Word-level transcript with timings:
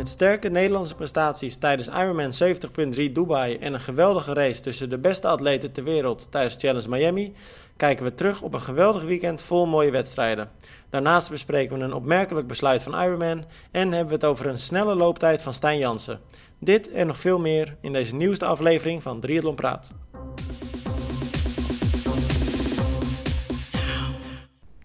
Met 0.00 0.08
sterke 0.08 0.48
Nederlandse 0.48 0.94
prestaties 0.94 1.56
tijdens 1.56 1.88
Ironman 1.88 2.32
70.3 2.42 3.12
Dubai 3.12 3.56
en 3.56 3.74
een 3.74 3.80
geweldige 3.80 4.32
race 4.32 4.60
tussen 4.60 4.90
de 4.90 4.98
beste 4.98 5.28
atleten 5.28 5.72
ter 5.72 5.84
wereld 5.84 6.26
tijdens 6.30 6.56
Challenge 6.56 6.88
Miami, 6.88 7.32
kijken 7.76 8.04
we 8.04 8.14
terug 8.14 8.42
op 8.42 8.54
een 8.54 8.60
geweldig 8.60 9.02
weekend 9.02 9.42
vol 9.42 9.66
mooie 9.66 9.90
wedstrijden. 9.90 10.50
Daarnaast 10.88 11.30
bespreken 11.30 11.78
we 11.78 11.84
een 11.84 11.92
opmerkelijk 11.92 12.46
besluit 12.46 12.82
van 12.82 13.02
Ironman 13.02 13.44
en 13.70 13.92
hebben 13.92 14.08
we 14.08 14.14
het 14.14 14.24
over 14.24 14.46
een 14.46 14.58
snelle 14.58 14.94
looptijd 14.94 15.42
van 15.42 15.54
Stijn 15.54 15.78
Jansen. 15.78 16.20
Dit 16.58 16.90
en 16.90 17.06
nog 17.06 17.18
veel 17.18 17.38
meer 17.38 17.76
in 17.80 17.92
deze 17.92 18.14
nieuwste 18.14 18.44
aflevering 18.44 19.02
van 19.02 19.20
Triathlon 19.20 19.54
Praat. 19.54 19.90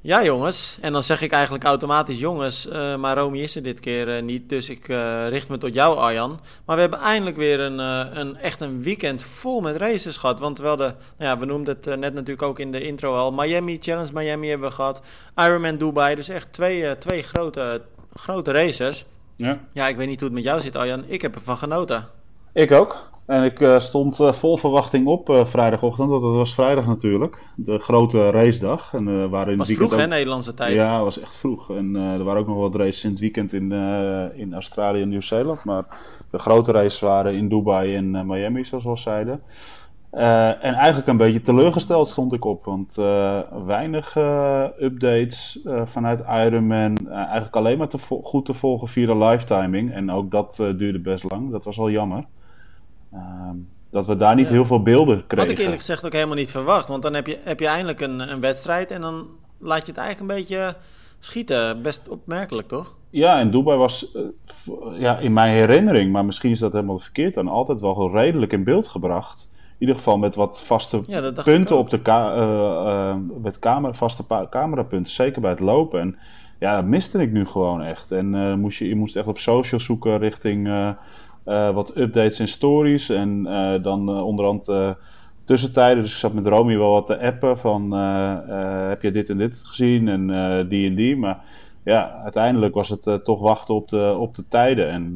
Ja, 0.06 0.24
jongens. 0.24 0.78
En 0.82 0.94
dan 0.94 1.04
zeg 1.04 1.22
ik 1.22 1.32
eigenlijk 1.32 1.64
automatisch 1.64 2.20
jongens. 2.20 2.68
Uh, 2.68 2.96
maar 2.96 3.18
Romy 3.18 3.40
is 3.40 3.56
er 3.56 3.64
dit 3.64 3.80
keer 3.80 4.16
uh, 4.16 4.24
niet. 4.24 4.50
Dus 4.50 4.70
ik 4.70 4.88
uh, 4.88 5.30
richt 5.30 5.50
me 5.50 5.58
tot 5.58 5.74
jou, 5.74 5.98
Arjan. 5.98 6.40
Maar 6.66 6.76
we 6.76 6.82
hebben 6.82 7.00
eindelijk 7.00 7.38
weer 7.38 7.60
een, 7.60 7.78
een, 8.20 8.38
echt 8.38 8.62
een 8.62 8.84
weekend 8.84 9.24
vol 9.24 9.62
met 9.62 9.76
races 9.76 10.18
gehad. 10.18 10.40
Want 10.40 10.58
we 10.58 10.68
hadden, 10.68 10.96
nou 11.18 11.32
ja, 11.32 11.40
we 11.40 11.46
noemden 11.46 11.78
het 11.82 12.00
net 12.00 12.14
natuurlijk 12.14 12.42
ook 12.42 12.60
in 12.60 12.72
de 12.72 12.82
intro 12.82 13.16
al. 13.16 13.32
Miami, 13.32 13.78
Challenge 13.82 14.14
Miami 14.14 14.50
hebben 14.50 14.70
we 14.70 14.76
gehad. 14.76 15.02
Ironman 15.36 15.78
Dubai. 15.78 16.16
Dus 16.16 16.30
echt 16.30 16.54
twee, 16.54 16.98
twee 16.98 17.24
grote, 17.24 17.82
grote 18.14 18.52
races. 18.52 19.06
Ja. 19.36 19.60
ja, 19.74 19.88
ik 19.88 19.96
weet 19.96 20.08
niet 20.08 20.20
hoe 20.20 20.28
het 20.28 20.38
met 20.38 20.46
jou 20.46 20.62
zit, 20.62 20.76
Arjan. 20.76 21.04
Ik 21.08 21.22
heb 21.22 21.36
ervan 21.36 21.58
genoten. 21.58 22.08
Ik 22.54 22.72
ook. 22.72 23.14
En 23.26 23.44
ik 23.44 23.60
uh, 23.60 23.80
stond 23.80 24.20
uh, 24.20 24.32
vol 24.32 24.58
verwachting 24.58 25.08
op 25.08 25.30
uh, 25.30 25.46
vrijdagochtend, 25.46 26.10
want 26.10 26.24
het 26.24 26.36
was 26.36 26.54
vrijdag 26.54 26.88
natuurlijk. 26.88 27.44
De 27.56 27.80
grote 27.80 28.30
racedag. 28.30 28.94
En, 28.94 29.30
waren 29.30 29.58
was 29.58 29.72
vroeg, 29.72 29.94
ook... 29.94 30.00
hè, 30.00 30.08
Nederlandse 30.08 30.54
tijd? 30.54 30.74
Ja, 30.74 30.94
het 30.94 31.04
was 31.04 31.20
echt 31.20 31.38
vroeg. 31.38 31.70
En 31.70 31.96
er 31.96 32.24
waren 32.24 32.42
ook 32.42 32.48
nog 32.48 32.58
wat 32.58 32.76
races 32.76 33.04
in 33.04 33.10
het 33.10 33.20
weekend 33.20 33.54
in, 33.54 33.72
in 34.36 34.54
Australië 34.54 35.02
en 35.02 35.10
Nieuw-Zeeland. 35.10 35.64
Maar 35.64 35.84
de 36.32 36.40
grote 36.40 36.72
races 36.72 37.00
waren 37.00 37.34
in 37.34 37.50
Dubai 37.50 37.96
en 37.96 38.26
Miami, 38.28 38.66
zoals 38.66 38.84
we 38.84 38.90
al 38.90 38.98
zeiden. 38.98 39.42
en 40.62 40.74
eigenlijk 40.74 41.08
een 41.08 41.18
beetje 41.18 41.42
teleurgesteld 41.42 42.10
stond 42.10 42.34
ik 42.34 42.46
op, 42.46 42.66
want 42.66 42.96
weinig 43.66 44.16
updates 44.80 45.60
vanuit 45.86 46.24
Ironman. 46.30 47.10
eigenlijk 47.12 47.56
alleen 47.56 47.78
maar 47.78 47.90
te 47.90 47.98
goed 48.24 48.46
te 48.46 48.54
volgen 48.54 48.88
via 48.88 49.06
de 49.06 49.18
live 49.18 49.46
timing. 49.46 49.94
En 49.94 50.12
ook 50.12 50.32
dat 50.32 50.56
duurde 50.56 51.00
best 51.00 51.32
lang, 51.32 51.52
dat 51.52 51.66
was 51.66 51.78
wel 51.78 51.90
jammer. 51.90 52.26
Ehm, 53.16 53.56
dat 53.90 54.06
we 54.06 54.16
daar 54.18 54.36
niet 54.36 54.50
heel 54.50 54.66
veel 54.66 54.82
beelden 54.82 55.28
kregen. 55.28 55.48
Had 55.48 55.58
ik 55.58 55.64
eerlijk 55.64 55.78
gezegd 55.78 56.06
ook 56.06 56.14
helemaal 56.14 56.36
niet 56.36 56.52
verwacht. 56.52 56.88
Want 56.88 57.04
dan 57.04 57.14
heb 57.14 57.28
je, 57.28 57.40
heb 57.44 57.60
je 57.60 57.68
eindelijk 57.68 58.02
een, 58.02 58.32
een 58.32 58.40
wedstrijd 58.40 58.92
en 58.92 59.02
dan 59.02 59.28
laat 59.58 59.86
je 59.86 59.92
het 59.92 59.98
eigenlijk 59.98 60.32
een 60.32 60.38
beetje 60.38 60.76
schieten. 61.20 61.82
Best 61.82 62.10
opmerkelijk, 62.10 62.68
toch? 62.68 62.96
Ja, 63.10 63.40
en 63.40 63.52
Dubai 63.52 63.78
was 63.78 64.16
uh, 64.16 65.00
ja, 65.00 65.18
in 65.18 65.34
mijn 65.34 65.54
herinnering, 65.54 66.12
maar 66.12 66.26
misschien 66.26 66.52
is 66.52 66.60
dat 66.60 66.74
helemaal 66.74 67.00
verkeerd 67.00 67.34
dan, 67.34 67.48
altijd 67.48 67.80
wel 67.80 68.12
redelijk 68.12 68.52
in 68.52 68.64
beeld 68.64 68.88
gebracht. 68.88 69.54
In 69.54 69.76
ieder 69.82 69.96
geval 69.96 70.18
met 70.18 70.36
wat 70.36 70.64
vaste 70.64 71.02
punten 71.44 71.78
op 71.78 71.90
de 71.90 72.02
ka 72.02 72.36
uh, 72.36 72.42
uh, 72.42 73.16
met 73.42 73.60
camera, 73.60 73.94
vaste 73.94 74.24
camerapunten, 74.50 75.12
zeker 75.12 75.42
bij 75.42 75.50
het 75.50 75.60
lopen. 75.60 76.00
En 76.00 76.18
ja, 76.60 76.76
dat 76.76 76.86
miste 76.86 77.22
ik 77.22 77.32
nu 77.32 77.46
gewoon 77.46 77.82
echt. 77.82 78.12
En 78.12 78.60
moest 78.60 78.80
je, 78.80 78.88
je 78.88 78.96
moest 78.96 79.16
echt 79.16 79.28
op 79.28 79.40
social 79.40 79.80
zoeken 79.80 80.18
richting 80.18 80.68
wat 81.74 81.98
updates 81.98 82.40
en 82.40 82.48
stories. 82.48 83.10
En 83.10 83.46
uh, 83.48 83.84
dan 83.84 84.10
uh, 84.10 84.26
onderhand 84.26 84.72
tussentijden. 85.46 86.04
Dus 86.04 86.12
ik 86.12 86.18
zat 86.18 86.34
met 86.34 86.48
Romy 86.48 86.78
wel 86.78 86.92
wat 86.92 87.08
te 87.08 87.20
appen 87.20 87.58
van 87.58 87.92
heb 88.90 89.02
je 89.02 89.12
dit 89.12 89.30
en 89.30 89.38
dit 89.38 89.62
gezien 89.66 90.08
en 90.08 90.28
die 90.70 90.90
en 90.90 90.96
die. 90.96 91.18
Maar 91.18 91.44
ja, 91.84 92.22
uiteindelijk 92.24 92.74
was 92.74 92.90
het 92.90 93.20
toch 93.24 93.40
wachten 93.40 93.76
op 93.76 93.90
de, 93.90 94.16
op 94.20 94.36
de 94.36 94.48
tijden. 94.48 94.90
En 94.90 95.16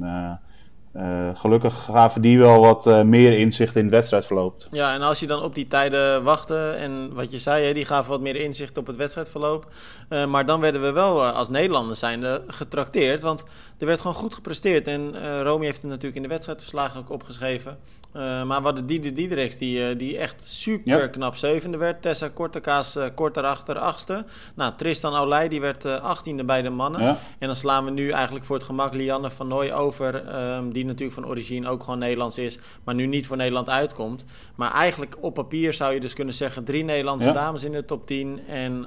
uh, 0.96 1.30
gelukkig 1.34 1.84
gaven 1.84 2.22
die 2.22 2.40
wel 2.40 2.60
wat 2.60 2.88
uh, 2.88 3.02
meer 3.02 3.40
inzicht 3.40 3.76
in 3.76 3.84
het 3.84 3.92
wedstrijdverloop. 3.92 4.68
Ja, 4.72 4.94
en 4.94 5.02
als 5.02 5.20
je 5.20 5.28
dan 5.28 5.42
op 5.42 5.56
die 5.56 5.68
tijden 5.68 6.24
wachtte 6.24 6.70
en 6.70 7.14
wat 7.14 7.32
je 7.32 7.40
zei, 7.40 7.66
hè, 7.66 7.74
die 7.74 7.86
gaven 7.86 8.12
wat 8.12 8.22
meer 8.22 8.36
inzicht 8.36 8.78
op 8.78 8.88
het 8.88 8.96
wedstrijdverloop. 8.96 9.68
Uh, 10.10 10.26
maar 10.26 10.46
dan 10.46 10.60
werden 10.60 10.82
we 10.82 10.92
wel 10.92 11.26
als 11.26 11.50
Nederlanders 11.50 12.00
zijnde 12.00 12.44
getrakteerd, 12.48 13.22
want 13.22 13.44
er 13.78 13.86
werd 13.86 14.02
gewoon 14.02 14.16
goed 14.16 14.34
gepresteerd. 14.34 14.88
En 14.88 15.14
Romy 15.44 15.66
heeft 15.66 15.82
het 15.82 15.90
natuurlijk 15.90 16.16
in 16.16 16.22
de 16.22 16.28
wedstrijdverslagen 16.28 17.00
ook 17.00 17.10
opgeschreven. 17.10 17.78
Uh, 18.16 18.44
maar 18.44 18.58
we 18.58 18.64
hadden 18.64 18.86
Dieder 18.86 19.14
Diedericks 19.14 19.58
die, 19.58 19.90
uh, 19.90 19.98
die 19.98 20.18
echt 20.18 20.44
super 20.44 21.10
knap 21.10 21.36
zevende 21.36 21.78
werd. 21.78 22.02
Tessa 22.02 22.28
Kortekaas 22.28 22.96
uh, 22.96 23.06
kort 23.16 23.34
daarachter 23.34 23.78
achtste. 23.78 24.26
Nou, 24.56 24.74
Tristan 24.76 25.14
Aulij 25.14 25.48
die 25.48 25.62
werd 25.62 25.86
achttiende 25.86 26.44
bij 26.44 26.62
de 26.62 26.70
mannen. 26.70 27.02
Ja. 27.02 27.18
En 27.40 27.48
dan 27.48 27.56
slaan 27.56 27.86
we 27.86 27.92
nu 27.92 28.10
eigenlijk 28.10 28.46
voor 28.46 28.56
het 28.56 28.66
gemak 28.66 28.94
Lianne 28.94 29.32
van 29.32 29.48
Nooy 29.48 29.72
over. 29.72 30.36
Um, 30.56 30.72
die 30.72 30.86
natuurlijk 30.86 31.14
van 31.14 31.28
origine 31.28 31.70
ook 31.70 31.84
gewoon 31.84 32.00
Nederlands 32.00 32.38
is. 32.38 32.60
Maar 32.84 32.96
nu 32.96 33.06
niet 33.06 33.28
voor 33.28 33.38
Nederland 33.38 33.70
uitkomt. 33.70 34.26
Maar 34.56 34.72
eigenlijk 34.74 35.16
op 35.20 35.34
papier 35.34 35.74
zou 35.74 35.94
je 35.94 36.00
dus 36.00 36.14
kunnen 36.14 36.34
zeggen... 36.34 36.64
drie 36.64 36.84
Nederlandse 36.84 37.28
ja. 37.28 37.34
dames 37.34 37.64
in 37.64 37.72
de 37.72 37.86
top 37.86 38.08
10 38.08 38.42
en 38.48 38.80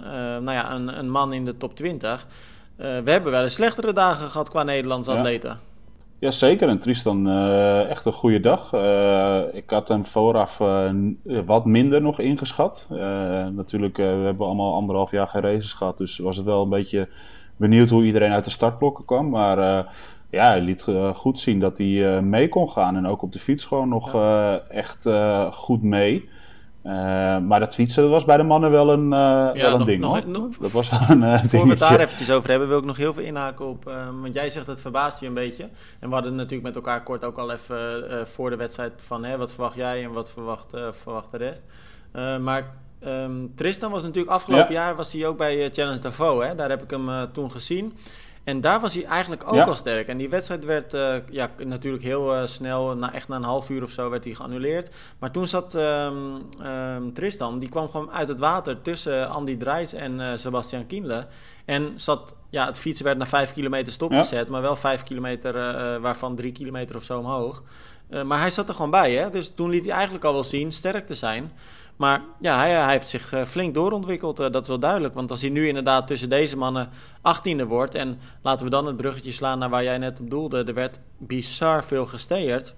nou 0.44 0.53
ja, 0.53 0.72
een, 0.72 0.99
een 0.99 1.10
man 1.10 1.33
in 1.33 1.44
de 1.44 1.56
top 1.56 1.77
20. 1.77 2.27
we 2.77 3.03
hebben 3.04 3.33
wel 3.33 3.43
eens 3.43 3.54
slechtere 3.54 3.93
dagen 3.93 4.31
gehad 4.31 4.50
qua 4.50 4.62
Nederlandse 4.62 5.10
atleten. 5.10 5.72
Ja, 6.22 6.31
zeker. 6.31 6.69
En 6.69 6.78
Tristan, 6.78 7.28
uh, 7.28 7.91
echt 7.91 8.05
een 8.05 8.12
goede 8.12 8.41
dag. 8.41 8.72
Uh, 8.75 9.41
ik 9.53 9.71
had 9.71 9.88
hem 9.88 10.05
vooraf 10.05 10.60
uh, 10.60 10.91
wat 11.47 11.65
minder 11.65 12.03
nog 12.03 12.19
ingeschat. 12.19 12.87
natuurlijk, 13.55 13.97
we 13.97 14.03
hebben 14.03 14.47
allemaal 14.47 14.75
anderhalf 14.75 15.10
jaar 15.10 15.28
geen 15.28 15.43
races 15.43 15.72
gehad. 15.72 15.99
Dus 15.99 16.19
was 16.19 16.37
het 16.37 16.47
wel 16.47 16.62
een 16.62 16.69
beetje 16.69 17.09
benieuwd 17.56 17.91
hoe 17.91 18.05
iedereen 18.05 18.33
uit 18.33 18.44
de 18.44 18.50
startblokken 18.50 19.05
kwam. 19.05 19.28
Maar 19.28 19.59
ja, 20.31 20.44
hij 20.44 20.60
liet 20.60 20.87
goed 21.15 21.38
zien 21.38 21.60
dat 21.60 21.78
hij 21.78 22.22
mee 22.22 22.49
kon 22.49 22.69
gaan. 22.69 22.97
En 22.97 23.06
ook 23.06 23.22
op 23.22 23.33
de 23.33 23.39
fiets 23.39 23.65
gewoon 23.65 23.89
nog 23.89 24.16
echt 24.69 25.09
goed 25.53 25.83
mee. 25.83 26.28
Uh, 26.84 26.93
maar 27.38 27.60
dat 27.60 27.75
fietsen 27.75 28.10
was 28.10 28.25
bij 28.25 28.37
de 28.37 28.43
mannen 28.43 28.70
wel 28.70 28.91
een, 28.91 29.04
uh, 29.04 29.09
ja, 29.09 29.53
wel 29.53 29.81
een 29.81 29.87
ding 29.87 30.00
nog, 30.00 30.26
nog, 30.26 30.56
dat 30.56 30.70
was 30.70 30.91
een 31.09 31.22
uh, 31.22 31.44
Voor 31.44 31.65
we 31.65 31.70
het 31.70 31.78
daar 31.78 32.00
eventjes 32.00 32.31
over 32.31 32.50
hebben, 32.50 32.69
wil 32.69 32.78
ik 32.78 32.84
nog 32.84 32.97
heel 32.97 33.12
veel 33.12 33.22
inhaken 33.22 33.66
op. 33.66 33.84
want 34.20 34.34
jij 34.34 34.50
zegt 34.50 34.66
het 34.66 34.81
verbaast 34.81 35.21
je 35.21 35.26
een 35.26 35.34
beetje. 35.34 35.69
En 35.98 36.09
we 36.09 36.15
hadden 36.15 36.34
natuurlijk 36.34 36.62
met 36.62 36.76
elkaar 36.76 37.03
kort 37.03 37.25
ook 37.25 37.38
al 37.38 37.53
even 37.53 38.26
voor 38.26 38.50
de 38.50 38.56
wedstrijd 38.56 39.03
van 39.06 39.25
hè, 39.25 39.37
wat 39.37 39.53
verwacht 39.53 39.76
jij 39.76 40.04
en 40.04 40.12
wat 40.12 40.31
verwacht, 40.31 40.76
verwacht 40.91 41.31
de 41.31 41.37
rest. 41.37 41.62
maar 42.41 42.75
um, 43.06 43.53
Tristan 43.54 43.91
was 43.91 44.03
natuurlijk 44.03 44.32
afgelopen 44.32 44.75
jaar 44.75 44.97
was 44.97 45.12
hij 45.12 45.26
ook 45.26 45.37
bij 45.37 45.71
Challenge 45.72 45.98
Davos. 45.98 46.44
Hè? 46.44 46.54
Daar 46.54 46.71
heb 46.71 46.82
ik 46.82 46.91
hem 46.91 47.32
toen 47.32 47.50
gezien. 47.50 47.92
En 48.44 48.60
daar 48.60 48.80
was 48.80 48.94
hij 48.94 49.04
eigenlijk 49.04 49.42
ook 49.47 49.66
al 49.66 49.75
sterk. 49.75 50.08
En 50.08 50.16
die 50.16 50.28
wedstrijd 50.28 50.64
werd 50.64 50.94
uh, 50.94 51.14
ja, 51.30 51.50
natuurlijk 51.64 52.03
heel 52.03 52.34
uh, 52.34 52.47
snel, 52.47 52.97
na, 52.97 53.12
echt 53.12 53.28
na 53.28 53.36
een 53.36 53.42
half 53.42 53.70
uur 53.70 53.82
of 53.82 53.91
zo, 53.91 54.10
werd 54.10 54.25
hij 54.25 54.34
geannuleerd. 54.34 54.94
Maar 55.19 55.30
toen 55.30 55.47
zat 55.47 55.75
um, 55.75 56.42
um, 56.66 57.12
Tristan, 57.12 57.58
die 57.58 57.69
kwam 57.69 57.88
gewoon 57.88 58.10
uit 58.10 58.28
het 58.28 58.38
water 58.38 58.82
tussen 58.82 59.28
Andy 59.28 59.56
Drijs 59.56 59.92
en 59.92 60.20
uh, 60.20 60.28
Sebastian 60.36 60.86
Kienle. 60.86 61.26
En 61.64 61.92
zat, 61.94 62.36
ja, 62.50 62.66
het 62.66 62.78
fietsen 62.78 63.04
werd 63.04 63.19
naar 63.19 63.26
vijf 63.26 63.53
kilometer 63.53 63.92
stopgezet, 63.92 64.47
ja. 64.47 64.53
maar 64.53 64.62
wel 64.62 64.76
vijf 64.76 65.03
kilometer, 65.03 65.53
waarvan 66.00 66.36
drie 66.36 66.53
kilometer 66.53 66.97
of 66.97 67.04
zo 67.04 67.19
omhoog. 67.19 67.62
maar 68.24 68.41
hij 68.41 68.50
zat 68.50 68.69
er 68.69 68.74
gewoon 68.74 68.91
bij, 68.91 69.12
hè? 69.12 69.30
Dus 69.30 69.50
toen 69.54 69.70
liet 69.70 69.84
hij 69.84 69.94
eigenlijk 69.94 70.24
al 70.24 70.32
wel 70.32 70.44
zien 70.44 70.72
sterk 70.72 71.06
te 71.06 71.14
zijn. 71.14 71.53
Maar 72.02 72.20
ja, 72.40 72.58
hij, 72.58 72.70
hij 72.70 72.92
heeft 72.92 73.08
zich 73.08 73.32
eh, 73.32 73.44
flink 73.44 73.74
doorontwikkeld, 73.74 74.40
uh, 74.40 74.50
dat 74.50 74.62
is 74.62 74.68
wel 74.68 74.78
duidelijk. 74.78 75.14
Want 75.14 75.30
als 75.30 75.40
hij 75.40 75.50
nu 75.50 75.68
inderdaad 75.68 76.06
tussen 76.06 76.28
deze 76.28 76.56
mannen 76.56 76.88
achttiende 77.20 77.66
wordt... 77.66 77.94
en 77.94 78.18
laten 78.42 78.64
we 78.64 78.70
dan 78.70 78.86
het 78.86 78.96
bruggetje 78.96 79.32
slaan 79.32 79.58
naar 79.58 79.70
waar 79.70 79.82
jij 79.82 79.98
net 79.98 80.20
op 80.20 80.30
doelde... 80.30 80.64
er 80.64 80.74
werd 80.74 81.00
bizar 81.18 81.84
veel 81.84 82.06
gesteerd. 82.06 82.74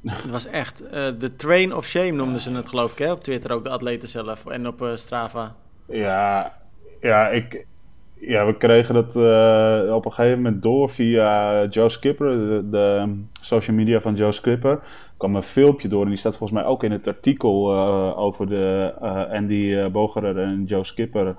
Het 0.06 0.30
was 0.30 0.46
echt 0.46 0.82
uh, 0.82 0.90
de 1.18 1.36
train 1.36 1.74
of 1.74 1.86
shame 1.86 2.10
noemden 2.10 2.40
ze 2.40 2.52
het 2.52 2.68
geloof 2.68 2.92
ik 2.92 2.98
hè? 2.98 3.12
op 3.12 3.22
Twitter, 3.22 3.52
ook 3.52 3.64
de 3.64 3.70
atleten 3.70 4.08
zelf 4.08 4.46
en 4.46 4.66
op 4.66 4.90
Strava. 4.94 5.54
Ja, 5.88 6.52
ja, 7.00 7.28
ik, 7.28 7.66
ja, 8.14 8.46
we 8.46 8.56
kregen 8.56 8.94
dat 8.94 9.08
op 9.94 10.04
een 10.04 10.12
gegeven 10.12 10.42
moment 10.42 10.62
door 10.62 10.90
via 10.90 11.64
Joe 11.64 11.88
Skipper, 11.88 12.28
de, 12.28 12.70
de 12.70 13.14
social 13.40 13.76
media 13.76 14.00
van 14.00 14.14
Joe 14.14 14.32
Skipper 14.32 14.80
kwam 15.16 15.36
een 15.36 15.42
filmpje 15.42 15.88
door 15.88 16.02
en 16.02 16.08
die 16.08 16.18
staat 16.18 16.36
volgens 16.36 16.60
mij 16.60 16.68
ook 16.68 16.84
in 16.84 16.92
het 16.92 17.06
artikel 17.06 17.72
uh, 17.72 18.18
over 18.18 18.48
de 18.48 18.94
uh, 19.02 19.32
Andy 19.32 19.54
uh, 19.54 19.86
Bogerer 19.86 20.38
en 20.38 20.64
Joe 20.64 20.84
Skipper, 20.84 21.36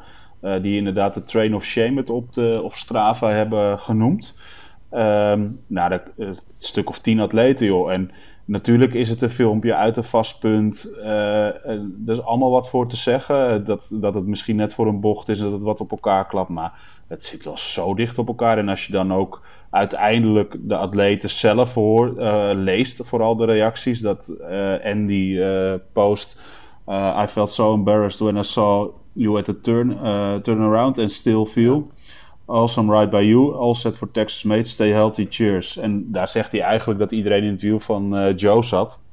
die 0.61 0.77
inderdaad 0.77 1.13
de 1.13 1.23
Train 1.23 1.55
of 1.55 1.63
Shame 1.63 1.97
het 1.97 2.09
op, 2.09 2.33
de, 2.33 2.59
op 2.63 2.73
Strava 2.73 3.29
hebben 3.29 3.79
genoemd. 3.79 4.37
Um, 4.91 5.59
nou, 5.67 5.99
een 6.17 6.37
stuk 6.59 6.89
of 6.89 6.99
tien 6.99 7.19
atleten, 7.19 7.65
joh. 7.65 7.91
En 7.91 8.11
natuurlijk 8.45 8.93
is 8.93 9.09
het 9.09 9.21
een 9.21 9.29
filmpje 9.29 9.75
uit 9.75 9.97
een 9.97 10.03
vast 10.03 10.39
punt. 10.39 10.97
er 11.03 11.81
is 12.05 12.21
allemaal 12.21 12.51
wat 12.51 12.69
voor 12.69 12.87
te 12.89 12.95
zeggen. 12.95 13.65
Dat, 13.65 13.89
dat 13.93 14.13
het 14.13 14.25
misschien 14.25 14.55
net 14.55 14.73
voor 14.73 14.87
een 14.87 14.99
bocht 14.99 15.29
is, 15.29 15.39
dat 15.39 15.51
het 15.51 15.63
wat 15.63 15.81
op 15.81 15.91
elkaar 15.91 16.27
klapt. 16.27 16.49
Maar 16.49 16.73
het 17.07 17.25
zit 17.25 17.43
wel 17.43 17.57
zo 17.57 17.93
dicht 17.93 18.17
op 18.17 18.27
elkaar. 18.27 18.57
En 18.57 18.69
als 18.69 18.85
je 18.85 18.91
dan 18.91 19.13
ook 19.13 19.41
uiteindelijk 19.69 20.55
de 20.59 20.75
atleten 20.75 21.29
zelf 21.29 21.73
hoor, 21.73 22.13
uh, 22.17 22.49
leest, 22.53 23.01
vooral 23.05 23.35
de 23.35 23.45
reacties, 23.45 23.99
dat 23.99 24.35
uh, 24.39 24.73
Andy 24.83 25.35
uh, 25.37 25.73
post. 25.93 26.39
I 27.23 27.25
felt 27.27 27.51
so 27.51 27.73
embarrassed 27.73 28.19
when 28.19 28.37
I 28.37 28.43
saw 28.43 28.89
you 29.11 29.37
at 29.37 29.45
the 29.45 29.59
turn, 29.59 29.89
turn 30.41 30.61
around 30.61 30.99
and 30.99 31.11
still 31.11 31.45
feel. 31.45 31.91
Awesome 32.45 32.99
ride 32.99 33.09
by 33.09 33.23
you. 33.23 33.53
All 33.55 33.75
set 33.75 33.97
for 33.97 34.11
Texas 34.11 34.43
mate. 34.43 34.67
Stay 34.67 34.89
healthy. 34.89 35.27
Cheers. 35.29 35.77
En 35.77 36.11
daar 36.11 36.29
zegt 36.29 36.51
hij 36.51 36.61
eigenlijk 36.61 36.99
dat 36.99 37.11
iedereen 37.11 37.43
in 37.43 37.51
het 37.51 37.61
wiel 37.61 37.79
van 37.79 38.33
Joe 38.35 38.63
zat. 38.63 39.03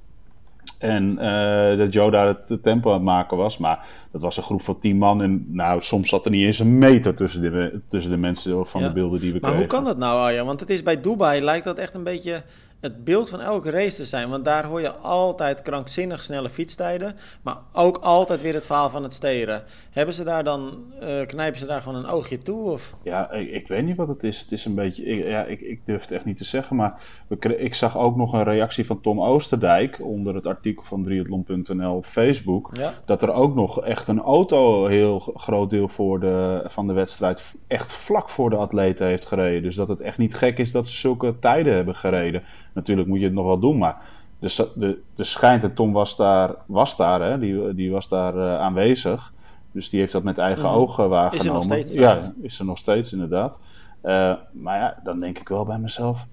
En 0.84 1.18
uh, 1.20 1.78
dat 1.78 1.92
Joe 1.92 2.10
daar 2.10 2.26
het 2.26 2.62
tempo 2.62 2.88
aan 2.88 2.94
het 2.94 3.04
maken 3.04 3.36
was. 3.36 3.58
Maar 3.58 3.86
dat 4.10 4.22
was 4.22 4.36
een 4.36 4.42
groep 4.42 4.62
van 4.62 4.78
tien 4.78 4.96
man. 4.96 5.22
En 5.22 5.46
nou, 5.48 5.82
soms 5.82 6.08
zat 6.08 6.24
er 6.24 6.30
niet 6.30 6.44
eens 6.44 6.58
een 6.58 6.78
meter 6.78 7.14
tussen 7.14 7.40
de, 7.40 7.80
tussen 7.88 8.10
de 8.10 8.16
mensen 8.16 8.66
van 8.66 8.82
de 8.82 8.92
beelden 8.92 9.20
die 9.20 9.32
we 9.32 9.38
maar 9.40 9.50
kregen. 9.50 9.68
Maar 9.68 9.78
hoe 9.78 9.86
kan 9.86 9.98
dat 9.98 10.08
nou, 10.08 10.20
Arjan? 10.20 10.46
Want 10.46 10.60
het 10.60 10.70
is 10.70 10.82
bij 10.82 11.00
Dubai 11.00 11.40
lijkt 11.40 11.64
dat 11.64 11.78
echt 11.78 11.94
een 11.94 12.04
beetje 12.04 12.42
het 12.84 13.04
beeld 13.04 13.28
van 13.28 13.40
elke 13.40 13.70
race 13.70 13.96
te 13.96 14.04
zijn. 14.04 14.28
Want 14.28 14.44
daar 14.44 14.64
hoor 14.64 14.80
je 14.80 14.90
altijd 14.90 15.62
krankzinnig 15.62 16.22
snelle 16.22 16.50
fietstijden. 16.50 17.16
Maar 17.42 17.56
ook 17.72 17.96
altijd 17.96 18.42
weer 18.42 18.54
het 18.54 18.66
verhaal 18.66 18.90
van 18.90 19.02
het 19.02 19.12
steren. 19.12 19.62
Hebben 19.90 20.14
ze 20.14 20.24
daar 20.24 20.44
dan, 20.44 20.84
uh, 21.02 21.26
knijpen 21.26 21.58
ze 21.58 21.66
daar 21.66 21.82
gewoon 21.82 21.98
een 21.98 22.10
oogje 22.10 22.38
toe? 22.38 22.70
Of? 22.70 22.94
Ja, 23.02 23.30
ik, 23.30 23.50
ik, 23.50 23.68
weet 23.68 23.84
niet 23.84 23.96
wat 23.96 24.08
het 24.08 24.24
is. 24.24 24.38
Het 24.38 24.52
is 24.52 24.64
een 24.64 24.74
beetje, 24.74 25.04
ik, 25.04 25.26
ja, 25.26 25.44
ik, 25.44 25.60
ik 25.60 25.80
durf 25.84 26.00
het 26.00 26.12
echt 26.12 26.24
niet 26.24 26.36
te 26.36 26.44
zeggen. 26.44 26.76
Maar 26.76 27.00
we, 27.28 27.58
ik 27.58 27.74
zag 27.74 27.98
ook 27.98 28.16
nog 28.16 28.32
een 28.32 28.44
reactie 28.44 28.86
van 28.86 29.00
Tom 29.00 29.22
Oosterdijk 29.22 29.98
onder 30.00 30.34
het 30.34 30.46
artikel 30.46 30.84
van 30.84 31.02
triathlon.nl 31.02 31.96
op 31.96 32.06
Facebook. 32.06 32.70
Ja. 32.72 32.94
Dat 33.04 33.22
er 33.22 33.32
ook 33.32 33.54
nog 33.54 33.84
echt 33.84 34.08
een 34.08 34.20
auto, 34.20 34.86
heel 34.86 35.18
groot 35.18 35.70
deel 35.70 35.88
voor 35.88 36.20
de, 36.20 36.64
van 36.66 36.86
de 36.86 36.92
wedstrijd, 36.92 37.54
echt 37.66 37.92
vlak 37.92 38.30
voor 38.30 38.50
de 38.50 38.56
atleten 38.56 39.06
heeft 39.06 39.26
gereden. 39.26 39.62
Dus 39.62 39.76
dat 39.76 39.88
het 39.88 40.00
echt 40.00 40.18
niet 40.18 40.34
gek 40.34 40.58
is 40.58 40.72
dat 40.72 40.88
ze 40.88 40.96
zulke 40.96 41.38
tijden 41.38 41.74
hebben 41.74 41.94
gereden. 41.94 42.42
Natuurlijk 42.74 43.08
moet 43.08 43.18
je 43.18 43.24
het 43.24 43.34
nog 43.34 43.46
wel 43.46 43.58
doen, 43.58 43.78
maar 43.78 43.96
de, 44.38 44.70
de, 44.74 45.00
de 45.14 45.24
schijnt, 45.24 45.62
en 45.62 45.74
Tom 45.74 45.92
was 45.92 46.16
daar, 46.16 46.54
was 46.66 46.96
daar 46.96 47.22
hè, 47.22 47.38
die, 47.38 47.74
die 47.74 47.90
was 47.90 48.08
daar 48.08 48.36
uh, 48.36 48.58
aanwezig. 48.58 49.32
Dus 49.72 49.90
die 49.90 50.00
heeft 50.00 50.12
dat 50.12 50.22
met 50.22 50.38
eigen 50.38 50.68
mm. 50.68 50.74
ogen 50.74 51.08
waargenomen. 51.08 51.40
Is 51.40 51.46
er 51.46 51.52
nog 51.52 51.62
steeds? 51.62 51.92
Ja, 51.92 52.32
is 52.42 52.58
er 52.58 52.64
nog 52.64 52.78
steeds 52.78 53.12
inderdaad. 53.12 53.60
Uh, 54.04 54.34
maar 54.52 54.78
ja, 54.78 55.00
dan 55.04 55.20
denk 55.20 55.38
ik 55.38 55.48
wel 55.48 55.64
bij 55.64 55.78
mezelf, 55.78 56.26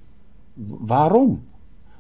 waarom? 0.80 1.50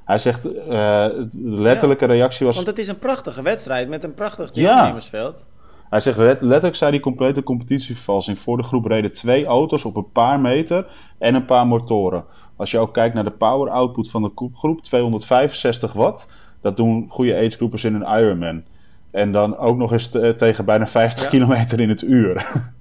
Hij 0.05 0.19
zegt, 0.19 0.45
uh, 0.45 0.53
de 0.65 1.29
letterlijke 1.41 2.05
ja, 2.05 2.11
reactie 2.11 2.45
was... 2.45 2.55
Want 2.55 2.67
het 2.67 2.79
is 2.79 2.87
een 2.87 2.99
prachtige 2.99 3.41
wedstrijd 3.41 3.89
met 3.89 4.03
een 4.03 4.13
prachtig 4.13 4.51
deelnemersveld. 4.51 5.37
Ja. 5.37 5.59
Hij 5.89 5.99
zegt 5.99 6.17
letterlijk 6.17 6.75
zei 6.75 6.91
die 6.91 6.99
complete 6.99 7.43
competitievervalsing. 7.43 8.39
Voor 8.39 8.57
de 8.57 8.63
groep 8.63 8.85
reden 8.85 9.11
twee 9.11 9.45
auto's 9.45 9.85
op 9.85 9.95
een 9.95 10.11
paar 10.11 10.39
meter 10.39 10.87
en 11.17 11.35
een 11.35 11.45
paar 11.45 11.67
motoren. 11.67 12.23
Als 12.61 12.71
je 12.71 12.79
ook 12.79 12.93
kijkt 12.93 13.13
naar 13.13 13.23
de 13.23 13.31
power 13.31 13.69
output 13.69 14.09
van 14.09 14.21
de 14.21 14.49
groep, 14.53 14.83
265 14.83 15.93
watt. 15.93 16.31
Dat 16.61 16.77
doen 16.77 17.05
goede 17.09 17.35
agegroepers 17.35 17.83
in 17.83 17.93
een 17.93 18.19
Ironman. 18.19 18.63
En 19.11 19.31
dan 19.31 19.57
ook 19.57 19.77
nog 19.77 19.91
eens 19.91 20.09
tegen 20.37 20.65
bijna 20.65 20.87
50 20.87 21.29
kilometer 21.29 21.79
in 21.79 21.89
het 21.89 22.01
uur. 22.01 22.45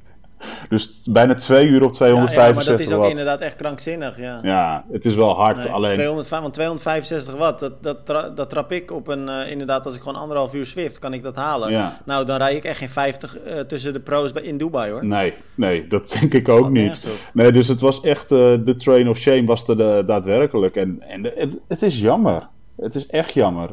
dus 0.69 1.03
bijna 1.05 1.35
twee 1.35 1.67
uur 1.67 1.85
op 1.85 1.93
265 1.93 2.35
watt. 2.35 2.49
Ja, 2.49 2.55
maar 2.55 2.79
dat 2.79 2.81
is 2.81 2.93
ook 2.93 3.09
inderdaad 3.09 3.41
echt 3.41 3.57
krankzinnig, 3.57 4.19
ja. 4.19 4.39
Ja, 4.43 4.85
het 4.93 5.05
is 5.05 5.15
wel 5.15 5.35
hard, 5.35 5.57
nee, 5.57 5.69
alleen... 5.69 5.93
200, 5.93 6.29
want 6.29 6.55
265 6.55 7.35
watt, 7.35 7.61
dat, 7.61 7.83
dat, 7.83 8.07
tra 8.07 8.29
dat 8.29 8.51
trap 8.51 8.73
ik 8.73 8.91
op 8.91 9.09
een... 9.09 9.27
Uh, 9.27 9.51
inderdaad, 9.51 9.85
als 9.87 9.95
ik 9.95 10.03
gewoon 10.03 10.21
anderhalf 10.21 10.55
uur 10.55 10.67
Swift, 10.67 10.99
kan 10.99 11.13
ik 11.13 11.23
dat 11.23 11.37
halen. 11.37 11.71
Ja. 11.71 12.01
Nou, 12.05 12.25
dan 12.25 12.37
rij 12.37 12.57
ik 12.57 12.65
echt 12.65 12.79
geen 12.79 12.89
50 12.89 13.37
uh, 13.47 13.59
tussen 13.59 13.93
de 13.93 14.01
pro's 14.01 14.33
in 14.33 14.59
Dubai, 14.59 14.93
hoor. 14.93 15.05
Nee, 15.05 15.35
nee, 15.55 15.87
dat 15.87 16.11
denk 16.21 16.35
ik 16.35 16.49
ook 16.49 16.71
niet. 16.71 17.07
Nee, 17.33 17.53
dus 17.53 17.69
het 17.69 17.81
was 17.81 18.01
echt... 18.01 18.33
Uh, 18.33 18.39
de 18.39 18.75
train 18.79 19.09
of 19.09 19.19
shame 19.19 19.45
was 19.45 19.69
er 19.69 20.07
daadwerkelijk. 20.07 20.77
En, 20.77 21.03
en 21.09 21.25
het, 21.25 21.59
het, 21.69 21.83
is 21.83 22.01
jammer. 22.01 22.49
Het 22.77 22.95
is 22.95 23.07
echt 23.07 23.33
jammer. 23.33 23.69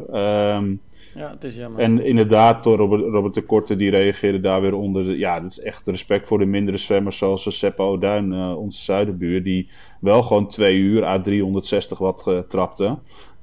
Um, 0.55 0.81
ja, 1.17 1.29
het 1.29 1.43
is 1.43 1.55
jammer. 1.55 1.81
En 1.81 2.03
inderdaad, 2.03 2.65
Robert, 2.65 3.01
Robert 3.01 3.33
de 3.33 3.41
Korte 3.41 3.75
die 3.75 3.89
reageerde 3.89 4.39
daar 4.39 4.61
weer 4.61 4.73
onder. 4.73 5.17
Ja, 5.17 5.39
dat 5.39 5.51
is 5.51 5.59
echt 5.59 5.87
respect 5.87 6.27
voor 6.27 6.37
de 6.37 6.45
mindere 6.45 6.77
zwemmers 6.77 7.17
zoals 7.17 7.57
Seppo 7.57 7.91
O'Duin, 7.91 8.31
uh, 8.31 8.57
onze 8.57 8.83
zuidenbuur. 8.83 9.43
Die 9.43 9.69
wel 9.99 10.23
gewoon 10.23 10.47
twee 10.47 10.75
uur 10.75 11.05
à 11.05 11.21
360 11.21 11.97
watt 11.97 12.27
uh, 12.27 12.39
trapte. 12.39 12.97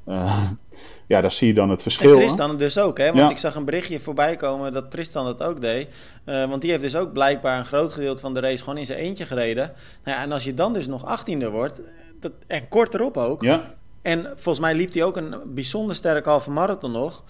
Uh, 0.09 0.51
ja, 1.07 1.21
daar 1.21 1.33
zie 1.33 1.47
je 1.47 1.55
dan 1.55 1.71
het 1.71 1.83
verschil. 1.83 2.11
En 2.11 2.17
Tristan 2.17 2.59
dus 2.59 2.79
ook, 2.79 2.99
hè? 2.99 3.07
Want 3.07 3.19
ja. 3.19 3.31
ik 3.31 3.39
zag 3.39 3.55
een 3.55 3.65
berichtje 3.65 4.01
voorbij 4.01 4.37
komen 4.37 4.73
dat 4.73 4.91
Tristan 4.91 5.25
dat 5.25 5.43
ook 5.43 5.61
deed. 5.61 5.89
Uh, 6.27 6.49
want 6.49 6.61
die 6.63 6.71
heeft 6.71 6.83
dus 6.83 6.97
ook 6.97 7.13
blijkbaar 7.13 7.59
een 7.59 7.65
groot 7.65 7.93
gedeelte 7.93 8.21
van 8.21 8.35
de 8.35 8.41
race 8.41 8.65
gewoon 8.65 8.79
in 8.79 8.87
zijn 8.87 8.99
eentje 8.99 9.27
gereden. 9.27 9.73
Nou 10.05 10.17
ja, 10.17 10.23
en 10.23 10.33
als 10.33 10.45
je 10.45 10.55
dan 10.55 10.73
dus 10.73 10.87
nog 10.87 11.05
achttiende 11.05 11.51
wordt, 11.51 11.81
dat, 12.21 12.33
en 12.47 12.69
kort 12.69 12.95
erop 12.95 13.17
ook. 13.17 13.43
Ja. 13.43 13.75
En 14.03 14.23
volgens 14.35 14.61
mij 14.61 14.75
liep 14.75 14.93
hij 14.93 15.05
ook 15.05 15.17
een 15.17 15.35
bijzonder 15.47 15.97
sterke 15.97 16.29
halve 16.29 16.51
marathon 16.51 16.93
nog. 16.93 17.25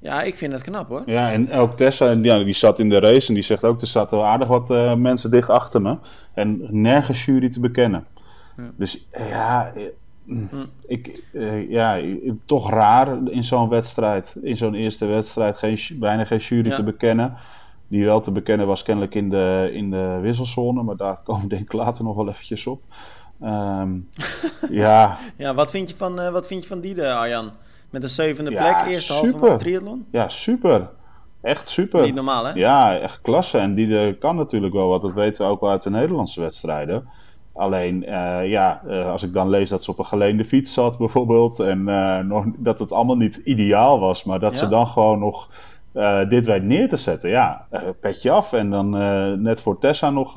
Ja, 0.00 0.22
ik 0.22 0.34
vind 0.34 0.52
het 0.52 0.62
knap 0.62 0.88
hoor. 0.88 1.02
Ja, 1.06 1.32
en 1.32 1.52
ook 1.52 1.76
Tessa, 1.76 2.10
ja, 2.10 2.42
die 2.42 2.54
zat 2.54 2.78
in 2.78 2.88
de 2.88 3.00
race 3.00 3.28
en 3.28 3.34
die 3.34 3.42
zegt 3.42 3.64
ook, 3.64 3.80
er 3.80 3.86
zaten 3.86 4.24
aardig 4.24 4.48
wat 4.48 4.70
uh, 4.70 4.94
mensen 4.94 5.30
dicht 5.30 5.50
achter 5.50 5.82
me. 5.82 5.96
En 6.34 6.66
nergens 6.70 7.24
jury 7.24 7.48
te 7.48 7.60
bekennen. 7.60 8.06
Ja. 8.56 8.70
Dus 8.76 9.06
ja, 9.28 9.72
mm, 10.24 10.48
ik, 10.86 11.22
uh, 11.32 11.70
ja, 11.70 12.00
toch 12.44 12.70
raar 12.70 13.16
in 13.30 13.44
zo'n 13.44 13.68
wedstrijd, 13.68 14.38
in 14.42 14.56
zo'n 14.56 14.74
eerste 14.74 15.06
wedstrijd, 15.06 15.58
geen, 15.58 15.78
bijna 15.98 16.24
geen 16.24 16.38
jury 16.38 16.68
ja. 16.68 16.74
te 16.74 16.82
bekennen. 16.82 17.36
Die 17.88 18.04
wel 18.04 18.20
te 18.20 18.32
bekennen 18.32 18.66
was 18.66 18.82
kennelijk 18.82 19.14
in 19.14 19.30
de, 19.30 19.70
in 19.72 19.90
de 19.90 20.18
wisselzone, 20.22 20.82
maar 20.82 20.96
daar 20.96 21.18
komen 21.24 21.42
we 21.42 21.48
denk 21.48 21.62
ik 21.62 21.72
later 21.72 22.04
nog 22.04 22.16
wel 22.16 22.28
eventjes 22.28 22.66
op. 22.66 22.82
Um, 23.42 24.08
ja. 24.70 25.18
ja, 25.36 25.54
wat 25.54 25.70
vind 25.70 25.88
je 25.88 25.96
van, 25.96 26.20
uh, 26.20 26.30
wat 26.30 26.46
vind 26.46 26.62
je 26.62 26.68
van 26.68 26.80
die, 26.80 27.02
Arjan? 27.02 27.50
Met 27.90 28.02
een 28.02 28.08
zevende 28.08 28.50
ja, 28.50 28.62
plek, 28.62 28.92
eerste 28.92 29.12
super. 29.12 29.40
halve 29.40 29.56
triathlon. 29.56 30.06
Ja, 30.10 30.28
super. 30.28 30.88
Echt 31.40 31.68
super. 31.68 32.02
Niet 32.02 32.14
normaal, 32.14 32.44
hè? 32.44 32.52
Ja, 32.52 32.98
echt 32.98 33.20
klasse. 33.20 33.58
En 33.58 33.74
die 33.74 34.14
kan 34.14 34.36
natuurlijk 34.36 34.74
wel 34.74 34.88
wat. 34.88 35.02
Dat 35.02 35.12
weten 35.12 35.44
we 35.44 35.50
ook 35.50 35.60
wel 35.60 35.70
uit 35.70 35.82
de 35.82 35.90
Nederlandse 35.90 36.40
wedstrijden. 36.40 37.08
Alleen, 37.52 38.02
uh, 38.02 38.48
ja, 38.48 38.82
uh, 38.86 39.10
als 39.10 39.22
ik 39.22 39.32
dan 39.32 39.48
lees 39.48 39.68
dat 39.68 39.84
ze 39.84 39.90
op 39.90 39.98
een 39.98 40.06
geleende 40.06 40.44
fiets 40.44 40.72
zat 40.72 40.98
bijvoorbeeld. 40.98 41.60
En 41.60 41.78
uh, 41.78 42.18
nog, 42.18 42.44
dat 42.56 42.78
het 42.78 42.92
allemaal 42.92 43.16
niet 43.16 43.36
ideaal 43.36 44.00
was. 44.00 44.24
Maar 44.24 44.40
dat 44.40 44.52
ja. 44.52 44.58
ze 44.58 44.68
dan 44.68 44.86
gewoon 44.86 45.18
nog 45.18 45.48
dit 46.28 46.46
weet 46.46 46.62
neer 46.62 46.88
te 46.88 46.96
zetten. 46.96 47.30
Ja, 47.30 47.66
petje 48.00 48.30
af. 48.30 48.52
En 48.52 48.70
dan 48.70 48.90
net 49.42 49.60
voor 49.60 49.78
Tessa 49.78 50.10
nog 50.10 50.36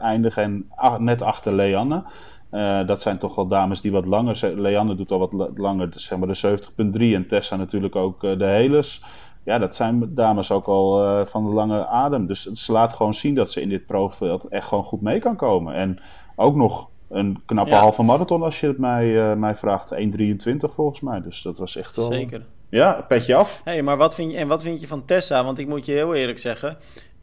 eindigen. 0.00 0.42
En 0.42 0.66
net 0.98 1.22
achter 1.22 1.52
Leanne. 1.52 2.02
Uh, 2.50 2.86
dat 2.86 3.02
zijn 3.02 3.18
toch 3.18 3.34
wel 3.34 3.46
dames 3.46 3.80
die 3.80 3.92
wat 3.92 4.06
langer. 4.06 4.52
Leanne 4.56 4.94
doet 4.94 5.10
al 5.10 5.18
wat 5.18 5.50
langer, 5.56 5.88
zeg 5.94 6.18
maar 6.18 6.28
de 6.28 6.58
70.3 6.92 7.00
en 7.00 7.26
Tessa 7.26 7.56
natuurlijk 7.56 7.96
ook 7.96 8.24
uh, 8.24 8.38
de 8.38 8.44
Heles. 8.44 9.04
Ja, 9.44 9.58
dat 9.58 9.74
zijn 9.74 10.14
dames 10.14 10.50
ook 10.50 10.66
al 10.66 11.04
uh, 11.04 11.26
van 11.26 11.44
de 11.44 11.50
lange 11.50 11.86
adem. 11.86 12.26
Dus 12.26 12.44
ze 12.44 12.72
laat 12.72 12.92
gewoon 12.92 13.14
zien 13.14 13.34
dat 13.34 13.50
ze 13.50 13.60
in 13.60 13.68
dit 13.68 13.86
profveld 13.86 14.48
echt 14.48 14.68
gewoon 14.68 14.84
goed 14.84 15.00
mee 15.00 15.18
kan 15.18 15.36
komen. 15.36 15.74
En 15.74 15.98
ook 16.36 16.56
nog 16.56 16.88
een 17.08 17.42
knappe 17.46 17.70
ja. 17.70 17.78
halve 17.78 18.02
marathon 18.02 18.42
als 18.42 18.60
je 18.60 18.66
het 18.66 18.78
mij, 18.78 19.36
mij 19.36 19.56
vraagt. 19.56 19.94
1,23 19.94 20.74
volgens 20.74 21.00
mij. 21.00 21.22
Dus 21.22 21.42
dat 21.42 21.58
was 21.58 21.76
echt 21.76 21.96
wel... 21.96 22.12
Zeker. 22.12 22.42
Ja, 22.68 23.04
petje 23.08 23.34
af. 23.34 23.60
hey, 23.64 23.82
maar 23.82 23.96
wat 23.96 24.14
vind 24.14 24.32
je, 24.32 24.38
en 24.38 24.48
wat 24.48 24.62
vind 24.62 24.80
je 24.80 24.86
van 24.86 25.04
Tessa? 25.04 25.44
Want 25.44 25.58
ik 25.58 25.66
moet 25.66 25.86
je 25.86 25.92
heel 25.92 26.14
eerlijk 26.14 26.38
zeggen 26.38 26.76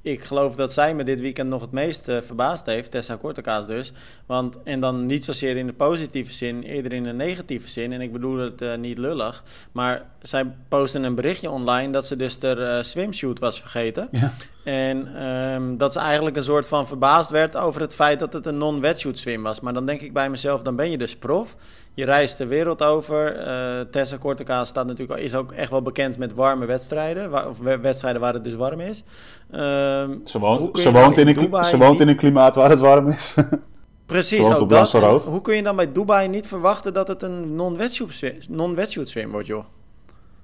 ik 0.03 0.23
geloof 0.23 0.55
dat 0.55 0.73
zij 0.73 0.95
me 0.95 1.03
dit 1.03 1.19
weekend 1.19 1.49
nog 1.49 1.61
het 1.61 1.71
meest 1.71 2.09
uh, 2.09 2.17
verbaasd 2.21 2.65
heeft. 2.65 2.91
Tessa 2.91 3.15
Kortekaas 3.15 3.67
dus. 3.67 3.93
Want, 4.25 4.63
en 4.63 4.79
dan 4.79 5.05
niet 5.05 5.25
zozeer 5.25 5.57
in 5.57 5.65
de 5.65 5.73
positieve 5.73 6.31
zin, 6.31 6.63
eerder 6.63 6.93
in 6.93 7.03
de 7.03 7.13
negatieve 7.13 7.67
zin. 7.67 7.91
En 7.91 8.01
ik 8.01 8.11
bedoel 8.11 8.37
het 8.37 8.61
uh, 8.61 8.75
niet 8.75 8.97
lullig. 8.97 9.43
Maar 9.71 10.05
zij 10.21 10.55
postte 10.67 10.99
een 10.99 11.15
berichtje 11.15 11.49
online 11.49 11.91
dat 11.91 12.07
ze 12.07 12.15
dus 12.15 12.39
de 12.39 12.55
uh, 12.57 12.83
swimsuit 12.83 13.39
was 13.39 13.59
vergeten. 13.59 14.07
Ja. 14.11 14.33
En 14.63 15.23
um, 15.25 15.77
dat 15.77 15.93
ze 15.93 15.99
eigenlijk 15.99 16.35
een 16.35 16.43
soort 16.43 16.67
van 16.67 16.87
verbaasd 16.87 17.29
werd 17.29 17.57
over 17.57 17.81
het 17.81 17.95
feit 17.95 18.19
dat 18.19 18.33
het 18.33 18.45
een 18.45 18.57
non-wetsuit 18.57 19.19
swim 19.19 19.43
was. 19.43 19.59
Maar 19.59 19.73
dan 19.73 19.85
denk 19.85 20.01
ik 20.01 20.13
bij 20.13 20.29
mezelf, 20.29 20.61
dan 20.61 20.75
ben 20.75 20.91
je 20.91 20.97
dus 20.97 21.15
prof. 21.15 21.55
Je 21.93 22.05
reist 22.05 22.37
de 22.37 22.45
wereld 22.45 22.83
over. 22.83 23.47
Uh, 23.47 23.85
Tessa 23.91 24.17
Kortekaas 24.17 24.69
staat 24.69 24.87
natuurlijk, 24.87 25.19
is 25.19 25.35
ook 25.35 25.51
echt 25.51 25.69
wel 25.69 25.81
bekend 25.81 26.17
met 26.17 26.33
warme 26.33 26.65
wedstrijden. 26.65 27.29
Waar, 27.29 27.49
of 27.49 27.57
wedstrijden 27.59 28.21
waar 28.21 28.33
het 28.33 28.43
dus 28.43 28.55
warm 28.55 28.79
is. 28.79 29.03
Um, 29.51 30.21
ze, 30.25 30.39
woont, 30.39 30.79
ze, 30.79 30.91
woont 30.91 31.17
in, 31.17 31.27
een, 31.27 31.65
ze 31.65 31.77
woont 31.77 31.99
in 31.99 32.07
een 32.07 32.17
klimaat 32.17 32.55
waar 32.55 32.69
het 32.69 32.79
warm 32.79 33.09
is. 33.09 33.33
Precies, 34.05 34.45
ook 34.45 34.69
dat. 34.69 34.91
hoe 35.25 35.41
kun 35.41 35.55
je 35.55 35.63
dan 35.63 35.75
bij 35.75 35.91
Dubai 35.91 36.27
niet 36.27 36.47
verwachten 36.47 36.93
dat 36.93 37.07
het 37.07 37.21
een 37.21 37.55
non-wetsuit 37.55 38.47
non 38.49 38.77
swim 38.87 39.31
wordt, 39.31 39.47
joh? 39.47 39.63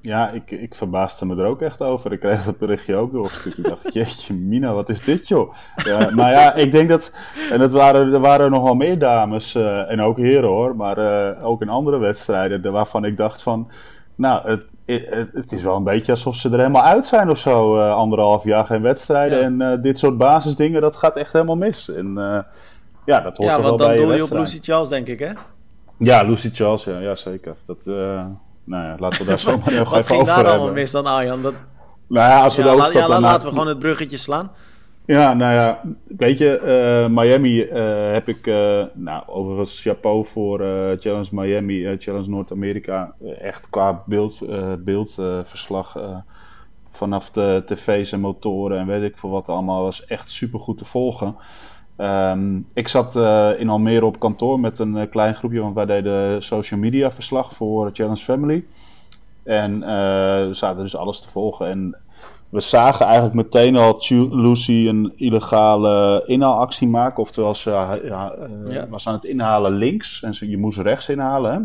Ja, 0.01 0.29
ik, 0.29 0.51
ik 0.51 0.75
verbaasde 0.75 1.25
me 1.25 1.35
er 1.35 1.45
ook 1.45 1.61
echt 1.61 1.81
over. 1.81 2.11
Ik 2.11 2.19
kreeg 2.19 2.43
dat 2.43 2.57
berichtje 2.57 2.95
ook 2.95 3.13
doorgestuurd. 3.13 3.57
Ik 3.57 3.63
dacht, 3.63 3.93
jeetje 3.93 4.33
mina, 4.33 4.73
wat 4.73 4.89
is 4.89 5.03
dit 5.03 5.27
joh? 5.27 5.55
Ja, 5.75 6.09
maar 6.15 6.31
ja, 6.31 6.53
ik 6.53 6.71
denk 6.71 6.89
dat... 6.89 7.13
En 7.51 7.59
het 7.59 7.71
waren, 7.71 8.13
er 8.13 8.19
waren 8.19 8.51
nog 8.51 8.63
wel 8.63 8.75
meer 8.75 8.99
dames 8.99 9.55
uh, 9.55 9.91
en 9.91 10.01
ook 10.01 10.17
heren 10.17 10.49
hoor. 10.49 10.75
Maar 10.75 10.97
uh, 10.97 11.45
ook 11.45 11.61
in 11.61 11.69
andere 11.69 11.97
wedstrijden 11.97 12.71
waarvan 12.71 13.05
ik 13.05 13.17
dacht 13.17 13.41
van... 13.41 13.71
Nou, 14.15 14.47
het, 14.47 14.61
het, 14.85 15.29
het, 15.33 15.51
is 15.51 15.63
wel 15.63 15.75
een 15.75 15.83
beetje 15.83 16.11
alsof 16.11 16.35
ze 16.35 16.49
er 16.49 16.57
helemaal 16.57 16.83
uit 16.83 17.07
zijn 17.07 17.29
of 17.29 17.37
zo. 17.37 17.77
Uh, 17.77 17.93
anderhalf 17.93 18.43
jaar 18.43 18.65
geen 18.65 18.81
wedstrijden. 18.81 19.57
Ja. 19.57 19.71
En 19.71 19.81
dit 19.81 19.99
soort 19.99 20.17
basisdingen, 20.17 20.81
dat 20.81 20.95
gaat 20.95 21.15
echt 21.15 21.33
helemaal 21.33 21.55
mis. 21.55 21.89
En 21.89 22.13
ja, 23.05 23.19
dat 23.19 23.37
hoort 23.37 23.49
ja, 23.49 23.61
wel 23.61 23.61
bij 23.61 23.61
Ja, 23.61 23.61
want 23.61 23.79
dan 23.79 23.95
doe 23.95 24.15
je 24.15 24.23
op 24.23 24.31
Lucy 24.31 24.59
Charles 24.61 24.89
denk 24.89 25.07
ik 25.07 25.19
hè? 25.19 25.31
Ja, 25.97 26.23
Lucy 26.23 26.49
Charles, 26.53 26.83
ja, 26.83 26.99
ja 26.99 27.15
zeker. 27.15 27.55
Dat 27.65 27.85
nou 28.69 28.85
ja, 28.85 28.95
laten 28.99 29.19
we 29.19 29.25
daar 29.25 29.39
zo 29.39 29.57
maar 29.65 29.83
Wat 29.83 30.05
ging 30.05 30.23
daar 30.23 30.47
allemaal 30.47 30.73
mis 30.73 30.91
dan, 30.91 31.05
Arjan? 31.05 31.41
Dat... 31.41 31.53
Nou 32.07 32.29
ja, 32.29 32.41
als 32.41 32.55
we 32.55 32.63
ja, 32.63 32.89
ja, 32.91 33.19
laten 33.19 33.47
we 33.47 33.53
gewoon 33.53 33.67
het 33.67 33.79
bruggetje 33.79 34.17
slaan. 34.17 34.51
Ja, 35.05 35.33
nou 35.33 35.53
ja, 35.53 35.81
weet 36.17 36.37
je, 36.37 36.61
uh, 37.09 37.17
Miami 37.17 37.61
uh, 37.61 38.11
heb 38.11 38.27
ik, 38.27 38.47
uh, 38.47 38.83
nou 38.93 39.23
overigens 39.27 39.81
chapeau 39.81 40.25
voor 40.25 40.59
Challenge 40.99 41.27
Miami, 41.31 41.97
Challenge 41.97 42.29
Noord-Amerika. 42.29 43.13
echt 43.41 43.69
qua 43.69 44.03
beeld, 44.05 44.39
beeldverslag 44.83 45.97
vanaf 46.91 47.31
de 47.31 47.63
tv's 47.65 48.11
en 48.11 48.19
motoren 48.19 48.79
en 48.79 48.87
weet 48.87 49.03
ik 49.03 49.17
veel 49.17 49.29
wat 49.29 49.49
allemaal, 49.49 49.83
was 49.83 50.05
echt 50.05 50.31
super 50.31 50.59
goed 50.59 50.77
te 50.77 50.85
volgen. 50.85 51.35
Um, 52.01 52.67
ik 52.73 52.87
zat 52.87 53.15
in 53.59 53.69
Almere 53.69 54.05
op 54.05 54.19
kantoor 54.19 54.59
met 54.59 54.79
een 54.79 55.09
klein 55.09 55.35
groepje, 55.35 55.61
want 55.61 55.75
wij 55.75 55.85
deden 55.85 56.43
social 56.43 56.79
media 56.79 57.11
verslag 57.11 57.53
voor 57.53 57.89
Challenge 57.93 58.23
Family. 58.23 58.65
En 59.43 59.79
we 60.47 60.49
zaten 60.51 60.83
dus 60.83 60.95
alles 60.95 61.21
te 61.21 61.29
volgen 61.29 61.67
en 61.67 61.95
we 62.49 62.61
zagen 62.61 63.05
eigenlijk 63.05 63.35
meteen 63.35 63.77
al 63.77 63.97
Lucy 64.31 64.87
een 64.87 65.13
illegale 65.15 66.23
inhaalactie 66.25 66.87
maken. 66.87 67.23
Oftewel, 67.23 67.55
ze 67.55 67.69
ja, 68.03 68.35
uh, 68.69 68.83
was 68.89 69.07
aan 69.07 69.13
het 69.13 69.23
inhalen 69.23 69.71
links 69.71 70.23
en 70.23 70.35
ze, 70.35 70.49
je 70.49 70.57
moest 70.57 70.77
rechts 70.77 71.09
inhalen 71.09 71.51
hè, 71.53 71.59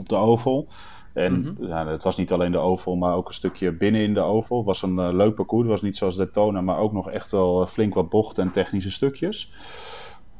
op 0.00 0.08
de 0.08 0.16
oval. 0.16 0.68
En 1.16 1.32
mm 1.32 1.66
ja, 1.66 1.86
het 1.86 2.02
was 2.02 2.16
niet 2.16 2.32
alleen 2.32 2.52
de 2.52 2.58
oval, 2.58 2.96
maar 2.96 3.14
ook 3.14 3.28
een 3.28 3.34
stukje 3.34 3.72
binnen 3.72 4.00
in 4.00 4.14
de 4.14 4.20
oval. 4.20 4.56
Het 4.56 4.66
was 4.66 4.82
een 4.82 4.98
uh, 4.98 5.08
leuk 5.12 5.34
parcours. 5.34 5.62
Het 5.62 5.70
was 5.70 5.82
niet 5.82 5.96
zoals 5.96 6.16
Daytona, 6.16 6.60
maar 6.60 6.78
ook 6.78 6.92
nog 6.92 7.10
echt 7.10 7.30
wel 7.30 7.62
eh, 7.62 7.68
flink 7.68 7.94
wat 7.94 8.08
bochten 8.08 8.44
en 8.44 8.50
technische 8.50 8.90
stukjes. 8.90 9.52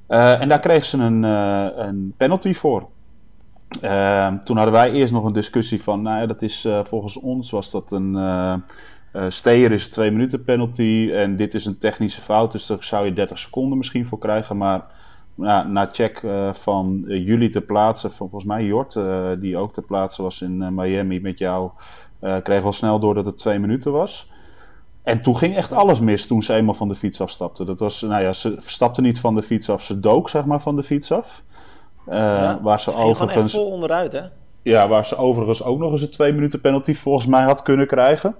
Uh, 0.08 0.40
en 0.40 0.48
daar 0.48 0.60
kreeg 0.60 0.84
ze 0.84 0.98
een, 0.98 1.22
een 1.22 2.14
penalty 2.16 2.54
voor. 2.54 2.86
toen 4.44 4.56
hadden 4.56 4.72
wij 4.72 4.90
eerst 4.90 5.12
nog 5.12 5.24
een 5.24 5.32
discussie 5.32 5.82
van, 5.82 6.02
nou 6.02 6.20
ja, 6.20 6.26
dat 6.26 6.42
is 6.42 6.68
volgens 6.84 7.16
ons 7.16 7.50
was 7.50 7.70
dat 7.70 7.90
een 7.90 8.14
uh, 8.14 9.24
Steyer 9.28 9.72
is 9.72 9.88
twee 9.88 10.10
minuten 10.10 10.44
penalty 10.44 11.10
en 11.12 11.36
dit 11.36 11.54
is 11.54 11.64
een 11.64 11.78
technische 11.78 12.20
fout, 12.20 12.52
dus 12.52 12.66
daar 12.66 12.84
zou 12.84 13.04
je 13.04 13.12
30 13.12 13.38
seconden 13.38 13.78
misschien 13.78 14.06
voor 14.06 14.18
krijgen. 14.18 14.56
Maar 14.56 14.84
nou, 15.36 15.68
na 15.68 15.88
check 15.92 16.22
uh, 16.22 16.54
van 16.54 17.04
uh, 17.06 17.26
jullie 17.26 17.48
te 17.48 17.60
plaatsen, 17.60 18.10
volgens 18.10 18.44
mij 18.44 18.64
Jort, 18.64 18.98
die 19.40 19.56
ook 19.56 19.72
te 19.72 19.82
plaatsen 19.82 20.24
was 20.24 20.42
in 20.42 20.74
Miami 20.74 21.20
met 21.20 21.38
jou, 21.38 21.70
kreeg 22.42 22.64
al 22.64 22.72
snel 22.72 22.98
door 22.98 23.14
dat 23.14 23.24
het 23.24 23.38
twee 23.38 23.58
minuten 23.58 23.92
was. 23.92 24.30
En 25.02 25.22
toen 25.22 25.36
ging 25.36 25.56
echt 25.56 25.72
alles 25.72 26.00
mis 26.00 26.26
toen 26.26 26.42
ze 26.42 26.54
eenmaal 26.54 26.74
van 26.74 26.88
de 26.88 26.94
fiets 26.94 27.20
afstapte. 27.20 27.64
Dat 27.64 27.80
was, 27.80 28.00
nou 28.00 28.22
ja, 28.22 28.32
ze 28.32 28.56
stapte 28.60 29.00
niet 29.00 29.20
van 29.20 29.34
de 29.34 29.42
fiets 29.42 29.70
af, 29.70 29.82
ze 29.82 30.00
dook 30.00 30.28
zeg 30.28 30.44
maar 30.44 30.60
van 30.60 30.76
de 30.76 30.82
fiets 30.82 31.12
af. 31.12 31.42
Ja, 32.06 32.58
waar 32.62 32.80
ze, 32.80 32.90
ze 32.90 32.96
overigens. 32.96 33.44
echt 33.44 33.62
vol 33.62 33.70
onderuit, 33.70 34.12
hè? 34.12 34.22
Ja, 34.62 34.88
waar 34.88 35.06
ze 35.06 35.16
overigens 35.16 35.62
ook 35.62 35.78
nog 35.78 35.92
eens 35.92 36.02
een 36.02 36.10
twee 36.10 36.32
minuten 36.32 36.60
penalty 36.60 36.94
volgens 36.94 37.26
mij 37.26 37.42
had 37.42 37.62
kunnen 37.62 37.86
krijgen. 37.86 38.34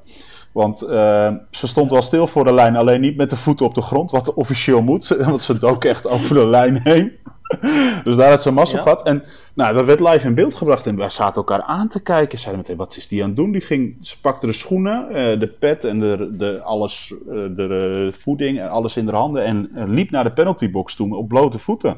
Want 0.56 0.82
uh, 0.82 1.32
ze 1.50 1.66
stond 1.66 1.90
wel 1.90 2.02
stil 2.02 2.26
voor 2.26 2.44
de 2.44 2.54
lijn, 2.54 2.76
alleen 2.76 3.00
niet 3.00 3.16
met 3.16 3.30
de 3.30 3.36
voeten 3.36 3.66
op 3.66 3.74
de 3.74 3.82
grond, 3.82 4.10
wat 4.10 4.34
officieel 4.34 4.82
moet. 4.82 5.08
Want 5.28 5.42
ze 5.42 5.58
dook 5.58 5.84
echt 5.84 6.08
over 6.08 6.34
de 6.34 6.46
lijn 6.46 6.80
heen. 6.82 7.12
dus 8.04 8.16
daar 8.16 8.30
had 8.30 8.42
ze 8.42 8.50
massa 8.50 8.76
ja. 8.76 8.82
gehad. 8.82 9.02
En 9.02 9.22
nou, 9.54 9.74
dat 9.74 9.86
werd 9.86 10.00
live 10.00 10.26
in 10.26 10.34
beeld 10.34 10.54
gebracht 10.54 10.86
en 10.86 10.96
we 10.96 11.10
zaten 11.10 11.34
elkaar 11.34 11.62
aan 11.62 11.88
te 11.88 12.02
kijken. 12.02 12.38
Zeiden 12.38 12.62
meteen, 12.62 12.76
wat 12.76 12.96
is 12.96 13.08
die 13.08 13.22
aan 13.22 13.28
het 13.28 13.36
doen? 13.36 13.52
Die 13.52 13.60
ging, 13.60 13.96
ze 14.00 14.20
pakte 14.20 14.46
de 14.46 14.52
schoenen, 14.52 15.06
uh, 15.08 15.14
de 15.14 15.54
pet 15.58 15.84
en 15.84 16.00
de, 16.00 16.30
de, 16.36 16.60
alles, 16.60 17.14
uh, 17.28 17.34
de, 17.56 18.12
voeding 18.18 18.60
en 18.60 18.68
alles 18.68 18.96
in 18.96 19.08
haar 19.08 19.16
handen. 19.16 19.44
En 19.44 19.70
liep 19.74 20.10
naar 20.10 20.24
de 20.24 20.32
penaltybox 20.32 20.96
toe 20.96 21.16
op 21.16 21.28
blote 21.28 21.58
voeten. 21.58 21.96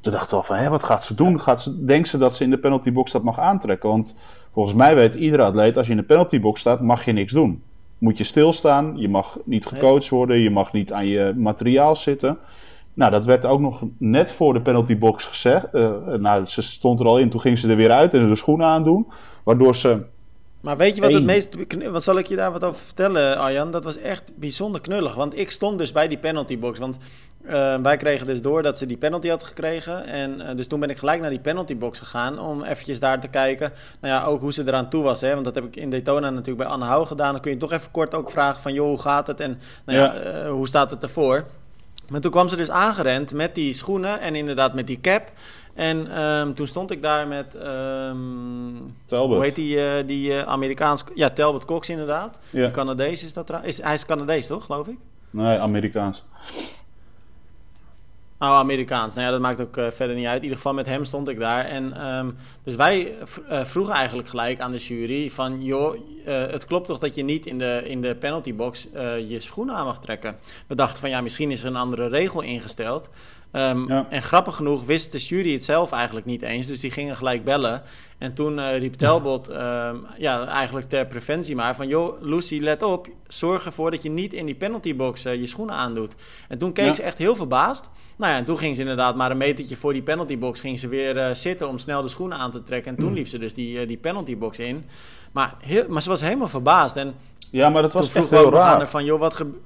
Toen 0.00 0.12
dachten 0.12 0.38
we 0.38 0.44
van, 0.44 0.56
hé, 0.56 0.68
wat 0.68 0.82
gaat 0.82 1.04
ze 1.04 1.14
doen? 1.14 1.40
Gaat 1.40 1.62
ze, 1.62 1.84
denkt 1.84 2.08
ze 2.08 2.18
dat 2.18 2.36
ze 2.36 2.44
in 2.44 2.50
de 2.50 2.58
penaltybox 2.58 3.12
dat 3.12 3.22
mag 3.22 3.38
aantrekken? 3.38 3.88
Want 3.88 4.18
volgens 4.52 4.74
mij 4.74 4.94
weet 4.94 5.14
iedere 5.14 5.42
atleet, 5.42 5.76
als 5.76 5.86
je 5.86 5.92
in 5.92 5.98
de 5.98 6.04
penaltybox 6.04 6.60
staat, 6.60 6.80
mag 6.80 7.04
je 7.04 7.12
niks 7.12 7.32
doen 7.32 7.62
moet 8.02 8.18
je 8.18 8.24
stilstaan. 8.24 8.92
Je 8.96 9.08
mag 9.08 9.38
niet 9.44 9.66
gecoacht 9.66 10.08
worden. 10.08 10.38
Je 10.38 10.50
mag 10.50 10.72
niet 10.72 10.92
aan 10.92 11.06
je 11.06 11.32
materiaal 11.36 11.96
zitten. 11.96 12.38
Nou, 12.94 13.10
dat 13.10 13.26
werd 13.26 13.46
ook 13.46 13.60
nog 13.60 13.82
net 13.98 14.32
voor 14.32 14.52
de 14.52 14.60
penaltybox 14.60 15.24
gezegd. 15.24 15.66
Uh, 15.72 15.90
nou, 16.04 16.46
ze 16.46 16.62
stond 16.62 17.00
er 17.00 17.06
al 17.06 17.18
in. 17.18 17.30
Toen 17.30 17.40
ging 17.40 17.58
ze 17.58 17.68
er 17.68 17.76
weer 17.76 17.90
uit 17.90 18.14
en 18.14 18.28
de 18.28 18.36
schoenen 18.36 18.66
aandoen. 18.66 19.06
Waardoor 19.44 19.76
ze 19.76 20.04
maar 20.62 20.76
weet 20.76 20.94
je 20.94 21.00
wat 21.00 21.12
het 21.12 21.24
meest. 21.24 21.56
Wat 21.90 22.02
zal 22.02 22.18
ik 22.18 22.26
je 22.26 22.36
daar 22.36 22.52
wat 22.52 22.64
over 22.64 22.80
vertellen, 22.80 23.38
Arjan? 23.38 23.70
Dat 23.70 23.84
was 23.84 23.96
echt 23.96 24.30
bijzonder 24.34 24.80
knullig. 24.80 25.14
Want 25.14 25.38
ik 25.38 25.50
stond 25.50 25.78
dus 25.78 25.92
bij 25.92 26.08
die 26.08 26.18
penaltybox. 26.18 26.78
Want 26.78 26.98
uh, 27.44 27.76
wij 27.76 27.96
kregen 27.96 28.26
dus 28.26 28.42
door 28.42 28.62
dat 28.62 28.78
ze 28.78 28.86
die 28.86 28.96
penalty 28.96 29.28
had 29.28 29.42
gekregen. 29.42 30.06
En 30.06 30.40
uh, 30.40 30.46
dus 30.56 30.66
toen 30.66 30.80
ben 30.80 30.90
ik 30.90 30.98
gelijk 30.98 31.20
naar 31.20 31.30
die 31.30 31.40
penaltybox 31.40 31.98
gegaan. 31.98 32.38
Om 32.38 32.62
eventjes 32.62 33.00
daar 33.00 33.20
te 33.20 33.28
kijken. 33.28 33.72
Nou 34.00 34.14
ja, 34.14 34.24
ook 34.24 34.40
hoe 34.40 34.52
ze 34.52 34.62
eraan 34.66 34.90
toe 34.90 35.02
was. 35.02 35.20
Hè? 35.20 35.32
Want 35.32 35.44
dat 35.44 35.54
heb 35.54 35.64
ik 35.64 35.76
in 35.76 35.90
Daytona 35.90 36.30
natuurlijk 36.30 36.58
bij 36.58 36.66
Anne 36.66 37.06
gedaan. 37.06 37.32
Dan 37.32 37.40
kun 37.40 37.50
je 37.50 37.56
toch 37.56 37.72
even 37.72 37.90
kort 37.90 38.14
ook 38.14 38.30
vragen 38.30 38.62
van... 38.62 38.72
joh, 38.72 38.88
hoe 38.88 39.00
gaat 39.00 39.26
het? 39.26 39.40
En 39.40 39.60
nou 39.84 39.98
ja, 39.98 40.14
ja. 40.14 40.44
Uh, 40.44 40.50
hoe 40.50 40.66
staat 40.66 40.90
het 40.90 41.02
ervoor? 41.02 41.46
Maar 42.08 42.20
toen 42.20 42.30
kwam 42.30 42.48
ze 42.48 42.56
dus 42.56 42.70
aangerend 42.70 43.32
met 43.32 43.54
die 43.54 43.74
schoenen 43.74 44.20
en 44.20 44.34
inderdaad 44.34 44.74
met 44.74 44.86
die 44.86 45.00
cap. 45.00 45.30
En 45.74 46.22
um, 46.22 46.54
toen 46.54 46.66
stond 46.66 46.90
ik 46.90 47.02
daar 47.02 47.28
met. 47.28 47.54
Um, 47.54 48.96
Talbot. 49.04 49.36
Hoe 49.36 49.44
heet 49.44 49.54
die, 49.54 49.76
uh, 49.76 49.92
die 50.06 50.30
uh, 50.30 50.42
Amerikaans. 50.42 51.04
Ja, 51.14 51.30
Talbot 51.30 51.64
Cox 51.64 51.88
inderdaad. 51.88 52.38
Ja. 52.50 52.62
Die 52.62 52.70
Canadees 52.70 53.24
is 53.24 53.32
dat. 53.32 53.52
Is, 53.62 53.82
hij 53.82 53.94
is 53.94 54.06
Canadees 54.06 54.46
toch, 54.46 54.64
geloof 54.64 54.86
ik? 54.86 54.96
Nee, 55.30 55.58
Amerikaans. 55.58 56.24
Oh, 58.38 58.48
Amerikaans. 58.48 59.14
Nou 59.14 59.26
ja, 59.26 59.32
dat 59.32 59.40
maakt 59.40 59.60
ook 59.60 59.76
uh, 59.76 59.86
verder 59.90 60.16
niet 60.16 60.26
uit. 60.26 60.36
In 60.36 60.42
ieder 60.42 60.56
geval 60.56 60.74
met 60.74 60.86
hem 60.86 61.04
stond 61.04 61.28
ik 61.28 61.38
daar. 61.38 61.64
En 61.64 62.06
um, 62.16 62.36
dus 62.64 62.74
wij 62.74 63.14
vroegen 63.46 63.94
eigenlijk 63.94 64.28
gelijk 64.28 64.60
aan 64.60 64.72
de 64.72 64.78
jury 64.78 65.30
van... 65.30 65.64
joh, 65.64 65.96
het 66.24 66.64
klopt 66.64 66.86
toch 66.86 66.98
dat 66.98 67.14
je 67.14 67.22
niet 67.22 67.46
in 67.46 67.58
de, 67.58 67.82
in 67.84 68.00
de 68.00 68.14
penaltybox 68.14 68.88
je 69.28 69.36
schoenen 69.38 69.74
aan 69.74 69.84
mag 69.84 70.00
trekken? 70.00 70.36
We 70.66 70.74
dachten 70.74 71.00
van 71.00 71.10
ja, 71.10 71.20
misschien 71.20 71.50
is 71.50 71.62
er 71.62 71.68
een 71.68 71.76
andere 71.76 72.08
regel 72.08 72.40
ingesteld. 72.40 73.08
Um, 73.52 73.88
ja. 73.88 74.06
En 74.10 74.22
grappig 74.22 74.56
genoeg 74.56 74.84
wist 74.84 75.12
de 75.12 75.18
jury 75.18 75.52
het 75.52 75.64
zelf 75.64 75.92
eigenlijk 75.92 76.26
niet 76.26 76.42
eens. 76.42 76.66
Dus 76.66 76.80
die 76.80 76.90
gingen 76.90 77.16
gelijk 77.16 77.44
bellen. 77.44 77.82
En 78.18 78.34
toen 78.34 78.58
uh, 78.58 78.78
riep 78.78 78.94
Telbot, 78.94 79.48
um, 79.50 80.06
ja, 80.18 80.46
eigenlijk 80.46 80.88
ter 80.88 81.06
preventie 81.06 81.56
maar... 81.56 81.76
van 81.76 81.88
joh, 81.88 82.22
Lucy, 82.22 82.58
let 82.60 82.82
op. 82.82 83.08
Zorg 83.26 83.64
ervoor 83.64 83.90
dat 83.90 84.02
je 84.02 84.10
niet 84.10 84.34
in 84.34 84.46
die 84.46 84.54
penaltybox 84.54 85.26
uh, 85.26 85.34
je 85.34 85.46
schoenen 85.46 85.74
aandoet. 85.74 86.14
En 86.48 86.58
toen 86.58 86.72
keek 86.72 86.86
ja. 86.86 86.92
ze 86.92 87.02
echt 87.02 87.18
heel 87.18 87.36
verbaasd. 87.36 87.88
Nou 88.16 88.32
ja, 88.32 88.38
en 88.38 88.44
toen 88.44 88.58
ging 88.58 88.74
ze 88.74 88.80
inderdaad 88.80 89.16
maar 89.16 89.30
een 89.30 89.36
metertje 89.36 89.76
voor 89.76 89.92
die 89.92 90.02
penaltybox... 90.02 90.60
ging 90.60 90.78
ze 90.78 90.88
weer 90.88 91.16
uh, 91.16 91.34
zitten 91.34 91.68
om 91.68 91.78
snel 91.78 92.02
de 92.02 92.08
schoenen 92.08 92.38
aan 92.38 92.50
te 92.50 92.62
trekken. 92.62 92.92
En 92.92 92.98
toen 92.98 93.12
liep 93.12 93.28
ze 93.28 93.38
dus 93.38 93.54
die, 93.54 93.86
die 93.86 93.96
penaltybox 93.96 94.58
in. 94.58 94.84
Maar, 95.32 95.54
heel, 95.64 95.84
maar 95.88 96.02
ze 96.02 96.08
was 96.08 96.20
helemaal 96.20 96.48
verbaasd. 96.48 96.96
En 96.96 97.14
ja, 97.50 97.68
maar 97.68 97.82
dat 97.82 97.92
was 97.92 98.12
echt 98.12 98.30
heel 98.30 98.52
raar. 98.52 98.88
Van, 98.88 99.04
joh, 99.04 99.20
wat 99.20 99.34
gebeurt... 99.34 99.62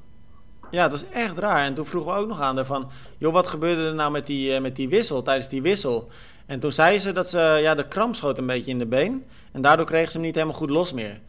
Ja, 0.71 0.83
het 0.83 0.91
was 0.91 1.09
echt 1.09 1.39
raar. 1.39 1.65
En 1.65 1.75
toen 1.75 1.87
vroegen 1.87 2.13
we 2.13 2.19
ook 2.19 2.29
nog 2.29 2.41
aan 2.41 2.57
haar 2.57 2.67
van... 2.67 2.91
joh, 3.19 3.33
wat 3.33 3.47
gebeurde 3.47 3.87
er 3.87 3.95
nou 3.95 4.11
met 4.11 4.27
die, 4.27 4.55
uh, 4.55 4.61
met 4.61 4.77
die 4.77 4.89
wissel, 4.89 5.23
tijdens 5.23 5.49
die 5.49 5.63
wissel? 5.63 6.09
En 6.47 6.61
toen 6.61 6.73
zei 6.73 6.99
ze 6.99 7.13
dat 7.13 7.29
ze... 7.29 7.59
ja, 7.63 7.75
de 7.75 7.89
kramp 7.89 8.15
schoot 8.15 8.39
een 8.39 8.47
beetje 8.47 8.71
in 8.71 8.79
de 8.79 8.87
been. 8.87 9.25
En 9.53 9.61
daardoor 9.61 9.87
kreeg 9.87 10.11
ze 10.11 10.17
hem 10.17 10.27
niet 10.27 10.35
helemaal 10.35 10.57
goed 10.57 10.71
los 10.71 10.93
meer. 10.93 11.21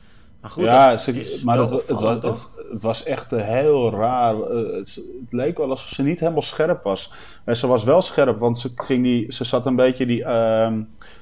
Maar 0.41 0.51
goed, 0.51 0.63
ja, 0.63 0.97
ze, 0.97 1.41
maar 1.45 1.59
het, 1.59 1.69
het, 1.69 1.99
was, 1.99 2.23
het, 2.23 2.49
het, 2.71 2.81
was 2.81 3.03
echt 3.03 3.33
uh, 3.33 3.41
heel 3.41 3.91
raar. 3.91 4.35
Uh, 4.35 4.73
het, 4.75 4.95
het, 4.95 5.31
leek 5.31 5.57
wel 5.57 5.69
alsof 5.69 5.89
ze 5.89 6.03
niet 6.03 6.19
helemaal 6.19 6.41
scherp 6.41 6.83
was. 6.83 7.13
En 7.43 7.57
ze 7.57 7.67
was 7.67 7.83
wel 7.83 8.01
scherp, 8.01 8.39
want 8.39 8.59
ze, 8.59 8.71
ging 8.75 9.03
die, 9.03 9.33
ze 9.33 9.43
zat 9.43 9.65
een 9.65 9.75
beetje 9.75 10.05
die 10.05 10.19
uh, 10.19 10.71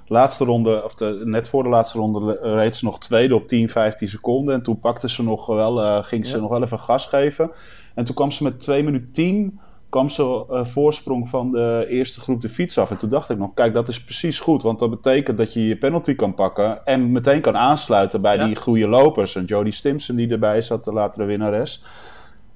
laatste 0.07 0.45
ronde, 0.45 0.83
of 0.83 0.95
de, 0.95 1.21
net 1.23 1.47
voor 1.47 1.63
de 1.63 1.69
laatste 1.69 1.97
ronde, 1.97 2.39
reed 2.41 2.75
ze 2.75 2.85
nog 2.85 2.99
tweede 2.99 3.35
op 3.35 3.47
10, 3.47 3.69
15 3.69 4.07
seconden. 4.07 4.53
En 4.53 4.61
toen 4.61 4.79
pakte 4.79 5.09
ze 5.09 5.23
nog 5.23 5.45
wel, 5.45 5.83
uh, 5.83 6.03
ging 6.03 6.27
ze 6.27 6.35
ja. 6.35 6.41
nog 6.41 6.49
wel 6.49 6.63
even 6.63 6.79
gas 6.79 7.05
geven. 7.05 7.51
En 7.95 8.05
toen 8.05 8.15
kwam 8.15 8.31
ze 8.31 8.43
met 8.43 8.61
2 8.61 8.83
minuten 8.83 9.11
10 9.11 9.59
kwam 9.89 10.09
ze 10.09 10.45
uh, 10.49 10.65
voorsprong 10.65 11.29
van 11.29 11.51
de 11.51 11.85
eerste 11.89 12.19
groep 12.19 12.41
de 12.41 12.49
fiets 12.49 12.77
af. 12.77 12.91
En 12.91 12.97
toen 12.97 13.09
dacht 13.09 13.29
ik 13.29 13.37
nog, 13.37 13.53
kijk, 13.53 13.73
dat 13.73 13.87
is 13.87 14.03
precies 14.03 14.39
goed. 14.39 14.63
Want 14.63 14.79
dat 14.79 14.89
betekent 14.89 15.37
dat 15.37 15.53
je 15.53 15.67
je 15.67 15.77
penalty 15.77 16.15
kan 16.15 16.33
pakken 16.33 16.85
en 16.85 17.11
meteen 17.11 17.41
kan 17.41 17.57
aansluiten 17.57 18.21
bij 18.21 18.35
ja. 18.35 18.45
die 18.45 18.55
goede 18.55 18.87
lopers. 18.87 19.35
En 19.35 19.45
Jody 19.45 19.71
Stimson 19.71 20.15
die 20.15 20.31
erbij 20.31 20.61
zat, 20.61 20.85
de 20.85 20.93
latere 20.93 21.25
winnares. 21.25 21.83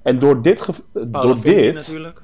En 0.01 0.19
door 0.19 0.41
dit... 0.41 0.69
door 0.93 1.41
dit 1.41 1.73
natuurlijk. 1.73 2.21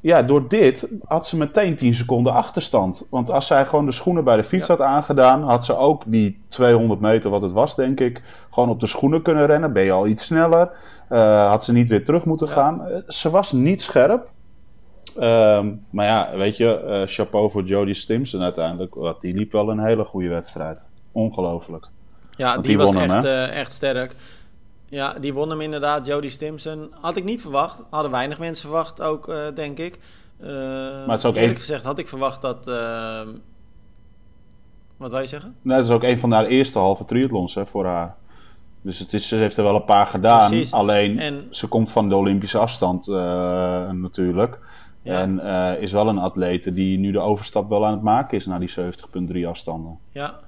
Ja, 0.00 0.22
door 0.22 0.48
dit 0.48 0.88
had 1.04 1.26
ze 1.26 1.36
meteen 1.36 1.76
10 1.76 1.94
seconden 1.94 2.32
achterstand. 2.32 3.06
Want 3.10 3.30
als 3.30 3.46
zij 3.46 3.66
gewoon 3.66 3.86
de 3.86 3.92
schoenen 3.92 4.24
bij 4.24 4.36
de 4.36 4.44
fiets 4.44 4.66
ja. 4.66 4.76
had 4.76 4.86
aangedaan, 4.86 5.42
had 5.42 5.64
ze 5.64 5.76
ook 5.76 6.02
die 6.06 6.38
200 6.48 7.00
meter, 7.00 7.30
wat 7.30 7.42
het 7.42 7.52
was, 7.52 7.76
denk 7.76 8.00
ik, 8.00 8.22
gewoon 8.50 8.68
op 8.68 8.80
de 8.80 8.86
schoenen 8.86 9.22
kunnen 9.22 9.46
rennen. 9.46 9.72
Ben 9.72 9.82
je 9.82 9.92
al 9.92 10.06
iets 10.06 10.24
sneller. 10.24 10.70
Uh, 11.10 11.48
had 11.48 11.64
ze 11.64 11.72
niet 11.72 11.88
weer 11.88 12.04
terug 12.04 12.24
moeten 12.24 12.48
gaan. 12.48 12.88
Uh, 12.88 12.96
ze 13.08 13.30
was 13.30 13.52
niet 13.52 13.82
scherp. 13.82 14.30
Uh, 15.16 15.64
maar 15.90 16.06
ja, 16.06 16.36
weet 16.36 16.56
je, 16.56 16.84
uh, 16.86 17.14
chapeau 17.14 17.50
voor 17.50 17.64
Jodie 17.64 17.94
Stimson 17.94 18.42
uiteindelijk. 18.42 18.94
Want 18.94 19.20
die 19.20 19.34
liep 19.34 19.52
wel 19.52 19.70
een 19.70 19.84
hele 19.84 20.04
goede 20.04 20.28
wedstrijd. 20.28 20.88
Ongelooflijk. 21.12 21.88
Ja, 22.36 22.54
die, 22.54 22.62
die 22.62 22.76
was 22.78 22.92
echt, 22.94 23.24
echt 23.50 23.72
sterk. 23.72 24.14
Ja, 24.88 25.14
die 25.20 25.34
won 25.34 25.50
hem 25.50 25.60
inderdaad, 25.60 26.06
Jodie 26.06 26.30
Stimson. 26.30 26.92
Had 27.00 27.16
ik 27.16 27.24
niet 27.24 27.40
verwacht. 27.40 27.82
Hadden 27.90 28.10
weinig 28.10 28.38
mensen 28.38 28.68
verwacht 28.68 29.00
ook, 29.00 29.32
denk 29.54 29.78
ik. 29.78 29.98
maar 30.38 31.08
het 31.08 31.18
is 31.18 31.24
ook 31.24 31.34
eerlijk 31.34 31.52
een... 31.52 31.56
gezegd 31.56 31.84
had 31.84 31.98
ik 31.98 32.08
verwacht 32.08 32.40
dat... 32.40 32.66
ehm, 32.66 33.28
wat 34.96 35.10
wil 35.10 35.20
je 35.20 35.26
zeggen? 35.26 35.56
Nee, 35.62 35.76
het 35.76 35.86
is 35.86 35.92
ook 35.92 36.02
een 36.02 36.18
van 36.18 36.32
haar 36.32 36.46
eerste 36.46 36.78
halve 36.78 37.04
triathlons 37.04 37.54
hè, 37.54 37.66
voor 37.66 37.84
haar. 37.84 38.16
Dus 38.86 38.98
het 38.98 39.12
is, 39.12 39.28
ze 39.28 39.36
heeft 39.36 39.56
er 39.56 39.64
wel 39.64 39.74
een 39.74 39.84
paar 39.84 40.06
gedaan. 40.06 40.52
Alleen 40.70 41.46
ze 41.50 41.66
komt 41.66 41.90
van 41.90 42.08
de 42.08 42.14
Olympische 42.16 42.58
afstand 42.58 43.06
natuurlijk. 43.92 44.58
En 45.02 45.40
is 45.80 45.92
wel 45.92 46.08
een 46.08 46.18
atlete 46.18 46.72
die 46.72 46.98
nu 46.98 47.12
de 47.12 47.20
overstap 47.20 47.68
wel 47.68 47.86
aan 47.86 47.92
het 47.92 48.02
maken 48.02 48.36
is 48.38 48.46
naar 48.46 48.60
die 48.60 48.74
70,3 49.42 49.46
afstanden. 49.46 49.98
Ja, 50.10 50.38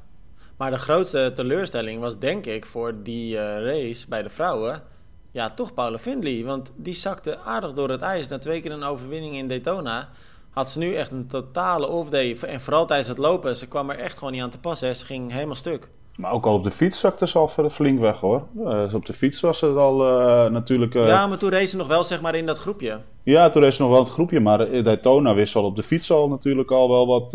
maar 0.56 0.70
de 0.70 0.78
grootste 0.78 1.32
teleurstelling 1.34 2.00
was 2.00 2.18
denk 2.18 2.46
ik 2.46 2.66
voor 2.66 2.94
die 3.02 3.36
race 3.36 4.08
bij 4.08 4.22
de 4.22 4.30
vrouwen 4.30 4.82
ja, 5.30 5.50
toch 5.50 5.74
Paula 5.74 5.98
Findlay. 5.98 6.44
Want 6.44 6.72
die 6.76 6.94
zakte 6.94 7.38
aardig 7.38 7.72
door 7.72 7.90
het 7.90 8.00
ijs. 8.00 8.28
Na 8.28 8.38
twee 8.38 8.60
keer 8.60 8.72
een 8.72 8.82
overwinning 8.82 9.34
in 9.34 9.48
Daytona 9.48 10.08
had 10.50 10.70
ze 10.70 10.78
nu 10.78 10.94
echt 10.94 11.10
een 11.10 11.26
totale 11.26 11.86
off-day. 11.86 12.36
En 12.40 12.60
vooral 12.60 12.86
tijdens 12.86 13.08
het 13.08 13.18
lopen. 13.18 13.56
Ze 13.56 13.68
kwam 13.68 13.90
er 13.90 13.98
echt 13.98 14.18
gewoon 14.18 14.32
niet 14.32 14.42
aan 14.42 14.50
te 14.50 14.58
passen. 14.58 14.96
Ze 14.96 15.04
ging 15.04 15.32
helemaal 15.32 15.54
stuk. 15.54 15.88
Maar 16.18 16.32
ook 16.32 16.46
al 16.46 16.54
op 16.54 16.64
de 16.64 16.70
fiets 16.70 17.00
zakte 17.00 17.28
ze 17.28 17.38
al 17.38 17.48
flink 17.70 18.00
weg 18.00 18.20
hoor. 18.20 18.42
Uh, 18.56 18.94
op 18.94 19.06
de 19.06 19.12
fiets 19.12 19.40
was 19.40 19.60
het 19.60 19.76
al 19.76 20.06
uh, 20.06 20.50
natuurlijk... 20.50 20.94
Uh... 20.94 21.06
Ja, 21.06 21.26
maar 21.26 21.38
toen 21.38 21.50
race 21.50 21.66
ze 21.66 21.76
nog 21.76 21.86
wel 21.86 22.04
zeg 22.04 22.20
maar 22.20 22.34
in 22.34 22.46
dat 22.46 22.58
groepje. 22.58 22.98
Ja, 23.22 23.48
toen 23.48 23.62
race 23.62 23.76
ze 23.76 23.82
nog 23.82 23.90
wel 23.90 24.00
het 24.00 24.12
groepje. 24.12 24.40
Maar 24.40 24.82
Daytona 24.82 25.34
wist 25.34 25.56
al 25.56 25.64
op 25.64 25.76
de 25.76 25.82
fiets 25.82 26.12
al 26.12 26.28
natuurlijk 26.28 26.70
al 26.70 26.88
wel 26.88 27.06
wat 27.06 27.30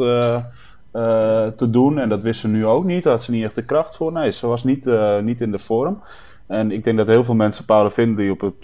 te 1.57 1.69
doen. 1.69 1.99
En 1.99 2.09
dat 2.09 2.21
wist 2.21 2.39
ze 2.39 2.47
nu 2.47 2.65
ook 2.65 2.83
niet. 2.83 3.03
Daar 3.03 3.13
had 3.13 3.23
ze 3.23 3.31
niet 3.31 3.43
echt 3.43 3.55
de 3.55 3.65
kracht 3.65 3.95
voor. 3.95 4.11
Nee, 4.11 4.31
ze 4.31 4.47
was 4.47 4.63
niet, 4.63 4.89
niet 5.21 5.41
in 5.41 5.51
de 5.51 5.59
vorm. 5.59 6.01
En 6.47 6.71
ik 6.71 6.83
denk 6.83 6.97
dat 6.97 7.07
heel 7.07 7.23
veel 7.23 7.35
mensen 7.35 7.65
Paula 7.65 7.91
Findlay 7.91 8.29
op 8.29 8.41
het 8.41 8.59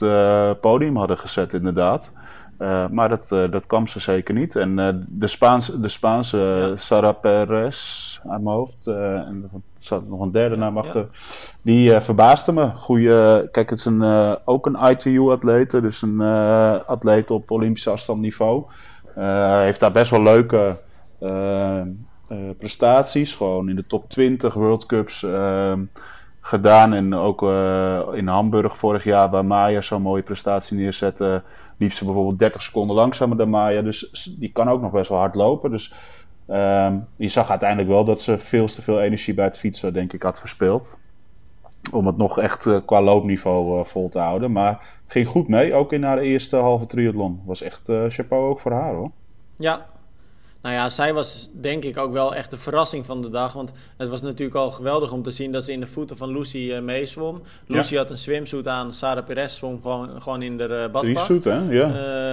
podium 0.62 0.98
hadden 0.98 1.18
gezet, 1.18 1.54
inderdaad. 1.54 2.14
Uh, 2.60 2.88
maar 2.88 3.10
dat, 3.10 3.32
uh, 3.32 3.52
dat 3.52 3.66
kwam 3.66 3.88
ze 3.88 4.00
zeker 4.00 4.34
niet. 4.34 4.56
En 4.56 5.06
de 5.08 5.28
Spaanse, 5.28 5.80
de 5.80 5.90
Spaanse 5.90 6.38
ja. 6.38 6.78
Sara 6.78 7.12
Perez 7.12 8.20
aan 8.28 8.44
mijn 8.44 8.56
hoofd, 8.56 8.88
en 8.88 9.50
er 9.54 9.60
zat 9.80 10.08
nog 10.10 10.22
een 10.22 10.32
derde 10.32 10.56
naam 10.56 10.78
achter, 10.78 11.08
die 11.62 12.00
verbaasde 12.00 12.52
me. 12.52 12.72
Goeie, 12.76 13.50
kijk, 13.50 13.70
het 13.70 13.80
is 13.80 13.86
een, 13.86 14.38
ook 14.46 14.66
een 14.66 14.78
ITU-atleet, 14.92 15.72
dus 15.72 16.02
een 16.02 16.22
atleet 16.86 17.32
op 17.32 17.52
Olympisch 17.52 17.88
afstandniveau. 17.88 18.64
heeft 19.64 19.80
daar 19.80 19.92
best 19.92 20.12
wel 20.12 20.24
leuke 20.24 20.78
prestaties, 22.58 23.34
gewoon 23.34 23.70
in 23.70 23.76
de 23.76 23.88
top 23.88 24.10
20 24.10 24.54
World 24.54 24.86
Cups 24.86 25.26
gedaan. 26.42 26.94
En 26.94 27.14
ook 27.14 27.42
in 28.14 28.28
Hamburg 28.28 28.78
vorig 28.78 29.04
jaar, 29.04 29.30
waar 29.30 29.46
Maya 29.46 29.82
zo'n 29.82 30.02
mooie 30.02 30.24
prestatie 30.24 30.78
neerzette, 30.78 31.42
liep 31.80 31.94
ze 31.94 32.06
bijvoorbeeld 32.06 32.40
30 32.40 32.62
seconden 32.62 32.96
langzamer 32.96 33.38
dan 33.38 33.50
Maya. 33.50 33.82
Dus 33.82 34.34
die 34.40 34.52
kan 34.52 34.70
ook 34.70 34.82
nog 34.82 34.92
best 34.92 35.10
wel 35.10 35.18
hard 35.18 35.36
lopen. 35.36 35.72
Dus 35.72 35.94
um, 36.48 37.08
je 37.16 37.30
zag 37.30 37.50
uiteindelijk 37.50 37.90
wel 37.90 38.06
dat 38.06 38.22
ze 38.22 38.38
veel 38.38 38.68
te 38.68 38.82
veel 38.82 39.02
energie 39.02 39.34
bij 39.34 39.46
het 39.46 39.58
fietsen, 39.58 39.94
denk 39.94 40.14
ik, 40.14 40.24
had 40.24 40.40
verspeeld. 40.40 40.98
Om 41.92 42.08
het 42.08 42.18
nog 42.18 42.40
echt 42.40 42.66
uh, 42.66 42.78
qua 42.86 43.02
loopniveau 43.02 43.80
uh, 43.80 43.86
vol 43.86 44.10
te 44.10 44.20
houden. 44.20 44.52
Maar 44.52 45.00
ging 45.08 45.28
goed 45.28 45.48
mee, 45.48 45.74
ook 45.74 45.94
in 45.94 46.04
haar 46.04 46.18
eerste 46.18 46.56
halve 46.56 46.86
triathlon. 46.86 47.42
Was 47.46 47.62
echt 47.62 47.92
chapeau 48.08 48.50
ook 48.50 48.60
voor 48.60 48.72
haar 48.72 48.94
hoor. 48.94 49.12
Ja, 49.56 49.86
nou 50.62 50.76
ja, 50.76 50.90
zij 50.90 51.14
was 51.14 51.50
denk 51.52 51.84
ik 51.84 51.98
ook 51.98 52.14
wel 52.14 52.36
echt 52.36 52.52
de 52.52 52.58
verrassing 52.58 53.06
van 53.06 53.22
de 53.22 53.30
dag. 53.30 53.54
Want 53.54 53.72
het 53.98 54.10
was 54.10 54.22
natuurlijk 54.22 54.58
al 54.58 54.72
geweldig 54.72 55.12
om 55.12 55.24
te 55.24 55.32
zien 55.32 55.52
dat 55.52 55.66
ze 55.66 55.72
in 55.72 55.80
de 55.80 55.88
voeten 55.88 56.18
van 56.18 56.32
Lucy 56.32 56.58
uh, 56.58 56.80
meezwom. 56.80 57.42
Lucy 57.66 57.96
had 57.96 58.10
een 58.10 58.18
swimsuit 58.18 58.68
aan, 58.68 58.94
Sarah 58.94 59.26
Perez 59.26 59.58
zwom 59.58 59.82
gewoon, 59.82 60.22
gewoon 60.22 60.42
in 60.42 60.58
de 60.58 60.68
uh, 60.68 60.92
badpak. 60.92 61.44
hè? 61.44 61.72
Ja. 61.72 61.88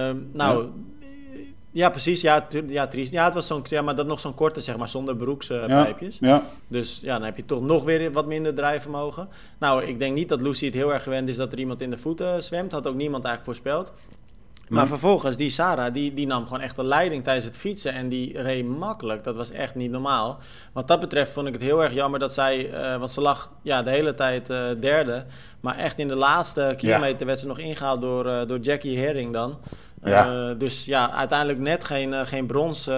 Uh, 0.09 0.15
nou, 0.31 0.63
ja. 0.63 1.39
ja. 1.71 1.89
precies. 1.89 2.21
Ja, 2.21 2.47
ja, 2.67 2.89
ja, 2.91 3.25
het 3.25 3.33
was 3.33 3.47
zo'n, 3.47 3.61
ja, 3.63 3.81
maar 3.81 3.95
dat 3.95 4.07
nog 4.07 4.19
zo'n 4.19 4.35
korte, 4.35 4.61
zeg 4.61 4.77
maar, 4.77 4.89
zonder 4.89 5.15
broekspijpjes. 5.15 6.17
Ja. 6.19 6.43
Dus 6.67 6.99
ja, 7.03 7.17
dan 7.17 7.25
heb 7.25 7.37
je 7.37 7.45
toch 7.45 7.61
nog 7.61 7.83
weer 7.83 8.11
wat 8.11 8.25
minder 8.25 8.55
drijfvermogen. 8.55 9.27
Nou, 9.57 9.83
ik 9.83 9.99
denk 9.99 10.15
niet 10.15 10.29
dat 10.29 10.41
Lucy 10.41 10.65
het 10.65 10.73
heel 10.73 10.93
erg 10.93 11.03
gewend 11.03 11.29
is 11.29 11.35
dat 11.35 11.51
er 11.51 11.59
iemand 11.59 11.81
in 11.81 11.89
de 11.89 11.97
voeten 11.97 12.43
zwemt. 12.43 12.71
Had 12.71 12.87
ook 12.87 12.95
niemand 12.95 13.25
eigenlijk 13.25 13.57
voorspeld. 13.57 13.93
Maar 14.69 14.87
vervolgens, 14.87 15.35
die 15.35 15.49
Sarah, 15.49 15.93
die, 15.93 16.13
die 16.13 16.27
nam 16.27 16.43
gewoon 16.43 16.61
echt 16.61 16.75
de 16.75 16.83
leiding 16.83 17.23
tijdens 17.23 17.45
het 17.45 17.57
fietsen. 17.57 17.93
En 17.93 18.09
die 18.09 18.41
reed 18.41 18.67
makkelijk. 18.67 19.23
Dat 19.23 19.35
was 19.35 19.51
echt 19.51 19.75
niet 19.75 19.91
normaal. 19.91 20.39
Wat 20.73 20.87
dat 20.87 20.99
betreft 20.99 21.31
vond 21.31 21.47
ik 21.47 21.53
het 21.53 21.61
heel 21.61 21.83
erg 21.83 21.93
jammer 21.93 22.19
dat 22.19 22.33
zij... 22.33 22.69
Uh, 22.71 22.97
want 22.97 23.11
ze 23.11 23.21
lag 23.21 23.51
ja, 23.61 23.83
de 23.83 23.89
hele 23.89 24.13
tijd 24.13 24.49
uh, 24.49 24.63
derde. 24.79 25.25
Maar 25.59 25.77
echt 25.77 25.99
in 25.99 26.07
de 26.07 26.15
laatste 26.15 26.73
kilometer 26.77 27.25
werd 27.25 27.39
ze 27.39 27.47
nog 27.47 27.59
ingehaald 27.59 28.01
door, 28.01 28.25
uh, 28.25 28.41
door 28.47 28.59
Jackie 28.59 28.99
Herring 28.99 29.33
dan. 29.33 29.59
Ja. 30.03 30.53
dus 30.53 30.85
ja, 30.85 31.11
uiteindelijk 31.11 31.59
net 31.59 31.83
geen, 31.83 32.27
geen 32.27 32.45
brons 32.45 32.89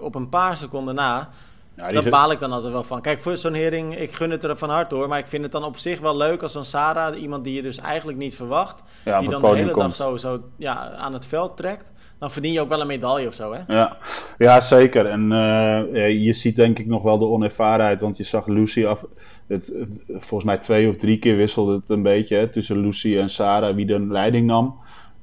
op 0.00 0.14
een 0.14 0.28
paar 0.28 0.56
seconden 0.56 0.94
na. 0.94 1.30
Ja, 1.76 1.92
dat 1.92 2.10
baal 2.10 2.30
ik 2.30 2.38
dan 2.38 2.52
altijd 2.52 2.72
wel 2.72 2.84
van. 2.84 3.00
Kijk, 3.00 3.22
voor 3.22 3.36
zo'n 3.36 3.54
hering, 3.54 3.98
ik 3.98 4.12
gun 4.12 4.30
het 4.30 4.44
er 4.44 4.56
van 4.56 4.70
harte 4.70 4.94
hoor. 4.94 5.08
Maar 5.08 5.18
ik 5.18 5.26
vind 5.26 5.42
het 5.42 5.52
dan 5.52 5.64
op 5.64 5.76
zich 5.76 6.00
wel 6.00 6.16
leuk 6.16 6.42
als 6.42 6.52
zo'n 6.52 6.64
Sarah, 6.64 7.20
iemand 7.20 7.44
die 7.44 7.54
je 7.54 7.62
dus 7.62 7.78
eigenlijk 7.78 8.18
niet 8.18 8.36
verwacht, 8.36 8.82
die 9.20 9.28
dan 9.28 9.42
de 9.42 9.48
hele 9.48 9.74
dag 9.74 9.94
zo, 9.94 10.16
zo 10.16 10.40
ja, 10.56 10.90
aan 10.90 11.12
het 11.12 11.26
veld 11.26 11.56
trekt. 11.56 11.92
Dan 12.18 12.30
verdien 12.30 12.52
je 12.52 12.60
ook 12.60 12.68
wel 12.68 12.80
een 12.80 12.86
medaille 12.86 13.28
of 13.28 13.34
zo, 13.34 13.52
hè? 13.52 13.74
Ja, 13.74 13.96
ja 14.38 14.60
zeker. 14.60 15.06
En 15.06 15.30
uh, 15.30 16.24
je 16.24 16.32
ziet 16.32 16.56
denk 16.56 16.78
ik 16.78 16.86
nog 16.86 17.02
wel 17.02 17.18
de 17.18 17.24
onervarenheid. 17.24 18.00
Want 18.00 18.16
je 18.16 18.24
zag 18.24 18.46
Lucy 18.46 18.86
af. 18.86 19.04
Het, 19.46 19.74
volgens 20.08 20.44
mij 20.44 20.58
twee 20.58 20.88
of 20.88 20.96
drie 20.96 21.18
keer 21.18 21.36
wisselde 21.36 21.74
het 21.74 21.90
een 21.90 22.02
beetje 22.02 22.36
hè, 22.36 22.48
tussen 22.48 22.80
Lucy 22.80 23.18
en 23.18 23.30
Sarah 23.30 23.74
wie 23.74 23.86
de 23.86 24.00
leiding 24.00 24.46
nam. 24.46 24.78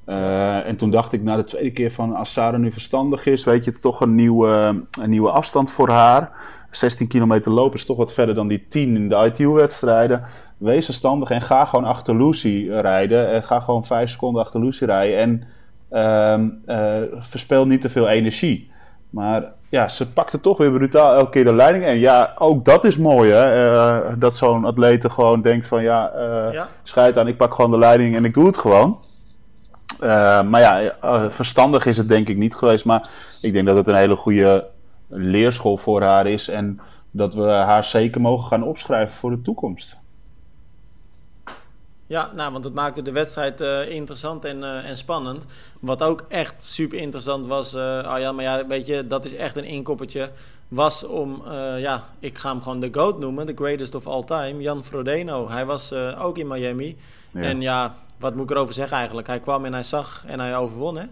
Uh, 0.06 0.66
en 0.66 0.76
toen 0.76 0.90
dacht 0.90 1.12
ik 1.12 1.22
na 1.22 1.36
de 1.36 1.44
tweede 1.44 1.72
keer 1.72 1.92
van 1.92 2.14
als 2.14 2.32
Sarah 2.32 2.60
nu 2.60 2.72
verstandig 2.72 3.26
is, 3.26 3.44
weet 3.44 3.64
je, 3.64 3.80
toch 3.80 4.00
een 4.00 4.14
nieuwe, 4.14 4.82
een 5.00 5.10
nieuwe 5.10 5.30
afstand 5.30 5.70
voor 5.70 5.88
haar. 5.88 6.30
16 6.70 7.06
kilometer 7.06 7.52
lopen 7.52 7.78
is 7.78 7.86
toch 7.86 7.96
wat 7.96 8.12
verder 8.12 8.34
dan 8.34 8.48
die 8.48 8.66
10 8.68 8.96
in 8.96 9.08
de 9.08 9.24
ITU-wedstrijden. 9.26 10.24
Wees 10.56 10.84
verstandig 10.84 11.30
en 11.30 11.42
ga 11.42 11.64
gewoon 11.64 11.84
achter 11.84 12.16
Lucy 12.16 12.68
rijden. 12.70 13.30
En 13.30 13.44
ga 13.44 13.60
gewoon 13.60 13.84
5 13.84 14.10
seconden 14.10 14.42
achter 14.42 14.60
Lucy 14.60 14.84
rijden. 14.84 15.18
En 15.18 15.42
uh, 15.90 16.76
uh, 16.76 17.02
verspeel 17.18 17.66
niet 17.66 17.80
te 17.80 17.90
veel 17.90 18.08
energie. 18.08 18.70
Maar 19.10 19.44
ja, 19.68 19.88
ze 19.88 20.12
pakte 20.12 20.40
toch 20.40 20.58
weer 20.58 20.72
brutaal 20.72 21.14
elke 21.14 21.30
keer 21.30 21.44
de 21.44 21.54
leiding. 21.54 21.84
En 21.84 21.98
ja, 21.98 22.32
ook 22.38 22.64
dat 22.64 22.84
is 22.84 22.96
mooi 22.96 23.30
hè. 23.30 23.70
Uh, 23.70 24.12
dat 24.18 24.36
zo'n 24.36 24.64
atlete 24.64 25.10
gewoon 25.10 25.42
denkt 25.42 25.66
van 25.66 25.82
ja, 25.82 26.12
ja, 26.52 26.68
scheid 26.82 27.18
aan, 27.18 27.28
ik 27.28 27.36
pak 27.36 27.54
gewoon 27.54 27.70
de 27.70 27.78
leiding 27.78 28.16
en 28.16 28.24
ik 28.24 28.34
doe 28.34 28.46
het 28.46 28.58
gewoon. 28.58 28.96
Maar 30.42 30.60
ja, 30.60 30.94
verstandig 31.30 31.86
is 31.86 31.96
het 31.96 32.08
denk 32.08 32.28
ik 32.28 32.36
niet 32.36 32.54
geweest. 32.54 32.84
Maar 32.84 33.08
ik 33.40 33.52
denk 33.52 33.66
dat 33.66 33.76
het 33.76 33.86
een 33.86 33.94
hele 33.94 34.16
goede 34.16 34.66
leerschool 35.08 35.76
voor 35.76 36.02
haar 36.02 36.26
is 36.26 36.48
en 36.48 36.80
dat 37.10 37.34
we 37.34 37.42
haar 37.42 37.84
zeker 37.84 38.20
mogen 38.20 38.48
gaan 38.48 38.62
opschrijven 38.62 39.14
voor 39.14 39.30
de 39.30 39.42
toekomst. 39.42 39.96
Ja, 42.06 42.30
nou, 42.34 42.52
want 42.52 42.64
het 42.64 42.74
maakte 42.74 43.02
de 43.02 43.12
wedstrijd 43.12 43.60
uh, 43.60 43.90
interessant 43.90 44.44
en, 44.44 44.58
uh, 44.58 44.88
en 44.88 44.96
spannend. 44.96 45.46
Wat 45.80 46.02
ook 46.02 46.24
echt 46.28 46.62
super 46.62 46.98
interessant 46.98 47.46
was, 47.46 47.74
uh, 47.74 47.80
ja, 48.18 48.32
maar 48.32 48.44
ja, 48.44 48.66
weet 48.66 48.86
je, 48.86 49.06
dat 49.06 49.24
is 49.24 49.34
echt 49.34 49.56
een 49.56 49.64
inkoppertje. 49.64 50.30
Was 50.68 51.04
om, 51.04 51.42
ja, 51.78 52.04
ik 52.18 52.38
ga 52.38 52.50
hem 52.50 52.62
gewoon 52.62 52.80
de 52.80 52.88
GOAT 52.92 53.18
noemen, 53.18 53.46
the 53.46 53.52
greatest 53.54 53.94
of 53.94 54.06
all 54.06 54.24
time, 54.24 54.60
Jan 54.60 54.84
Frodeno. 54.84 55.50
Hij 55.50 55.66
was 55.66 55.92
ook 56.18 56.38
in 56.38 56.46
Miami. 56.46 56.96
Ja. 57.30 57.40
En 57.40 57.60
ja, 57.60 57.94
wat 58.22 58.34
moet 58.34 58.50
ik 58.50 58.56
erover 58.56 58.74
zeggen 58.74 58.96
eigenlijk? 58.96 59.26
Hij 59.26 59.40
kwam 59.40 59.64
en 59.64 59.72
hij 59.72 59.82
zag 59.82 60.24
en 60.26 60.40
hij 60.40 60.56
overwon, 60.56 60.96
hè? 60.96 61.04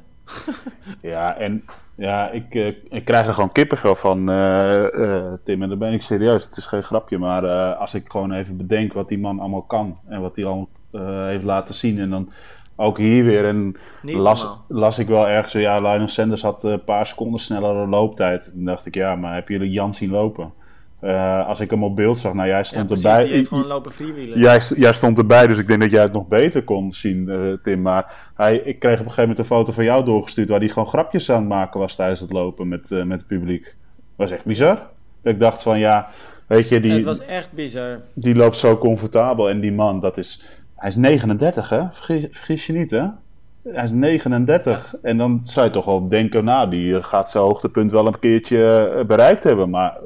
ja, 1.10 1.36
en 1.36 1.64
ja, 1.94 2.30
ik, 2.30 2.54
uh, 2.54 2.66
ik 2.88 3.04
krijg 3.04 3.26
er 3.26 3.34
gewoon 3.34 3.52
kippenvel 3.52 3.96
van, 3.96 4.30
uh, 4.30 4.84
uh, 4.92 5.32
Tim. 5.44 5.62
En 5.62 5.68
dan 5.68 5.78
ben 5.78 5.92
ik 5.92 6.02
serieus. 6.02 6.44
Het 6.44 6.56
is 6.56 6.66
geen 6.66 6.82
grapje. 6.82 7.18
Maar 7.18 7.74
als 7.74 7.94
ik 7.94 8.10
gewoon 8.10 8.32
even 8.32 8.56
bedenk 8.56 8.92
wat 8.92 9.08
die 9.08 9.18
man 9.18 9.40
allemaal 9.40 9.62
kan. 9.62 9.98
En 10.08 10.20
wat 10.20 10.36
hij 10.36 10.44
al 10.44 10.68
heeft 11.26 11.44
laten 11.44 11.74
zien. 11.74 11.98
En 11.98 12.10
dan 12.10 12.32
ook 12.76 12.98
hier 12.98 13.24
weer. 13.24 13.44
En 13.44 13.76
las, 14.02 14.46
las 14.68 14.98
ik 14.98 15.08
wel 15.08 15.28
ergens. 15.28 15.52
Ja, 15.52 15.80
Lionel 15.80 16.08
Sanders 16.08 16.42
had 16.42 16.62
een 16.62 16.84
paar 16.84 17.06
seconden 17.06 17.40
snellere 17.40 17.86
looptijd. 17.86 18.52
En 18.54 18.64
dacht 18.64 18.86
ik, 18.86 18.94
ja, 18.94 19.16
maar 19.16 19.34
heb 19.34 19.48
jullie 19.48 19.70
Jan 19.70 19.94
zien 19.94 20.10
lopen? 20.10 20.52
Uh, 21.02 21.46
als 21.46 21.60
ik 21.60 21.70
hem 21.70 21.84
op 21.84 21.96
beeld 21.96 22.18
zag, 22.18 22.34
nou 22.34 22.48
jij 22.48 22.64
stond 22.64 22.88
ja, 22.88 22.96
erbij. 22.96 23.24
Die 23.24 23.34
heeft 23.34 23.48
gewoon 23.48 23.66
lopen 23.66 23.92
freewheelen. 23.92 24.38
Jij, 24.38 24.60
jij 24.76 24.92
stond 24.92 25.18
erbij, 25.18 25.46
dus 25.46 25.58
ik 25.58 25.68
denk 25.68 25.80
dat 25.80 25.90
jij 25.90 26.02
het 26.02 26.12
nog 26.12 26.28
beter 26.28 26.64
kon 26.64 26.94
zien, 26.94 27.28
uh, 27.28 27.52
Tim. 27.62 27.82
Maar 27.82 28.30
hij, 28.34 28.56
ik 28.56 28.78
kreeg 28.78 28.92
op 28.92 28.98
een 28.98 29.12
gegeven 29.12 29.20
moment 29.20 29.38
een 29.38 29.44
foto 29.56 29.72
van 29.72 29.84
jou 29.84 30.04
doorgestuurd 30.04 30.48
waar 30.48 30.58
hij 30.58 30.68
gewoon 30.68 30.88
grapjes 30.88 31.30
aan 31.30 31.38
het 31.38 31.48
maken 31.48 31.80
was 31.80 31.96
tijdens 31.96 32.20
het 32.20 32.32
lopen 32.32 32.68
met, 32.68 32.90
uh, 32.90 33.02
met 33.02 33.18
het 33.18 33.28
publiek. 33.28 33.64
Dat 33.64 33.74
was 34.16 34.30
echt 34.30 34.44
bizar. 34.44 34.86
Ik 35.22 35.40
dacht 35.40 35.62
van 35.62 35.78
ja, 35.78 36.08
weet 36.46 36.68
je, 36.68 36.80
die. 36.80 36.92
Het 36.92 37.04
was 37.04 37.24
echt 37.24 37.52
bizar. 37.52 38.00
Die 38.14 38.34
loopt 38.34 38.56
zo 38.56 38.78
comfortabel 38.78 39.48
en 39.48 39.60
die 39.60 39.72
man, 39.72 40.00
dat 40.00 40.18
is. 40.18 40.44
Hij 40.76 40.88
is 40.88 40.96
39, 40.96 41.68
hè? 41.68 41.82
Vergis, 41.92 42.26
vergis 42.30 42.66
je 42.66 42.72
niet, 42.72 42.90
hè? 42.90 43.06
Hij 43.68 43.84
is 43.84 43.90
39. 43.90 44.94
En 45.02 45.16
dan 45.16 45.40
zou 45.42 45.66
je 45.66 45.72
toch 45.72 45.84
wel 45.84 46.08
denken, 46.08 46.44
nou, 46.44 46.70
die 46.70 47.02
gaat 47.02 47.30
zijn 47.30 47.44
hoogtepunt 47.44 47.90
wel 47.90 48.06
een 48.06 48.18
keertje 48.18 49.04
bereikt 49.06 49.44
hebben. 49.44 49.70
Maar 49.70 49.98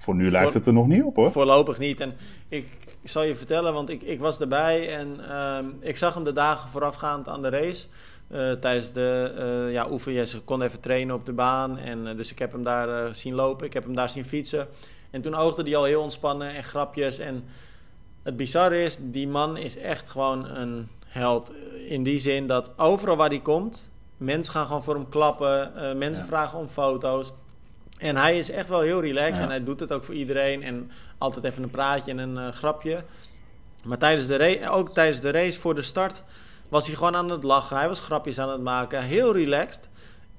voor 0.00 0.14
nu 0.14 0.30
lijkt 0.30 0.54
het 0.54 0.66
er 0.66 0.72
nog 0.72 0.86
niet 0.86 1.02
op 1.02 1.16
hoor. 1.16 1.32
Voorlopig 1.32 1.78
niet. 1.78 2.00
En 2.00 2.14
ik, 2.48 2.66
zal 3.02 3.22
je 3.22 3.36
vertellen, 3.36 3.72
want 3.72 3.90
ik, 3.90 4.02
ik 4.02 4.20
was 4.20 4.40
erbij 4.40 4.96
en 4.96 5.20
uh, 5.28 5.88
ik 5.88 5.96
zag 5.96 6.14
hem 6.14 6.24
de 6.24 6.32
dagen 6.32 6.70
voorafgaand 6.70 7.28
aan 7.28 7.42
de 7.42 7.48
race. 7.48 7.86
Uh, 8.32 8.52
tijdens 8.52 8.92
de 8.92 9.32
uh, 9.66 9.72
ja, 9.72 9.90
oefenjes. 9.90 10.34
Ik 10.34 10.44
kon 10.44 10.62
even 10.62 10.80
trainen 10.80 11.14
op 11.14 11.26
de 11.26 11.32
baan. 11.32 11.78
En, 11.78 12.06
uh, 12.06 12.16
dus 12.16 12.30
ik 12.30 12.38
heb 12.38 12.52
hem 12.52 12.62
daar 12.62 13.14
zien 13.14 13.34
lopen. 13.34 13.66
Ik 13.66 13.72
heb 13.72 13.84
hem 13.84 13.94
daar 13.94 14.08
zien 14.08 14.24
fietsen. 14.24 14.68
En 15.10 15.22
toen 15.22 15.34
oogde 15.34 15.62
hij 15.62 15.76
al 15.76 15.84
heel 15.84 16.02
ontspannen 16.02 16.54
en 16.54 16.64
grapjes. 16.64 17.18
En 17.18 17.44
het 18.22 18.36
bizarre 18.36 18.82
is, 18.82 18.98
die 19.00 19.28
man 19.28 19.56
is 19.56 19.76
echt 19.76 20.10
gewoon 20.10 20.48
een 20.48 20.88
held. 21.06 21.52
In 21.88 22.02
die 22.02 22.18
zin 22.18 22.46
dat 22.46 22.78
overal 22.78 23.16
waar 23.16 23.28
hij 23.28 23.40
komt, 23.40 23.90
mensen 24.16 24.52
gaan 24.52 24.66
gewoon 24.66 24.82
voor 24.82 24.94
hem 24.94 25.08
klappen. 25.08 25.72
Mensen 25.98 26.24
vragen 26.26 26.58
om 26.58 26.68
foto's. 26.68 27.32
En 28.00 28.16
hij 28.16 28.38
is 28.38 28.50
echt 28.50 28.68
wel 28.68 28.80
heel 28.80 29.00
relaxed 29.00 29.42
en 29.42 29.48
hij 29.48 29.64
doet 29.64 29.80
het 29.80 29.92
ook 29.92 30.04
voor 30.04 30.14
iedereen. 30.14 30.62
En 30.62 30.90
altijd 31.18 31.44
even 31.44 31.62
een 31.62 31.70
praatje 31.70 32.10
en 32.10 32.18
een 32.18 32.36
uh, 32.36 32.48
grapje. 32.48 33.04
Maar 33.84 33.98
tijdens 33.98 34.26
de 34.26 34.36
race, 34.36 34.70
ook 34.70 34.94
tijdens 34.94 35.20
de 35.20 35.30
race 35.30 35.60
voor 35.60 35.74
de 35.74 35.82
start 35.82 36.22
was 36.68 36.86
hij 36.86 36.96
gewoon 36.96 37.16
aan 37.16 37.30
het 37.30 37.42
lachen. 37.42 37.76
Hij 37.76 37.88
was 37.88 38.00
grapjes 38.00 38.38
aan 38.38 38.50
het 38.50 38.60
maken. 38.60 39.02
Heel 39.02 39.32
relaxed. 39.34 39.88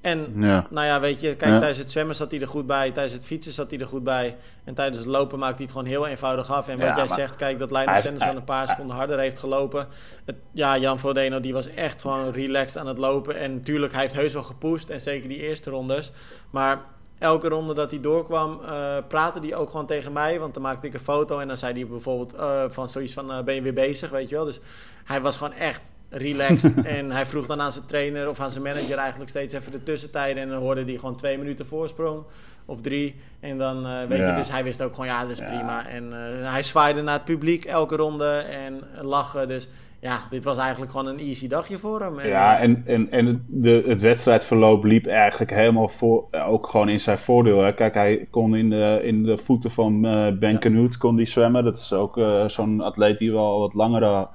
En 0.00 0.26
nou 0.70 0.86
ja, 0.86 1.00
weet 1.00 1.20
je, 1.20 1.36
kijk, 1.36 1.58
tijdens 1.58 1.78
het 1.78 1.90
zwemmen 1.90 2.16
zat 2.16 2.30
hij 2.30 2.40
er 2.40 2.48
goed 2.48 2.66
bij. 2.66 2.90
Tijdens 2.90 3.14
het 3.14 3.26
fietsen 3.26 3.52
zat 3.52 3.70
hij 3.70 3.80
er 3.80 3.86
goed 3.86 4.04
bij. 4.04 4.36
En 4.64 4.74
tijdens 4.74 4.98
het 4.98 5.06
lopen 5.06 5.38
maakt 5.38 5.54
hij 5.54 5.62
het 5.62 5.72
gewoon 5.72 5.86
heel 5.86 6.06
eenvoudig 6.06 6.50
af. 6.50 6.68
En 6.68 6.78
wat 6.78 6.96
jij 6.96 7.08
zegt, 7.08 7.36
kijk, 7.36 7.58
dat 7.58 7.70
Lionel 7.70 7.96
Sanders 7.96 8.24
dan 8.24 8.36
een 8.36 8.44
paar 8.44 8.68
seconden 8.68 8.96
harder 8.96 9.18
heeft 9.18 9.38
gelopen. 9.38 9.86
Het, 10.24 10.36
ja, 10.52 10.78
Jan 10.78 10.98
Frodeno, 10.98 11.40
die 11.40 11.52
was 11.52 11.66
echt 11.66 12.00
gewoon 12.00 12.32
relaxed 12.32 12.80
aan 12.80 12.86
het 12.86 12.98
lopen. 12.98 13.36
En 13.36 13.54
natuurlijk, 13.54 13.92
hij 13.92 14.02
heeft 14.02 14.14
heus 14.14 14.32
wel 14.32 14.42
gepusht. 14.42 14.90
En 14.90 15.00
zeker 15.00 15.28
die 15.28 15.38
eerste 15.38 15.70
rondes. 15.70 16.12
Maar 16.50 16.80
elke 17.22 17.48
ronde 17.48 17.74
dat 17.74 17.90
hij 17.90 18.00
doorkwam, 18.00 18.60
uh, 18.62 18.96
praatte 19.08 19.40
hij 19.40 19.54
ook 19.54 19.70
gewoon 19.70 19.86
tegen 19.86 20.12
mij. 20.12 20.40
Want 20.40 20.54
dan 20.54 20.62
maakte 20.62 20.86
ik 20.86 20.94
een 20.94 21.00
foto 21.00 21.38
en 21.38 21.48
dan 21.48 21.56
zei 21.56 21.72
hij 21.72 21.86
bijvoorbeeld 21.86 22.34
uh, 22.34 22.64
van 22.68 22.88
zoiets 22.88 23.12
van, 23.12 23.30
uh, 23.30 23.42
ben 23.42 23.54
je 23.54 23.62
weer 23.62 23.74
bezig, 23.74 24.10
weet 24.10 24.28
je 24.28 24.34
wel. 24.34 24.44
Dus 24.44 24.60
hij 25.04 25.20
was 25.20 25.36
gewoon 25.36 25.52
echt 25.52 25.94
relaxed. 26.08 26.82
en 26.98 27.10
hij 27.10 27.26
vroeg 27.26 27.46
dan 27.46 27.60
aan 27.60 27.72
zijn 27.72 27.86
trainer 27.86 28.28
of 28.28 28.40
aan 28.40 28.50
zijn 28.50 28.64
manager 28.64 28.98
eigenlijk 28.98 29.30
steeds 29.30 29.54
even 29.54 29.72
de 29.72 29.82
tussentijden. 29.82 30.42
En 30.42 30.48
dan 30.48 30.60
hoorde 30.60 30.84
hij 30.84 30.94
gewoon 30.94 31.16
twee 31.16 31.38
minuten 31.38 31.66
voorsprong 31.66 32.22
of 32.66 32.80
drie. 32.80 33.20
En 33.40 33.58
dan, 33.58 34.08
weet 34.08 34.18
je, 34.18 34.32
dus 34.36 34.50
hij 34.50 34.64
wist 34.64 34.82
ook 34.82 34.94
gewoon, 34.94 35.06
ja, 35.06 35.22
dat 35.22 35.30
is 35.30 35.38
prima. 35.38 35.88
En 35.88 36.12
hij 36.46 36.62
zwaaide 36.62 37.02
naar 37.02 37.14
het 37.14 37.24
publiek 37.24 37.64
elke 37.64 37.96
ronde 37.96 38.36
en 38.38 38.82
lachen. 39.00 39.48
Dus 39.48 39.68
ja, 40.02 40.18
dit 40.30 40.44
was 40.44 40.56
eigenlijk 40.56 40.90
gewoon 40.90 41.06
een 41.06 41.18
easy 41.18 41.48
dagje 41.48 41.78
voor 41.78 42.00
hem. 42.00 42.18
En, 42.18 42.28
ja, 42.28 42.58
en, 42.58 42.82
en, 42.86 43.10
en 43.10 43.44
de, 43.48 43.82
het 43.86 44.00
wedstrijdverloop 44.00 44.84
liep 44.84 45.06
eigenlijk 45.06 45.50
helemaal 45.50 45.88
voor, 45.88 46.24
ook 46.46 46.68
gewoon 46.68 46.88
in 46.88 47.00
zijn 47.00 47.18
voordeel. 47.18 47.62
Hè. 47.62 47.74
Kijk, 47.74 47.94
hij 47.94 48.26
kon 48.30 48.56
in 48.56 48.70
de, 48.70 49.00
in 49.02 49.22
de 49.22 49.38
voeten 49.38 49.70
van 49.70 49.94
uh, 50.06 50.38
Ben 50.38 50.58
ja. 50.60 50.88
kon 50.98 51.16
die 51.16 51.26
zwemmen. 51.26 51.64
Dat 51.64 51.78
is 51.78 51.92
ook 51.92 52.16
uh, 52.16 52.48
zo'n 52.48 52.80
atleet 52.80 53.18
die 53.18 53.32
wel 53.32 53.58
wat 53.58 53.74
langere, 53.74 54.28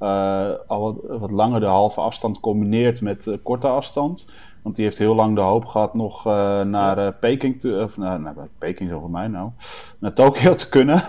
uh, 0.00 0.48
al 0.66 0.80
wat, 0.80 1.18
wat 1.18 1.30
langer 1.30 1.60
de 1.60 1.66
halve 1.66 2.00
afstand 2.00 2.40
combineert 2.40 3.00
met 3.00 3.38
korte 3.42 3.68
afstand. 3.68 4.30
Want 4.62 4.76
die 4.76 4.84
heeft 4.84 4.98
heel 4.98 5.14
lang 5.14 5.34
de 5.34 5.40
hoop 5.40 5.64
gehad 5.64 5.94
nog 5.94 6.24
naar 6.64 7.12
Peking, 7.12 7.60
te, 7.60 7.80
of 7.84 7.96
naar, 7.96 8.20
naar 8.20 8.34
Peking 8.58 8.90
zo 8.90 9.00
voor 9.00 9.10
mij 9.10 9.28
nou, 9.28 9.50
naar 9.98 10.12
Tokio 10.12 10.54
te 10.54 10.68
kunnen. 10.68 11.02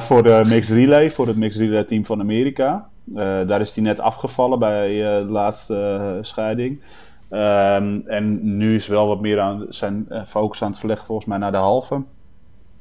voor 0.00 0.22
de 0.22 0.42
mixed 0.46 0.76
relay, 0.76 1.10
voor 1.10 1.26
het 1.26 1.36
mixed 1.36 1.60
relay 1.60 1.84
team 1.84 2.04
van 2.04 2.20
Amerika. 2.20 2.89
Eh, 3.14 3.46
daar 3.46 3.60
is 3.60 3.74
hij 3.74 3.84
net 3.84 4.00
afgevallen 4.00 4.58
bij 4.58 4.90
uh, 4.90 5.26
de 5.26 5.32
laatste 5.32 5.98
uh, 6.00 6.22
scheiding. 6.22 6.80
Um, 7.30 8.02
en 8.06 8.56
nu 8.56 8.76
is 8.76 8.86
wel 8.86 9.06
wat 9.06 9.20
meer 9.20 9.40
aan 9.40 9.66
zijn 9.68 10.08
focus 10.26 10.62
aan 10.62 10.70
het 10.70 10.78
verleggen, 10.78 11.06
volgens 11.06 11.28
mij, 11.28 11.38
naar 11.38 11.52
de 11.52 11.56
halve. 11.56 12.02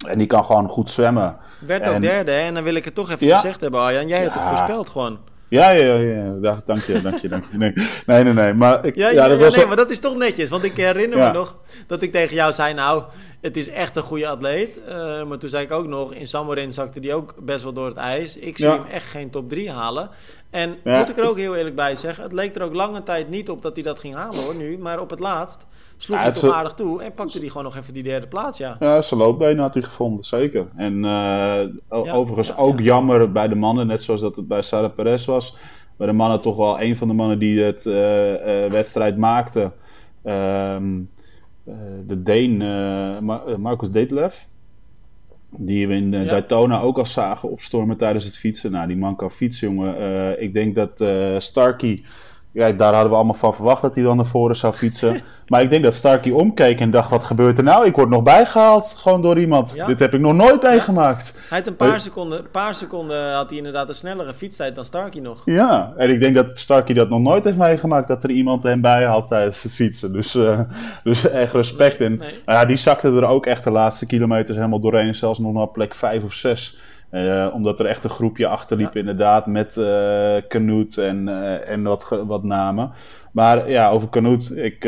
En 0.07 0.17
die 0.17 0.27
kan 0.27 0.45
gewoon 0.45 0.69
goed 0.69 0.91
zwemmen. 0.91 1.35
Werd 1.59 1.87
ook 1.87 2.01
derde, 2.01 2.31
hè? 2.31 2.41
En 2.41 2.53
dan 2.53 2.63
wil 2.63 2.75
ik 2.75 2.85
het 2.85 2.95
toch 2.95 3.09
even 3.09 3.29
gezegd 3.29 3.61
hebben, 3.61 3.79
Arjan. 3.79 4.07
Jij 4.07 4.17
ja. 4.17 4.23
hebt 4.23 4.35
het 4.35 4.43
voorspeld 4.43 4.89
gewoon. 4.89 5.17
Ja, 5.49 5.69
ja, 5.69 5.95
ja, 5.95 6.35
ja. 6.41 6.61
dank 6.65 6.83
je, 6.83 7.01
dank 7.01 7.19
je, 7.19 7.27
dank 7.27 7.45
je. 7.51 7.57
Nee, 7.57 7.73
nee, 8.05 8.23
nee. 8.23 8.33
nee. 8.33 8.53
Maar 8.53 8.85
ik, 8.85 8.95
ja, 8.95 9.09
ja, 9.09 9.27
dat 9.27 9.39
was 9.39 9.55
nee, 9.55 9.65
maar 9.65 9.75
dat 9.75 9.91
is 9.91 9.99
toch 9.99 10.17
netjes. 10.17 10.49
Want 10.49 10.63
ik 10.63 10.77
herinner 10.77 11.17
me 11.17 11.31
nog 11.31 11.55
dat 11.87 12.01
ik 12.01 12.11
tegen 12.11 12.35
jou 12.35 12.53
zei, 12.53 12.73
nou, 12.73 13.03
het 13.41 13.57
is 13.57 13.69
echt 13.69 13.95
een 13.97 14.03
goede 14.03 14.27
atleet. 14.27 14.81
Uh, 14.89 15.23
maar 15.23 15.37
toen 15.37 15.49
zei 15.49 15.63
ik 15.63 15.71
ook 15.71 15.87
nog, 15.87 16.13
in 16.13 16.27
Samorin 16.27 16.73
zakte 16.73 16.99
die 16.99 17.13
ook 17.13 17.35
best 17.39 17.63
wel 17.63 17.73
door 17.73 17.85
het 17.85 17.97
ijs. 17.97 18.37
Ik 18.37 18.57
zie 18.57 18.67
hem 18.67 18.85
echt 18.91 19.05
geen 19.05 19.29
top 19.29 19.49
3 19.49 19.71
halen. 19.71 20.09
En 20.49 20.69
moet 20.83 21.09
ik 21.09 21.17
er 21.17 21.29
ook 21.29 21.37
heel 21.37 21.55
eerlijk 21.55 21.75
bij 21.75 21.95
zeggen, 21.95 22.23
het 22.23 22.33
leek 22.33 22.55
er 22.55 22.61
ook 22.61 22.73
lange 22.73 23.03
tijd 23.03 23.29
niet 23.29 23.49
op 23.49 23.61
dat 23.61 23.75
hij 23.75 23.83
dat 23.83 23.99
ging 23.99 24.15
halen 24.15 24.43
hoor, 24.43 24.55
nu. 24.55 24.77
Maar 24.77 24.99
op 24.99 25.09
het 25.09 25.19
laatst 25.19 25.67
sloeg 25.97 26.17
ja, 26.17 26.23
hij 26.23 26.31
toch 26.31 26.53
aardig 26.53 26.73
toe 26.73 27.03
en 27.03 27.13
pakte 27.13 27.39
hij 27.39 27.47
gewoon 27.47 27.63
nog 27.63 27.75
even 27.75 27.93
die 27.93 28.03
derde 28.03 28.27
plaats, 28.27 28.57
ja. 28.57 28.75
Ja, 28.79 29.01
zijn 29.01 29.19
loopbenen 29.19 29.59
had 29.59 29.73
hij 29.73 29.83
gevonden, 29.83 30.25
zeker. 30.25 30.67
En 30.75 31.03
uh, 31.03 32.13
overigens 32.13 32.57
ook 32.57 32.79
jammer 32.79 33.31
bij 33.31 33.47
de 33.47 33.55
mannen, 33.55 33.87
net 33.87 34.03
zoals 34.03 34.21
dat 34.21 34.35
het 34.35 34.47
bij 34.47 34.61
Sarah 34.61 34.93
Perez 34.95 35.25
was. 35.25 35.57
Bij 35.97 36.07
de 36.07 36.13
mannen 36.13 36.41
toch 36.41 36.55
wel 36.55 36.81
een 36.81 36.97
van 36.97 37.07
de 37.07 37.13
mannen 37.13 37.39
die 37.39 37.61
het 37.61 37.85
uh, 37.85 37.93
wedstrijd 38.71 39.17
maakte. 39.17 39.71
Ehm, 40.23 40.99
de 42.07 42.23
Deen 42.23 42.57
Marcus 43.57 43.91
Detlev. 43.91 44.35
Die 45.57 45.87
we 45.87 45.93
in 45.93 46.11
Daytona 46.11 46.81
ook 46.81 46.97
al 46.97 47.05
zagen 47.05 47.49
opstormen 47.49 47.97
tijdens 47.97 48.25
het 48.25 48.37
fietsen. 48.37 48.71
Nou, 48.71 48.87
die 48.87 48.97
man 48.97 49.15
kan 49.15 49.31
fietsen, 49.31 49.67
jongen. 49.67 50.41
ik 50.41 50.53
denk 50.53 50.75
dat 50.75 51.03
Starkey 51.43 52.03
ja, 52.51 52.71
daar 52.71 52.93
hadden 52.93 53.09
we 53.11 53.17
allemaal 53.17 53.33
van 53.33 53.53
verwacht 53.53 53.81
dat 53.81 53.95
hij 53.95 54.03
dan 54.03 54.17
naar 54.17 54.25
voren 54.25 54.55
zou 54.55 54.73
fietsen. 54.73 55.21
maar 55.49 55.61
ik 55.61 55.69
denk 55.69 55.83
dat 55.83 55.95
Starkey 55.95 56.31
omkeek 56.31 56.79
en 56.79 56.91
dacht: 56.91 57.09
wat 57.09 57.23
gebeurt 57.23 57.57
er 57.57 57.63
nou? 57.63 57.85
Ik 57.85 57.95
word 57.95 58.09
nog 58.09 58.23
bijgehaald 58.23 58.93
gewoon 58.97 59.21
door 59.21 59.39
iemand. 59.39 59.75
Dit 59.85 59.99
heb 59.99 60.13
ik 60.13 60.19
nog 60.19 60.33
nooit 60.33 60.61
meegemaakt. 60.61 61.33
Hij 61.49 61.57
had 61.57 61.67
een 61.67 61.75
paar 61.75 62.01
seconden, 62.01 62.51
paar 62.51 62.75
seconden 62.75 63.33
had 63.33 63.49
hij 63.49 63.57
inderdaad 63.57 63.89
een 63.89 63.95
snellere 63.95 64.33
fietstijd 64.33 64.75
dan 64.75 64.85
Starkey 64.85 65.21
nog. 65.21 65.41
Ja, 65.45 65.93
en 65.97 66.09
ik 66.09 66.19
denk 66.19 66.35
dat 66.35 66.57
Starkey 66.57 66.95
dat 66.95 67.09
nog 67.09 67.19
nooit 67.19 67.43
heeft 67.43 67.57
meegemaakt 67.57 68.07
dat 68.07 68.23
er 68.23 68.29
iemand 68.29 68.63
hem 68.63 68.81
bijhaalt 68.81 69.27
tijdens 69.27 69.63
het 69.63 69.71
fietsen. 69.71 70.13
Dus, 70.13 70.35
uh, 70.35 70.59
dus 71.03 71.29
echt 71.29 71.53
respect. 71.53 72.01
en 72.01 72.21
ja, 72.45 72.65
die 72.65 72.77
zakte 72.77 73.07
er 73.07 73.25
ook 73.25 73.45
echt 73.45 73.63
de 73.63 73.71
laatste 73.71 74.05
kilometers 74.05 74.57
helemaal 74.57 74.79
doorheen, 74.79 75.15
zelfs 75.15 75.39
nog 75.39 75.53
naar 75.53 75.67
plek 75.67 75.95
5 75.95 76.23
of 76.23 76.33
6. 76.33 76.77
Uh, 77.11 77.47
omdat 77.53 77.79
er 77.79 77.85
echt 77.85 78.03
een 78.03 78.09
groepje 78.09 78.47
achterliep, 78.47 78.93
ja. 78.93 78.99
inderdaad, 78.99 79.45
met 79.45 79.75
uh, 79.75 80.35
Canute 80.47 81.03
en, 81.03 81.27
uh, 81.27 81.69
en 81.69 81.83
wat, 81.83 82.09
wat 82.25 82.43
namen. 82.43 82.91
Maar 83.31 83.69
ja, 83.69 83.89
over 83.89 84.09
Canute, 84.09 84.63
ik 84.63 84.83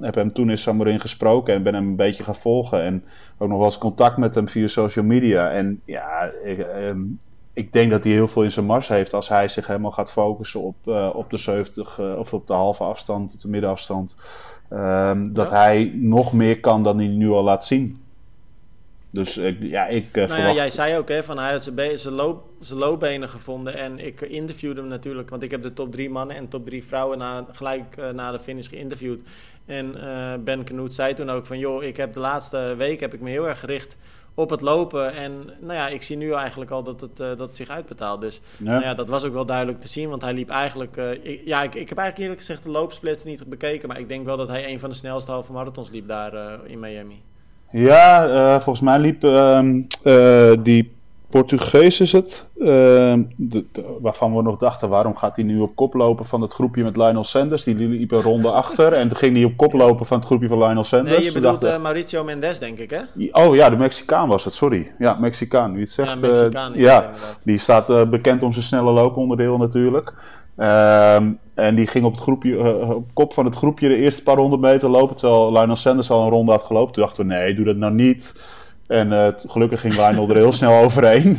heb 0.00 0.14
hem 0.14 0.32
toen 0.32 0.50
in 0.50 0.58
Samarin 0.58 1.00
gesproken 1.00 1.54
en 1.54 1.62
ben 1.62 1.74
hem 1.74 1.86
een 1.86 1.96
beetje 1.96 2.24
gaan 2.24 2.34
volgen. 2.34 2.82
En 2.82 3.04
ook 3.38 3.48
nog 3.48 3.56
wel 3.56 3.66
eens 3.66 3.78
contact 3.78 4.16
met 4.16 4.34
hem 4.34 4.48
via 4.48 4.68
social 4.68 5.04
media. 5.04 5.50
En 5.50 5.80
ja, 5.84 6.30
ik, 6.44 6.66
um, 6.76 7.20
ik 7.52 7.72
denk 7.72 7.90
dat 7.90 8.04
hij 8.04 8.12
heel 8.12 8.28
veel 8.28 8.42
in 8.42 8.52
zijn 8.52 8.66
mars 8.66 8.88
heeft 8.88 9.14
als 9.14 9.28
hij 9.28 9.48
zich 9.48 9.66
helemaal 9.66 9.90
gaat 9.90 10.12
focussen 10.12 10.60
op, 10.60 10.76
op 11.14 11.30
de 11.30 11.38
70 11.38 12.00
of 12.00 12.32
op 12.32 12.46
de 12.46 12.52
halve 12.52 12.84
afstand, 12.84 13.34
op 13.34 13.40
de 13.40 13.48
middenafstand. 13.48 14.16
Um, 14.70 15.32
dat 15.32 15.48
ja. 15.48 15.54
hij 15.54 15.92
nog 15.94 16.32
meer 16.32 16.60
kan 16.60 16.82
dan 16.82 16.98
hij 16.98 17.06
nu 17.06 17.30
al 17.30 17.42
laat 17.42 17.64
zien. 17.64 17.96
Dus 19.12 19.34
ja, 19.60 19.86
ik 19.86 20.06
uh, 20.06 20.14
nou 20.14 20.28
verwacht... 20.28 20.48
ja, 20.48 20.52
jij 20.52 20.70
zei 20.70 20.96
ook, 20.96 21.08
hè, 21.08 21.24
van 21.24 21.38
hij 21.38 21.50
had 21.50 21.72
zijn, 21.94 22.14
loop, 22.14 22.44
loopbenen 22.74 23.28
gevonden. 23.28 23.76
En 23.76 23.98
ik 23.98 24.20
interviewde 24.20 24.80
hem 24.80 24.88
natuurlijk, 24.88 25.30
want 25.30 25.42
ik 25.42 25.50
heb 25.50 25.62
de 25.62 25.72
top 25.72 25.92
drie 25.92 26.10
mannen 26.10 26.36
en 26.36 26.48
top 26.48 26.66
drie 26.66 26.84
vrouwen 26.84 27.18
na, 27.18 27.46
gelijk 27.52 27.96
uh, 27.98 28.10
na 28.10 28.30
de 28.30 28.38
finish 28.38 28.68
geïnterviewd. 28.68 29.20
En 29.66 29.94
uh, 29.96 30.32
Ben 30.44 30.64
Knoet 30.64 30.94
zei 30.94 31.14
toen 31.14 31.30
ook 31.30 31.46
van, 31.46 31.58
joh, 31.58 31.82
ik 31.82 31.96
heb 31.96 32.12
de 32.12 32.20
laatste 32.20 32.74
week 32.76 33.00
heb 33.00 33.14
ik 33.14 33.20
me 33.20 33.30
heel 33.30 33.48
erg 33.48 33.60
gericht 33.60 33.96
op 34.34 34.50
het 34.50 34.60
lopen. 34.60 35.14
En 35.14 35.50
nou 35.60 35.74
ja, 35.74 35.88
ik 35.88 36.02
zie 36.02 36.16
nu 36.16 36.32
eigenlijk 36.32 36.70
al 36.70 36.82
dat 36.82 37.00
het, 37.00 37.16
dat 37.16 37.38
het 37.38 37.56
zich 37.56 37.68
uitbetaalt. 37.68 38.20
Dus 38.20 38.40
ja. 38.56 38.70
Nou 38.70 38.82
ja, 38.82 38.94
dat 38.94 39.08
was 39.08 39.24
ook 39.24 39.32
wel 39.32 39.46
duidelijk 39.46 39.80
te 39.80 39.88
zien, 39.88 40.08
want 40.08 40.22
hij 40.22 40.34
liep 40.34 40.50
eigenlijk... 40.50 40.96
Ik, 41.22 41.42
ja, 41.44 41.62
ik, 41.62 41.74
ik 41.74 41.88
heb 41.88 41.98
eigenlijk 41.98 42.18
eerlijk 42.18 42.40
gezegd 42.40 42.62
de 42.62 42.70
loopsplits 42.70 43.24
niet 43.24 43.44
bekeken, 43.46 43.88
maar 43.88 43.98
ik 43.98 44.08
denk 44.08 44.24
wel 44.24 44.36
dat 44.36 44.48
hij 44.48 44.68
een 44.68 44.80
van 44.80 44.90
de 44.90 44.96
snelste 44.96 45.30
halve 45.30 45.52
marathons 45.52 45.90
liep 45.90 46.08
daar 46.08 46.66
in 46.66 46.80
Miami. 46.80 47.22
Ja, 47.72 48.28
uh, 48.28 48.54
volgens 48.54 48.80
mij 48.80 48.98
liep 48.98 49.24
uh, 49.24 49.60
uh, 50.04 50.52
die 50.62 50.92
Portugees 51.30 52.00
is 52.00 52.12
het, 52.12 52.44
ehm, 52.58 53.22
de, 53.36 53.64
de, 53.72 53.96
waarvan 54.00 54.36
we 54.36 54.42
nog 54.42 54.58
dachten, 54.58 54.88
waarom 54.88 55.16
gaat 55.16 55.36
hij 55.36 55.44
nu 55.44 55.60
op 55.60 55.76
kop 55.76 55.94
lopen 55.94 56.26
van 56.26 56.40
het 56.40 56.52
groepje 56.52 56.82
met 56.82 56.96
Lionel 56.96 57.24
Sanders? 57.24 57.64
Die 57.64 57.74
liep 57.74 58.12
een 58.12 58.20
ronde 58.20 58.50
achter 58.62 58.92
en 58.92 59.08
toen 59.08 59.16
ging 59.16 59.36
hij 59.36 59.44
op 59.44 59.56
kop 59.56 59.72
lopen 59.72 60.06
van 60.06 60.18
het 60.18 60.26
groepje 60.26 60.48
van 60.48 60.58
Lionel 60.58 60.84
Sanders. 60.84 61.16
Nee, 61.16 61.24
je 61.24 61.32
bedoelt 61.32 61.60
dachten, 61.60 61.82
Mauricio 61.82 62.24
Mendes, 62.24 62.58
denk 62.58 62.78
ik, 62.78 62.90
hè? 62.90 63.00
Oh 63.32 63.54
ja, 63.54 63.70
de 63.70 63.76
Mexicaan 63.76 64.28
was 64.28 64.44
het, 64.44 64.54
sorry. 64.54 64.92
Ja, 64.98 65.14
Mexicaan, 65.14 65.72
nu 65.72 65.80
het 65.80 65.92
zegt. 65.92 66.08
Ja, 66.08 66.16
Mexicaan 66.26 66.74
is 66.74 66.82
ja, 66.82 67.10
die 67.44 67.58
staat 67.58 68.10
bekend 68.10 68.42
om 68.42 68.52
zijn 68.52 68.64
snelle 68.64 68.92
looponderdeel 68.92 69.56
natuurlijk. 69.56 70.14
Um, 70.56 71.38
en 71.54 71.74
die 71.74 71.86
ging 71.86 72.04
op, 72.04 72.12
het 72.12 72.20
groepje, 72.20 72.50
uh, 72.50 72.90
op 72.90 73.10
kop 73.12 73.34
van 73.34 73.44
het 73.44 73.54
groepje 73.54 73.88
de 73.88 73.96
eerste 73.96 74.22
paar 74.22 74.36
honderd 74.36 74.62
meter 74.62 74.88
lopen. 74.88 75.16
Terwijl 75.16 75.52
Lionel 75.52 75.76
Sanders 75.76 76.10
al 76.10 76.22
een 76.22 76.30
ronde 76.30 76.52
had 76.52 76.62
gelopen. 76.62 76.92
Toen 76.92 77.02
dachten 77.02 77.26
we, 77.26 77.34
nee, 77.34 77.54
doe 77.54 77.64
dat 77.64 77.76
nou 77.76 77.92
niet. 77.92 78.40
En 78.86 79.12
uh, 79.12 79.28
gelukkig 79.46 79.80
ging 79.80 79.94
Lionel 79.94 80.28
er 80.28 80.36
heel 80.36 80.52
snel 80.62 80.82
overheen. 80.82 81.38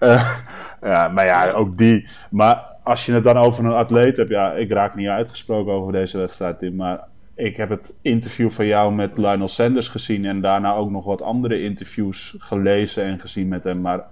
ja, 0.82 1.08
maar 1.08 1.26
ja, 1.26 1.50
ook 1.50 1.78
die. 1.78 2.08
Maar 2.30 2.64
als 2.82 3.06
je 3.06 3.12
het 3.12 3.24
dan 3.24 3.36
over 3.36 3.64
een 3.64 3.72
atleet 3.72 4.16
hebt. 4.16 4.30
Ja, 4.30 4.52
ik 4.52 4.70
raak 4.70 4.94
niet 4.94 5.08
uitgesproken 5.08 5.72
over 5.72 5.92
deze 5.92 6.18
wedstrijd, 6.18 6.58
Tim. 6.58 6.76
Maar 6.76 7.04
ik 7.34 7.56
heb 7.56 7.68
het 7.68 7.98
interview 8.02 8.50
van 8.50 8.66
jou 8.66 8.94
met 8.94 9.18
Lionel 9.18 9.48
Sanders 9.48 9.88
gezien. 9.88 10.24
En 10.24 10.40
daarna 10.40 10.74
ook 10.74 10.90
nog 10.90 11.04
wat 11.04 11.22
andere 11.22 11.62
interviews 11.62 12.34
gelezen 12.38 13.04
en 13.04 13.20
gezien 13.20 13.48
met 13.48 13.64
hem. 13.64 13.80
Maar 13.80 14.04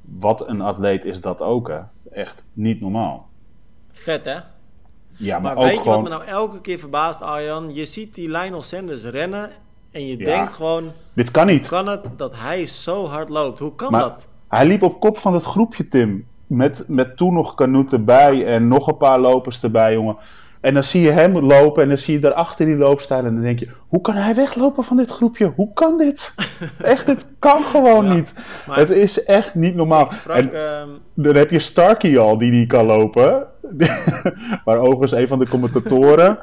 wat 0.00 0.48
een 0.48 0.60
atleet 0.60 1.04
is 1.04 1.20
dat 1.20 1.40
ook, 1.40 1.68
hè? 1.68 1.78
Echt 2.12 2.44
niet 2.52 2.80
normaal. 2.80 3.28
Vet, 3.98 4.24
hè? 4.24 4.36
Ja, 5.16 5.38
maar, 5.38 5.54
maar 5.54 5.64
weet 5.64 5.84
je 5.84 5.90
wat 5.90 6.02
me 6.02 6.08
nou 6.08 6.24
elke 6.24 6.60
keer 6.60 6.78
verbaast, 6.78 7.22
Arjan? 7.22 7.74
Je 7.74 7.84
ziet 7.84 8.14
die 8.14 8.30
Lionel 8.30 8.62
Sanders 8.62 9.04
rennen 9.04 9.50
en 9.90 10.06
je 10.06 10.18
ja. 10.18 10.24
denkt 10.24 10.54
gewoon... 10.54 10.92
Dit 11.14 11.30
kan 11.30 11.46
niet. 11.46 11.68
Hoe 11.68 11.68
kan 11.68 11.88
het 11.88 12.12
dat 12.16 12.36
hij 12.36 12.66
zo 12.66 13.06
hard 13.06 13.28
loopt? 13.28 13.58
Hoe 13.58 13.74
kan 13.74 13.90
maar 13.90 14.00
dat? 14.00 14.28
Hij 14.48 14.66
liep 14.66 14.82
op 14.82 15.00
kop 15.00 15.18
van 15.18 15.34
het 15.34 15.44
groepje, 15.44 15.88
Tim. 15.88 16.26
met, 16.46 16.84
met 16.88 17.16
toen 17.16 17.34
nog 17.34 17.54
Canute 17.54 17.96
erbij 17.96 18.46
en 18.46 18.68
nog 18.68 18.86
een 18.86 18.96
paar 18.96 19.20
lopers 19.20 19.62
erbij, 19.62 19.92
jongen. 19.92 20.16
En 20.60 20.74
dan 20.74 20.84
zie 20.84 21.02
je 21.02 21.10
hem 21.10 21.38
lopen 21.38 21.82
en 21.82 21.88
dan 21.88 21.98
zie 21.98 22.14
je 22.14 22.20
daarachter 22.20 22.66
die 22.66 22.76
loopstijl. 22.76 23.24
En 23.24 23.34
dan 23.34 23.42
denk 23.42 23.58
je, 23.58 23.68
hoe 23.88 24.00
kan 24.00 24.14
hij 24.14 24.34
weglopen 24.34 24.84
van 24.84 24.96
dit 24.96 25.10
groepje? 25.10 25.52
Hoe 25.56 25.72
kan 25.72 25.98
dit? 25.98 26.34
echt, 26.82 27.06
het 27.06 27.32
kan 27.38 27.62
gewoon 27.62 28.14
niet. 28.14 28.32
Het 28.70 28.90
is 28.90 29.24
echt 29.24 29.54
niet 29.54 29.74
normaal. 29.74 30.08
en 30.28 30.52
ehm, 30.52 30.88
dan 31.14 31.34
heb 31.34 31.50
je 31.50 31.58
Starkey 31.58 32.18
al 32.18 32.38
die 32.38 32.50
die 32.50 32.66
kan 32.66 32.86
lopen. 32.86 33.46
maar 34.64 34.78
overigens 34.78 35.12
een 35.12 35.28
van 35.28 35.38
de 35.38 35.48
commentatoren 35.48 36.38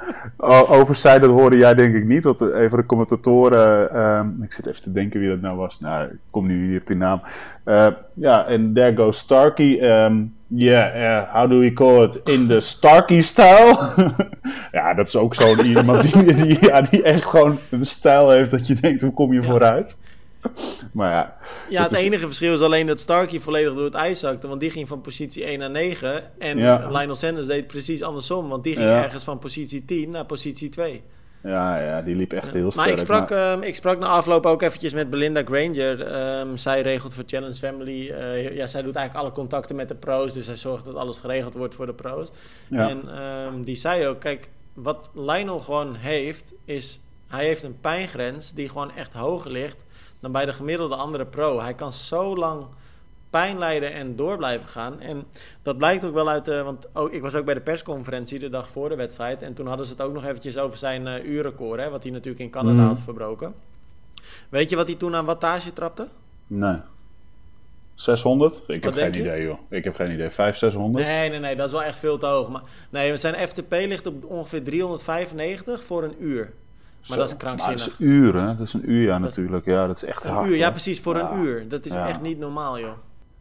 over 0.68 1.20
dat 1.20 1.30
hoorde 1.30 1.58
jij 1.58 1.76
denk 1.76 1.96
ik 1.96 2.06
niet. 2.06 2.24
Want 2.24 2.42
een 2.42 2.70
van 2.70 2.80
de 2.80 2.86
commentatoren, 2.86 3.92
ehm, 3.92 4.44
ik 4.44 4.54
zit 4.54 4.66
even 4.66 4.82
te 4.82 4.92
denken 4.92 5.20
wie 5.20 5.30
dat 5.30 5.42
nou 5.42 5.58
was. 5.58 5.80
Nou, 5.80 6.06
ik 6.06 6.18
kom 6.30 6.48
nu 6.48 6.68
hier 6.68 6.80
op 6.80 6.88
die 6.88 6.96
naam. 6.96 7.22
Uh, 7.66 7.88
ja, 8.14 8.46
en 8.46 8.74
there 8.74 8.96
goes 8.96 9.18
Starkey. 9.18 10.04
Um, 10.06 10.34
yeah, 10.48 11.34
how 11.34 11.50
do 11.50 11.60
we 11.60 11.74
call 11.74 12.04
it? 12.04 12.22
In 12.24 12.48
the 12.48 12.60
Starkey 12.60 13.22
style. 13.22 13.78
ja, 14.72 14.94
dat 14.94 15.08
is 15.08 15.16
ook 15.16 15.36
zo'n 15.36 15.60
iemand 15.60 16.02
die, 16.02 16.34
die, 16.34 16.58
ja, 16.66 16.82
die 16.82 17.04
echt 17.04 17.26
gewoon 17.26 17.60
een 17.70 17.86
stijl 17.86 18.30
heeft 18.30 18.52
dat 18.52 18.68
je 18.68 18.74
denkt, 18.74 19.02
hoe 19.02 19.14
kom 19.14 19.34
je 19.34 19.44
vooruit? 19.44 19.98
Maar 20.96 21.12
ja. 21.12 21.38
Ja, 21.70 21.84
het 21.84 21.94
enige 21.94 22.26
verschil 22.26 22.54
is 22.54 22.62
alleen 22.62 22.88
dat 22.88 23.00
Starkey 23.00 23.40
volledig 23.40 23.74
door 23.74 23.84
het 23.84 23.94
ijs 23.94 24.20
zakte. 24.20 24.48
Want 24.48 24.60
die 24.60 24.70
ging 24.70 24.88
van 24.88 25.02
positie 25.02 25.44
1 25.44 25.60
naar 25.60 25.70
9. 25.70 26.40
En 26.40 26.58
Lionel 26.92 27.16
Sanders 27.16 27.48
deed 27.48 27.68
precies 27.68 28.02
andersom. 28.02 28.50
Want 28.50 28.64
die 28.64 28.76
ging 28.76 28.90
ergens 28.90 29.24
van 29.24 29.40
positie 29.40 29.86
10 29.86 30.10
naar 30.10 30.26
positie 30.26 30.70
2. 30.70 31.04
Ja, 31.44 31.80
ja, 31.80 32.02
die 32.02 32.16
liep 32.16 32.34
echt 32.34 32.54
heel 32.54 32.72
sterk. 32.72 32.88
Maar 32.88 32.96
ik 32.96 33.00
sprak, 33.00 33.30
maar... 33.30 33.52
Ehm, 33.54 33.62
ik 33.62 33.76
sprak 33.76 34.00
na 34.00 34.08
afloop 34.08 34.46
ook 34.46 34.62
eventjes 34.62 34.94
met 34.94 35.10
Belinda 35.10 35.42
Granger. 35.46 36.02
Ehm, 36.02 36.56
zij 36.56 36.82
regelt 36.82 37.14
voor 37.14 37.24
Challenge 37.28 37.54
Family. 37.54 38.10
Uh, 38.12 38.56
ja, 38.56 38.68
zij 38.68 38.82
doet 38.82 38.96
eigenlijk 38.96 39.26
alle 39.26 39.36
contacten 39.36 39.76
met 39.76 39.88
de 39.88 39.96
pro's. 39.96 40.34
Dus 40.34 40.46
zij 40.46 40.56
zorgt 40.56 40.86
dat 40.86 40.96
alles 40.96 41.20
geregeld 41.20 41.54
wordt 41.54 41.76
voor 41.76 41.86
de 41.86 41.94
pro's. 41.94 42.32
En 42.70 43.22
um, 43.24 43.64
die 43.64 43.76
zei 43.76 44.08
ook, 44.08 44.20
kijk, 44.20 44.50
wat 44.74 45.10
Lionel 45.14 45.60
gewoon 45.60 45.96
heeft, 45.96 46.54
is... 46.66 47.00
Hij 47.28 47.46
heeft 47.46 47.64
een 47.64 47.80
pijngrens 47.82 48.54
die 48.54 48.70
gewoon 48.70 48.92
echt 48.96 49.14
hoger 49.14 49.52
ligt 49.52 49.85
dan 50.26 50.34
bij 50.34 50.46
de 50.46 50.54
gemiddelde 50.54 50.96
andere 50.96 51.26
pro. 51.26 51.62
Hij 51.62 51.74
kan 51.74 51.94
zo 51.94 52.36
lang 52.36 52.66
pijn 53.30 53.58
lijden 53.58 53.94
en 53.94 54.16
door 54.16 54.38
blijven 54.38 54.70
gaan. 54.70 55.00
En 55.00 55.24
dat 55.62 55.78
blijkt 55.78 56.06
ook 56.06 56.14
wel 56.14 56.30
uit 56.30 56.46
de. 56.46 56.64
Want 56.64 56.88
ook, 56.94 57.12
ik 57.12 57.22
was 57.22 57.36
ook 57.36 57.46
bij 57.46 57.54
de 57.54 57.62
persconferentie 57.62 58.40
de 58.40 58.50
dag 58.50 58.70
voor 58.70 58.90
de 58.90 58.96
wedstrijd. 58.96 59.42
En 59.42 59.54
toen 59.54 59.68
hadden 59.68 59.86
ze 59.86 59.92
het 59.92 60.02
ook 60.02 60.14
nog 60.14 60.24
eventjes 60.26 60.58
over 60.58 60.78
zijn 60.78 61.08
uh, 61.08 61.26
uurrecord. 61.26 61.80
Hè, 61.80 61.90
wat 61.90 62.04
hij 62.04 62.12
natuurlijk 62.12 62.44
in 62.44 62.50
Canada 62.50 62.80
mhm. 62.80 62.88
had 62.88 63.00
verbroken. 63.00 63.54
Weet 64.50 64.70
je 64.70 64.76
wat 64.76 64.88
hij 64.88 64.96
toen 64.96 65.16
aan 65.16 65.26
wattage 65.26 65.74
trapte? 65.74 66.08
Nee. 66.48 66.78
600? 67.94 68.64
Ik 68.68 68.84
heb 68.84 68.94
geen 68.94 69.20
idee, 69.20 69.44
joh. 69.44 69.60
Ik 69.70 69.84
heb 69.84 69.96
geen 69.96 70.12
idee. 70.12 70.30
500, 70.30 70.58
600? 70.58 71.06
Nee, 71.06 71.30
nee, 71.30 71.40
nee. 71.40 71.56
Dat 71.56 71.66
is 71.66 71.72
wel 71.72 71.84
echt 71.84 72.00
veel 72.00 72.18
te 72.18 72.26
hoog. 72.26 72.50
Maar 72.50 72.62
nee, 72.90 73.18
zijn 73.18 73.48
FTP 73.48 73.72
ligt 73.72 74.08
op 74.08 74.26
ongeveer 74.26 74.64
395 74.64 75.84
voor 75.84 76.04
een 76.04 76.16
uur. 76.20 76.54
Maar 77.08 77.18
dat 77.18 77.28
is 77.28 77.38
krankzinnig. 77.38 77.84
dat 77.84 77.94
is 77.94 78.00
uren. 78.00 78.58
Dat 78.58 78.68
is 78.68 78.74
een 78.74 78.92
uur, 78.92 79.06
ja, 79.06 79.18
natuurlijk. 79.18 79.66
Ja, 79.66 79.88
dat 79.88 79.96
is 79.96 80.04
echt 80.04 80.24
een 80.24 80.32
hard. 80.32 80.48
Uur, 80.48 80.56
ja, 80.56 80.70
precies, 80.70 81.00
voor 81.00 81.16
een 81.16 81.40
uur. 81.40 81.68
Dat 81.68 81.86
is 81.86 81.94
echt 81.96 82.22
niet 82.22 82.40
normaal, 82.40 82.80
joh. 82.80 82.94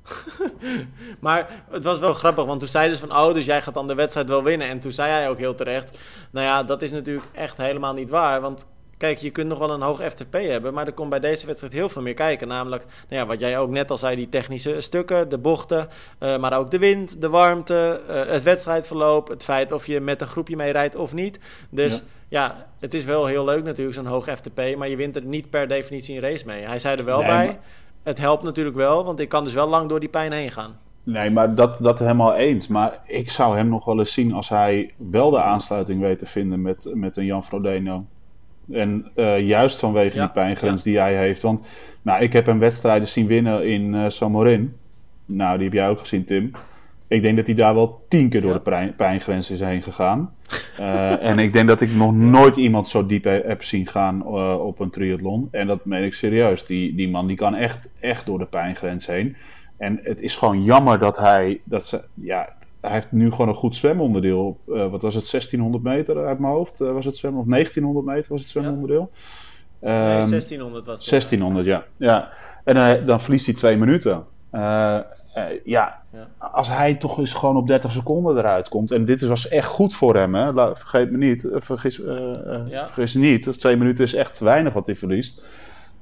maar 1.21 1.65
het 1.71 1.85
was 1.85 1.99
wel 1.99 2.15
grappig, 2.15 2.45
want 2.45 2.61
toen 2.61 2.69
zeiden 2.69 2.99
ze 2.99 3.07
van... 3.07 3.17
oh, 3.17 3.35
dus 3.35 3.45
jij 3.45 3.63
gaat 3.63 3.75
dan 3.75 3.87
de 3.87 3.95
wedstrijd 3.95 4.29
wel 4.29 4.43
winnen. 4.43 4.69
En 4.69 4.81
toen 4.81 4.93
zei 4.93 5.11
hij 5.11 5.29
ook 5.29 5.39
heel 5.39 5.55
terecht... 5.55 5.99
nou 6.31 6.47
ja, 6.47 6.63
dat 6.63 6.83
is 6.83 6.93
natuurlijk 6.93 7.27
echt 7.33 7.57
helemaal 7.57 7.95
niet 7.95 8.11
waar. 8.11 8.41
Want 8.41 8.67
kijk, 9.05 9.19
je 9.19 9.31
kunt 9.31 9.49
nog 9.49 9.59
wel 9.59 9.71
een 9.71 9.81
hoog 9.81 10.03
FTP 10.03 10.33
hebben... 10.33 10.75
maar 10.75 10.87
er 10.87 10.93
komt 10.93 11.11
bij 11.11 11.21
deze 11.21 11.47
wedstrijd 11.47 11.73
heel 11.73 11.89
veel 11.89 12.03
meer 12.03 12.15
kijken. 12.15 12.49
Namelijk, 12.49 12.85
nou 13.09 13.23
ja, 13.23 13.27
wat 13.27 13.41
jij 13.41 13.59
ook 13.59 13.71
net 13.71 13.91
al 13.91 13.99
zei... 13.99 14.17
die 14.17 14.29
technische 14.29 14.81
stukken, 14.81 15.29
de 15.29 15.39
bochten... 15.39 15.89
Uh, 16.21 16.39
maar 16.39 16.59
ook 16.59 16.71
de 16.71 16.79
wind, 16.79 17.21
de 17.21 17.29
warmte, 17.29 18.01
uh, 18.09 18.27
het 18.27 18.43
wedstrijdverloop... 18.43 19.29
het 19.29 19.45
feit 19.45 19.73
of 19.73 19.87
je 19.87 20.01
met 20.01 20.21
een 20.21 20.27
groepje 20.27 20.57
mee 20.57 20.73
rijdt 20.73 20.97
of 20.97 21.13
niet. 21.13 21.39
Dus... 21.71 22.03
Ja. 22.29 22.67
het 22.81 22.95
is 22.95 23.05
wel 23.05 23.27
heel 23.27 23.45
leuk 23.45 23.65
natuurlijk, 23.65 23.97
zo'n 23.97 24.07
hoog 24.07 24.29
FTP, 24.29 24.77
maar 24.77 24.89
je 24.89 24.97
wint 24.97 25.17
er 25.17 25.25
niet 25.25 25.51
per 25.51 25.69
definitie 25.69 26.15
een 26.15 26.21
race 26.21 26.47
mee. 26.47 26.63
Hij 26.63 26.79
zei 26.79 26.97
er 26.97 27.05
wel 27.05 27.23
bij, 27.23 27.59
het 28.03 28.19
helpt 28.19 28.43
natuurlijk 28.43 28.77
wel, 28.77 29.05
want 29.05 29.21
ik 29.21 29.29
kan 29.29 29.45
dus 29.45 29.55
wel 29.55 29.69
lang 29.69 29.89
door 29.89 30.01
die 30.01 30.09
pijn 30.09 30.33
heen 30.33 30.51
gaan. 30.51 30.79
Nee, 31.03 31.31
maar 31.31 31.55
dat, 31.55 31.79
dat 31.81 31.99
helemaal 31.99 32.35
eens. 32.35 32.69
Maar 32.69 33.01
ik 33.07 33.31
zou 33.31 33.57
hem 33.57 33.69
nog 33.69 33.85
wel 33.85 33.99
eens 33.99 34.13
zien 34.13 34.33
als 34.33 34.49
hij 34.49 34.93
wel 34.97 35.31
de 35.31 35.43
aansluiting 35.43 36.01
weet 36.01 36.19
te 36.19 36.27
vinden 36.27 36.63
met, 36.63 36.91
met 36.95 37.17
een 37.17 37.25
Jan 37.25 37.45
Frodeno. 37.45 38.05
En 38.73 39.11
uh, 39.17 39.41
juist 39.41 39.79
vanwege 39.79 40.19
die 40.19 40.29
pijngrens 40.29 40.83
die 40.83 40.99
hij 40.99 41.17
heeft. 41.17 41.43
Want 41.43 41.67
nou, 42.03 42.23
ik 42.23 42.33
heb 42.33 42.47
hem 42.47 42.59
wedstrijden 42.59 43.09
zien 43.09 43.27
winnen 43.27 43.67
in 43.67 43.95
uh, 43.95 44.05
Samorin. 44.09 44.75
Nou, 45.27 45.57
die 45.57 45.65
heb 45.65 45.75
jij 45.75 45.89
ook 45.89 46.01
gezien, 46.01 46.25
Tim. 46.25 46.53
Ik 47.09 47.23
denk 47.23 47.37
dat 47.37 47.47
hij 47.47 47.55
daar 47.55 47.75
wel 47.75 48.05
tien 48.09 48.29
keer 48.29 48.41
door 48.41 48.63
de 48.65 48.93
pijngrens 48.97 49.51
is 49.51 49.61
heen 49.61 49.83
gegaan. 49.83 50.35
Uh, 50.81 51.23
en 51.31 51.39
ik 51.39 51.53
denk 51.53 51.69
dat 51.69 51.81
ik 51.81 51.95
nog 51.95 52.15
nooit 52.15 52.57
iemand 52.57 52.89
zo 52.89 53.07
diep 53.07 53.25
heb 53.25 53.63
zien 53.63 53.87
gaan 53.87 54.23
uh, 54.27 54.67
op 54.67 54.81
een 54.81 54.91
triathlon. 54.91 55.49
En 55.51 55.67
dat 55.67 55.85
meen 55.85 56.05
ik 56.05 56.15
serieus. 56.15 56.67
Die, 56.67 56.95
die 56.95 57.09
man 57.09 57.27
die 57.27 57.37
kan 57.37 57.55
echt, 57.55 57.89
echt 58.01 58.27
door 58.27 58.39
de 58.39 58.45
pijngrens 58.45 59.07
heen. 59.07 59.37
En 59.77 60.01
het 60.03 60.23
is 60.23 60.37
gewoon 60.37 60.65
jammer 60.65 60.99
dat 60.99 61.17
hij. 61.17 61.61
Dat 61.65 61.87
ze, 61.87 62.05
ja, 62.15 62.49
hij 62.85 62.95
heeft 62.95 63.13
nu 63.13 63.31
gewoon 63.31 63.49
een 63.49 63.55
goed 63.55 63.77
zwemonderdeel. 63.77 64.61
Uh, 64.69 64.91
wat 64.91 65.03
was 65.03 65.15
het, 65.15 65.31
1600 65.31 65.83
meter 65.83 66.27
uit 66.27 66.39
mijn 66.39 66.53
hoofd? 66.53 66.79
was 66.79 67.05
het 67.05 67.17
zwemmen? 67.17 67.41
Of 67.41 67.47
1900 67.47 68.07
meter 68.07 68.33
was 68.33 68.41
het 68.41 68.51
zwemonderdeel? 68.51 69.11
Ja. 69.81 70.19
Nee, 70.19 70.29
1600 70.29 70.87
was 70.87 71.01
het. 71.01 71.09
1600, 71.09 71.67
ja. 71.67 71.85
ja. 71.97 72.31
En 72.65 73.07
dan 73.07 73.21
verliest 73.21 73.47
hij 73.47 73.55
twee 73.55 73.77
minuten. 73.77 74.25
Ja, 75.65 76.03
als 76.39 76.69
hij 76.69 76.95
toch 76.95 77.19
eens 77.19 77.33
gewoon 77.33 77.57
op 77.57 77.67
30 77.67 77.93
seconden 77.93 78.37
eruit 78.39 78.69
komt. 78.69 78.91
En 78.91 79.05
dit 79.05 79.21
was 79.21 79.49
echt 79.49 79.67
goed 79.67 79.95
voor 79.95 80.17
hem, 80.17 80.35
hè? 80.35 80.53
vergeet 80.77 81.11
me 81.11 81.17
niet. 81.17 81.49
Vergis, 81.53 82.01
ja. 82.67 82.87
vergis 82.87 83.15
niet. 83.15 83.59
Twee 83.59 83.77
minuten 83.77 84.05
is 84.05 84.15
echt 84.15 84.41
weinig 84.41 84.73
wat 84.73 84.87
hij 84.87 84.97
verliest. 84.97 85.43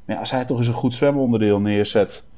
Maar 0.04 0.14
ja, 0.14 0.20
als 0.20 0.30
hij 0.30 0.44
toch 0.44 0.58
eens 0.58 0.66
een 0.66 0.72
goed 0.72 0.94
zwemonderdeel 0.94 1.60
neerzet. 1.60 2.30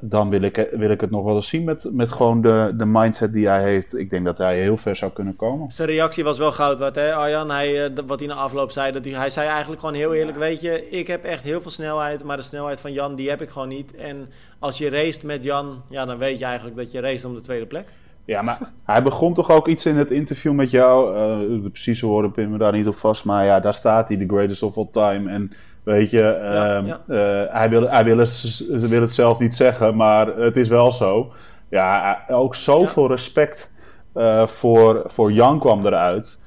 Dan 0.00 0.28
wil 0.28 0.42
ik, 0.42 0.68
wil 0.72 0.90
ik 0.90 1.00
het 1.00 1.10
nog 1.10 1.24
wel 1.24 1.36
eens 1.36 1.48
zien 1.48 1.64
met, 1.64 1.88
met 1.92 2.12
gewoon 2.12 2.40
de, 2.40 2.74
de 2.76 2.84
mindset 2.86 3.32
die 3.32 3.48
hij 3.48 3.62
heeft. 3.62 3.98
Ik 3.98 4.10
denk 4.10 4.24
dat 4.24 4.38
hij 4.38 4.60
heel 4.60 4.76
ver 4.76 4.96
zou 4.96 5.12
kunnen 5.12 5.36
komen. 5.36 5.70
Zijn 5.70 5.88
reactie 5.88 6.24
was 6.24 6.38
wel 6.38 6.52
goud 6.52 6.78
wat, 6.78 6.94
hè 6.94 7.14
Arjan? 7.14 7.50
Hij, 7.50 7.92
wat 8.06 8.18
hij 8.18 8.28
na 8.28 8.34
afloop 8.34 8.70
zei, 8.70 8.92
dat 8.92 9.04
hij, 9.04 9.14
hij 9.14 9.30
zei 9.30 9.48
eigenlijk 9.48 9.80
gewoon 9.80 9.94
heel 9.94 10.14
eerlijk... 10.14 10.38
weet 10.38 10.60
je, 10.60 10.88
ik 10.90 11.06
heb 11.06 11.24
echt 11.24 11.44
heel 11.44 11.62
veel 11.62 11.70
snelheid, 11.70 12.24
maar 12.24 12.36
de 12.36 12.42
snelheid 12.42 12.80
van 12.80 12.92
Jan, 12.92 13.14
die 13.14 13.28
heb 13.28 13.42
ik 13.42 13.48
gewoon 13.48 13.68
niet. 13.68 13.94
En 13.94 14.28
als 14.58 14.78
je 14.78 14.90
race 14.90 15.26
met 15.26 15.44
Jan, 15.44 15.82
ja, 15.88 16.04
dan 16.04 16.18
weet 16.18 16.38
je 16.38 16.44
eigenlijk 16.44 16.76
dat 16.76 16.92
je 16.92 17.00
race 17.00 17.26
om 17.28 17.34
de 17.34 17.40
tweede 17.40 17.66
plek. 17.66 17.92
Ja, 18.24 18.42
maar 18.42 18.58
hij 18.84 19.02
begon 19.02 19.34
toch 19.34 19.50
ook 19.50 19.68
iets 19.68 19.86
in 19.86 19.96
het 19.96 20.10
interview 20.10 20.52
met 20.52 20.70
jou. 20.70 21.16
Uh, 21.16 21.62
de 21.62 21.70
precieze 21.70 22.06
woorden 22.06 22.32
pin 22.32 22.50
me 22.50 22.58
daar 22.58 22.72
niet 22.72 22.86
op 22.86 22.96
vast. 22.96 23.24
Maar 23.24 23.44
ja, 23.44 23.60
daar 23.60 23.74
staat 23.74 24.08
hij, 24.08 24.16
the 24.16 24.26
greatest 24.26 24.62
of 24.62 24.76
all 24.76 24.88
time. 24.92 25.30
En 25.30 25.52
weet 25.86 26.10
je, 26.10 26.22
ehm, 26.22 26.86
eh, 26.86 27.52
hij, 27.52 27.68
wil, 27.68 27.88
hij 27.88 28.04
wil, 28.04 28.18
het, 28.18 28.66
wil 28.68 29.00
het 29.00 29.14
zelf 29.14 29.38
niet 29.38 29.54
zeggen, 29.54 29.96
maar 29.96 30.26
het 30.26 30.56
is 30.56 30.68
wel 30.68 30.92
zo. 30.92 31.32
Ja, 31.68 32.24
ook 32.28 32.54
zoveel 32.54 33.08
respect 33.08 33.74
uh, 34.14 34.46
voor, 34.46 35.02
voor 35.06 35.32
Jan 35.32 35.58
kwam 35.58 35.86
eruit. 35.86 36.40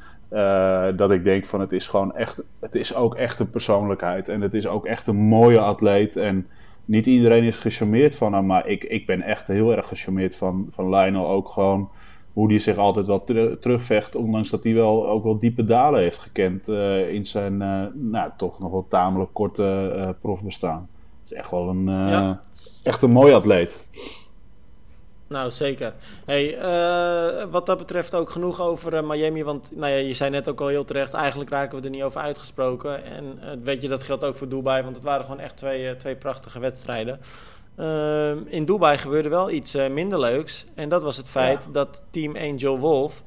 dat 0.97 1.11
ik 1.11 1.23
denk 1.23 1.45
van 1.45 1.59
het 1.59 1.71
is 1.71 1.87
gewoon 1.87 2.15
echt, 2.15 2.43
het 2.59 2.75
is 2.75 2.95
ook 2.95 3.15
echt 3.15 3.39
een 3.39 3.49
persoonlijkheid. 3.49 4.29
En 4.29 4.41
het 4.41 4.53
is 4.53 4.67
ook 4.67 4.85
echt 4.85 5.07
een 5.07 5.15
mooie 5.15 5.59
atleet. 5.59 6.15
En 6.15 6.47
niet 6.85 7.05
iedereen 7.05 7.43
is 7.43 7.57
gecharmeerd 7.57 8.15
van 8.15 8.33
hem, 8.33 8.45
maar 8.45 8.67
ik, 8.67 8.83
ik 8.83 9.05
ben 9.05 9.21
echt 9.21 9.47
heel 9.47 9.75
erg 9.75 9.87
gecharmeerd 9.87 10.35
van, 10.35 10.67
van 10.71 10.89
Lionel. 10.89 11.27
Ook 11.27 11.49
gewoon 11.49 11.89
hoe 12.33 12.49
hij 12.49 12.59
zich 12.59 12.77
altijd 12.77 13.05
wel 13.05 13.23
terugvecht, 13.59 14.15
ondanks 14.15 14.49
dat 14.49 14.63
hij 14.63 14.73
wel 14.73 15.07
ook 15.07 15.23
wel 15.23 15.39
diepe 15.39 15.63
dalen 15.63 15.99
heeft 15.99 16.19
gekend 16.19 16.69
uh, 16.69 17.09
in 17.13 17.25
zijn, 17.25 17.53
uh, 17.53 17.83
nou, 17.93 18.31
toch 18.37 18.59
nog 18.59 18.71
wel 18.71 18.85
tamelijk 18.89 19.33
korte 19.33 19.93
uh, 19.95 20.09
profbestaan. 20.21 20.89
Het 21.21 21.31
is 21.31 21.37
echt 21.37 21.51
wel 21.51 21.69
een, 21.69 21.85
ja. 21.85 22.39
echt 22.83 23.01
een 23.01 23.11
mooi 23.11 23.33
atleet. 23.33 23.89
Nou, 25.27 25.51
zeker. 25.51 25.93
Hey, 26.25 26.57
wat 27.51 27.65
dat 27.65 27.77
betreft 27.77 28.15
ook 28.15 28.29
genoeg 28.29 28.61
over 28.61 29.05
Miami. 29.05 29.43
Want 29.43 29.71
nou 29.75 29.91
ja, 29.91 29.97
je 29.97 30.13
zei 30.13 30.29
net 30.29 30.49
ook 30.49 30.61
al 30.61 30.67
heel 30.67 30.85
terecht, 30.85 31.13
eigenlijk 31.13 31.49
raken 31.49 31.79
we 31.79 31.83
er 31.83 31.89
niet 31.89 32.03
over 32.03 32.21
uitgesproken. 32.21 33.03
En 33.05 33.39
weet 33.63 33.81
je, 33.81 33.87
dat 33.87 34.03
geldt 34.03 34.23
ook 34.23 34.35
voor 34.35 34.49
Dubai, 34.49 34.83
want 34.83 34.95
het 34.95 35.05
waren 35.05 35.25
gewoon 35.25 35.39
echt 35.39 35.57
twee, 35.57 35.95
twee 35.95 36.15
prachtige 36.15 36.59
wedstrijden. 36.59 37.19
Ehm, 37.79 38.37
in 38.45 38.65
Dubai 38.65 38.97
gebeurde 38.97 39.29
wel 39.29 39.51
iets 39.51 39.75
minder 39.91 40.19
leuks. 40.19 40.65
En 40.75 40.89
dat 40.89 41.03
was 41.03 41.17
het 41.17 41.29
feit 41.29 41.69
dat 41.71 42.03
Team 42.09 42.35
Angel 42.35 42.79
Wolf... 42.79 43.23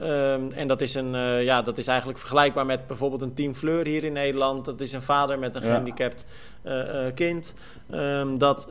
Um, 0.00 0.52
en 0.52 0.68
dat 0.68 0.80
is, 0.80 0.94
een, 0.94 1.10
ja, 1.42 1.62
dat 1.62 1.78
is 1.78 1.86
eigenlijk 1.86 2.18
vergelijkbaar 2.18 2.66
met 2.66 2.86
bijvoorbeeld 2.86 3.22
een 3.22 3.34
Team 3.34 3.54
Fleur 3.54 3.86
hier 3.86 4.04
in 4.04 4.12
Nederland. 4.12 4.64
Dat 4.64 4.80
is 4.80 4.92
een 4.92 5.02
vader 5.02 5.38
met 5.38 5.54
een 5.54 5.62
gehandicapt 5.62 6.24
kind. 7.14 7.54
Um, 7.90 8.38
dat 8.38 8.68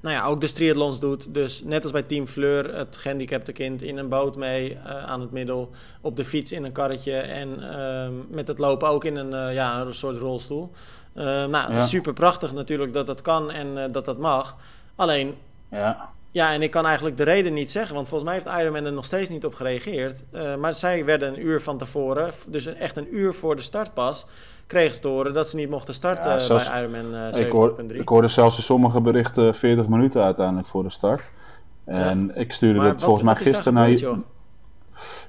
nou 0.00 0.14
ja, 0.14 0.24
ook 0.24 0.40
de 0.40 0.52
triathlons 0.52 1.00
doet. 1.00 1.34
Dus 1.34 1.62
net 1.64 1.82
als 1.82 1.92
bij 1.92 2.02
Team 2.02 2.26
Fleur, 2.26 2.74
het 2.74 2.96
gehandicapte 2.96 3.52
kind 3.52 3.82
in 3.82 3.96
een 3.96 4.08
boot 4.08 4.36
mee 4.36 4.72
uh, 4.72 5.04
aan 5.04 5.20
het 5.20 5.30
middel. 5.30 5.70
Op 6.00 6.16
de 6.16 6.24
fiets 6.24 6.52
in 6.52 6.64
een 6.64 6.72
karretje 6.72 7.16
en 7.16 7.48
uh, 7.60 8.08
met 8.28 8.48
het 8.48 8.58
lopen 8.58 8.88
ook 8.88 9.04
in 9.04 9.16
een, 9.16 9.48
uh, 9.48 9.54
ja, 9.54 9.80
een 9.80 9.94
soort 9.94 10.16
rolstoel. 10.16 10.70
Uh, 11.18 11.24
nou, 11.24 11.72
ja. 11.72 11.80
super 11.80 12.12
prachtig 12.12 12.52
natuurlijk 12.52 12.92
dat 12.92 13.06
dat 13.06 13.22
kan 13.22 13.50
en 13.50 13.92
dat 13.92 14.04
dat 14.04 14.18
mag. 14.18 14.56
Alleen, 14.96 15.34
ja. 15.70 16.10
Ja, 16.30 16.52
en 16.52 16.62
ik 16.62 16.70
kan 16.70 16.86
eigenlijk 16.86 17.16
de 17.16 17.22
reden 17.22 17.52
niet 17.52 17.70
zeggen, 17.70 17.94
want 17.94 18.08
volgens 18.08 18.30
mij 18.30 18.40
heeft 18.40 18.60
Ironman 18.60 18.84
er 18.84 18.92
nog 18.92 19.04
steeds 19.04 19.28
niet 19.28 19.44
op 19.44 19.54
gereageerd. 19.54 20.24
Uh, 20.32 20.54
maar 20.56 20.74
zij 20.74 21.04
werden 21.04 21.28
een 21.28 21.46
uur 21.46 21.60
van 21.60 21.78
tevoren, 21.78 22.30
dus 22.48 22.66
echt 22.66 22.96
een 22.96 23.16
uur 23.16 23.34
voor 23.34 23.56
de 23.56 23.62
start 23.62 23.94
pas, 23.94 24.26
kregen 24.66 24.94
ze 24.94 25.00
te 25.00 25.08
horen 25.08 25.32
dat 25.32 25.48
ze 25.48 25.56
niet 25.56 25.70
mochten 25.70 25.94
starten 25.94 26.30
ja, 26.30 26.40
zelfs, 26.40 26.70
bij 26.70 26.80
Ironman 26.80 27.14
uh, 27.14 27.46
ik, 27.46 27.52
hoor, 27.52 27.74
ik 27.92 28.08
hoorde 28.08 28.28
zelfs 28.28 28.56
in 28.56 28.62
sommige 28.62 29.00
berichten 29.00 29.54
40 29.54 29.86
minuten 29.86 30.22
uiteindelijk 30.22 30.68
voor 30.68 30.82
de 30.82 30.90
start. 30.90 31.32
En 31.84 32.26
ja. 32.26 32.40
ik 32.40 32.52
stuurde 32.52 32.80
het 32.80 33.02
volgens 33.02 33.24
mij 33.24 33.36
gisteren 33.36 33.74
naar 33.74 33.90
je. 33.90 34.20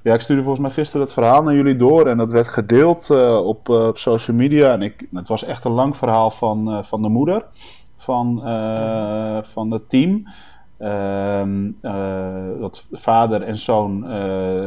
Ja, 0.02 0.14
ik 0.14 0.20
stuurde 0.20 0.42
volgens 0.42 0.64
mij 0.66 0.74
gisteren 0.74 1.02
het 1.06 1.12
verhaal 1.12 1.42
naar 1.42 1.54
jullie 1.54 1.76
door 1.76 2.06
en 2.06 2.16
dat 2.16 2.32
werd 2.32 2.48
gedeeld 2.48 3.08
uh, 3.10 3.46
op, 3.46 3.68
uh, 3.68 3.86
op 3.86 3.98
social 3.98 4.36
media. 4.36 4.72
En 4.72 4.82
ik, 4.82 5.06
het 5.12 5.28
was 5.28 5.44
echt 5.44 5.64
een 5.64 5.72
lang 5.72 5.96
verhaal 5.96 6.30
van, 6.30 6.68
uh, 6.68 6.82
van 6.82 7.02
de 7.02 7.08
moeder 7.08 7.44
van, 7.96 8.40
van 9.44 9.70
het 9.70 9.88
team. 9.88 10.28
Ehm, 10.78 11.70
dat 12.60 12.86
vader 12.92 13.42
en 13.42 13.58
zoon 13.58 14.06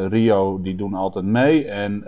Rio, 0.08 0.62
die 0.62 0.76
doen 0.76 0.94
altijd 0.94 1.26
mee. 1.26 1.68
En 1.68 2.00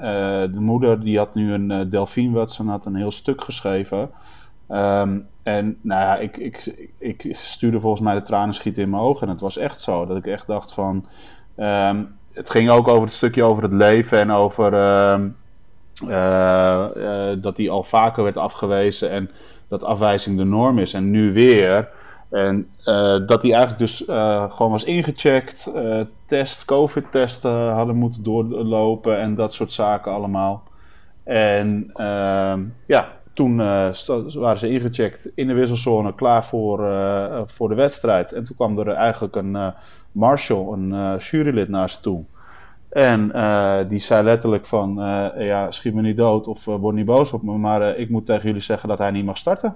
de 0.52 0.60
moeder, 0.60 1.04
die 1.04 1.18
had 1.18 1.36
nu 1.36 1.54
een 1.54 1.90
Delphine 1.90 2.34
Watson, 2.38 2.68
had 2.68 2.86
een 2.86 2.96
heel 2.96 3.12
stuk 3.12 3.44
geschreven. 3.44 4.10
Um, 4.70 5.28
en 5.44 5.78
nou 5.82 6.02
ja, 6.02 6.18
ik, 6.18 6.38
ik, 6.38 6.90
ik 6.98 7.38
stuurde 7.42 7.80
volgens 7.80 8.02
mij 8.02 8.14
de 8.14 8.22
tranen 8.22 8.56
schieten 8.56 8.84
in 8.84 8.90
mijn 8.90 9.04
ogen. 9.04 9.28
En 9.28 9.34
het 9.34 9.42
was 9.42 9.58
echt 9.58 9.82
zo, 9.82 10.06
dat 10.06 10.18
ik 10.18 10.28
echt 10.28 10.48
dacht 10.48 10.74
van... 10.74 11.06
Um, 11.58 12.16
het 12.36 12.50
ging 12.50 12.70
ook 12.70 12.88
over 12.88 13.04
het 13.04 13.14
stukje 13.14 13.44
over 13.44 13.64
het 13.64 13.72
leven 13.72 14.20
en 14.20 14.32
over 14.32 14.74
uh, 14.74 15.20
uh, 16.08 17.34
dat 17.42 17.58
hij 17.58 17.70
al 17.70 17.84
vaker 17.84 18.24
werd 18.24 18.38
afgewezen 18.38 19.10
en 19.10 19.30
dat 19.68 19.84
afwijzing 19.84 20.38
de 20.38 20.44
norm 20.44 20.80
is. 20.80 20.94
En 20.94 21.12
nu 21.12 21.34
weer. 21.34 21.90
En 22.30 22.70
uh, 22.86 23.28
dat 23.28 23.42
hij 23.42 23.54
eigenlijk 23.54 23.78
dus 23.78 24.04
gewoon 24.56 24.72
was 24.72 24.84
ingecheckt, 24.84 25.72
test, 26.26 26.66
covid-testen 26.66 27.72
hadden 27.72 27.96
moeten 27.96 28.24
doorlopen 28.24 29.20
en 29.20 29.36
dat 29.36 29.54
soort 29.54 29.74
zaken 29.74 30.12
allemaal. 30.12 30.64
En 31.24 31.90
ehm, 31.94 32.64
ja, 32.86 33.12
toen 33.34 33.58
waren 33.58 34.60
ze 34.60 34.70
ingecheckt 34.70 35.32
in 35.36 35.48
de 35.48 35.54
wisselzone, 35.54 36.16
klaar 36.16 36.46
voor, 36.46 36.78
voor 37.48 37.70
de 37.70 37.76
wedstrijd. 37.76 38.32
En 38.32 38.44
toen 38.44 38.56
kwam 38.56 38.80
er 38.80 38.88
eigenlijk 38.88 39.36
een 39.36 39.74
Marshall, 40.16 40.74
een 40.74 40.90
uh, 40.90 41.20
jurylid, 41.20 41.70
naar 41.70 41.90
ze 41.90 42.00
toe. 42.00 42.24
En 42.90 43.32
uh, 43.36 43.78
die 43.90 44.00
zei 44.00 44.24
letterlijk 44.24 44.66
van, 44.66 45.00
uh, 45.00 45.28
ja, 45.38 45.72
schiet 45.72 45.94
me 45.94 46.02
niet 46.02 46.18
dood 46.18 46.48
of 46.48 46.66
word 46.66 46.96
niet 46.96 47.06
boos 47.06 47.34
op 47.34 47.44
me, 47.44 47.58
maar 47.58 47.98
ik 47.98 48.10
moet 48.10 48.26
tegen 48.26 48.46
jullie 48.46 48.62
zeggen 48.62 48.90
dat 48.90 48.98
hij 48.98 49.12
niet 49.12 49.26
mag 49.26 49.38
starten. 49.38 49.76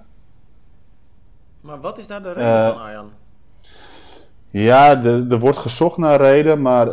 Maar 1.62 1.82
wat 1.82 1.98
is 1.98 2.08
daar 2.08 2.24
de 2.24 2.34
reden 2.34 2.74
van, 2.74 2.82
Arjan? 2.82 3.10
Ja, 4.52 5.04
er 5.04 5.40
wordt 5.40 5.58
gezocht 5.58 5.98
naar 5.98 6.22
reden, 6.22 6.62
maar 6.62 6.88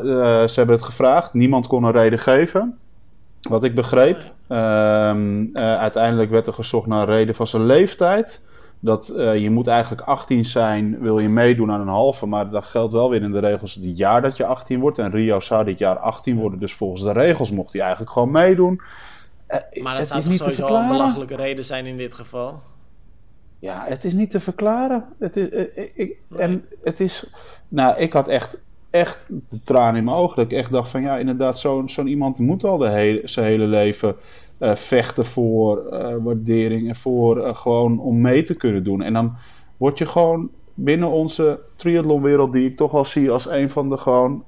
ze 0.49 0.53
hebben 0.55 0.77
het 0.77 0.85
gevraagd. 0.85 1.33
Niemand 1.33 1.67
kon 1.67 1.85
een 1.85 1.93
reden 1.93 2.19
geven. 2.19 2.79
Wat 3.49 3.65
ik 3.65 3.75
begreep. 3.75 4.19
Oh, 4.49 4.57
ehm, 4.57 5.47
uiteindelijk 5.55 6.31
werd 6.31 6.47
er 6.47 6.53
gezocht 6.53 6.87
naar 6.87 7.09
een 7.09 7.15
reden 7.15 7.35
van 7.35 7.47
zijn 7.47 7.67
leeftijd 7.67 8.47
dat 8.87 9.13
uh, 9.17 9.37
je 9.37 9.51
moet 9.51 9.67
eigenlijk 9.67 10.03
18 10.03 10.45
zijn, 10.45 10.99
wil 11.01 11.19
je 11.19 11.29
meedoen 11.29 11.71
aan 11.71 11.81
een 11.81 11.89
halve. 11.89 12.27
Maar 12.27 12.51
dat 12.51 12.65
geldt 12.65 12.93
wel 12.93 13.11
weer 13.11 13.23
in 13.23 13.33
de 13.33 13.39
regels 13.39 13.75
het 13.75 13.99
jaar 13.99 14.23
dat 14.23 14.37
je 14.37 14.45
18 14.45 14.81
wordt. 14.81 14.99
En 14.99 15.11
Rio 15.11 15.41
zou 15.41 15.65
dit 15.65 15.79
jaar 15.79 15.99
18 15.99 16.37
worden, 16.37 16.59
dus 16.59 16.75
volgens 16.75 17.03
de 17.03 17.13
regels 17.13 17.51
mocht 17.51 17.73
hij 17.73 17.83
eigenlijk 17.83 18.13
gewoon 18.13 18.31
meedoen. 18.31 18.81
Uh, 19.49 19.83
maar 19.83 19.99
dat 19.99 20.07
zou 20.07 20.23
toch 20.23 20.35
sowieso 20.35 20.75
een 20.75 20.89
belachelijke 20.89 21.37
reden 21.37 21.65
zijn 21.65 21.87
in 21.87 21.97
dit 21.97 22.15
geval? 22.15 22.61
Ja, 23.59 23.85
het 23.89 24.05
is 24.05 24.13
niet 24.13 24.31
te 24.31 24.41
verklaren. 24.41 25.05
Het 25.19 25.37
is, 25.37 25.51
uh, 25.51 25.89
ik, 25.95 26.17
En 26.37 26.65
het 26.83 27.01
is... 27.01 27.31
Nou, 27.69 27.99
ik 27.99 28.13
had 28.13 28.29
echt, 28.29 28.59
echt 28.91 29.27
de 29.29 29.61
tranen 29.65 29.97
in 29.97 30.05
mijn 30.05 30.17
ogen. 30.17 30.37
Dat 30.37 30.45
ik 30.45 30.59
echt 30.59 30.71
dacht 30.71 30.91
van 30.91 31.03
ja, 31.03 31.19
inderdaad, 31.19 31.59
zo'n 31.59 31.89
zo'n 31.89 32.07
iemand 32.07 32.39
moet 32.39 32.65
al 32.65 32.79
de 32.79 32.89
hele, 32.89 33.21
zijn 33.25 33.47
hele 33.47 33.67
leven 33.67 34.17
vechten 34.61 35.25
voor 35.25 35.83
uh, 35.93 36.15
waardering 36.23 36.89
en 36.89 36.97
voor 36.97 37.39
uh, 37.39 37.55
gewoon 37.55 38.01
om 38.01 38.21
mee 38.21 38.43
te 38.43 38.55
kunnen 38.55 38.85
doen. 38.85 39.03
En 39.03 39.13
dan 39.13 39.37
word 39.77 39.99
je 39.99 40.07
gewoon 40.07 40.51
binnen 40.75 41.11
onze 41.11 41.59
triathlonwereld, 41.77 42.53
die 42.53 42.69
ik 42.69 42.77
toch 42.77 42.91
wel 42.91 43.05
zie 43.05 43.31
als 43.31 43.49
een 43.49 43.71
van 43.71 43.89
de 43.89 43.97
gewoon 43.97 44.45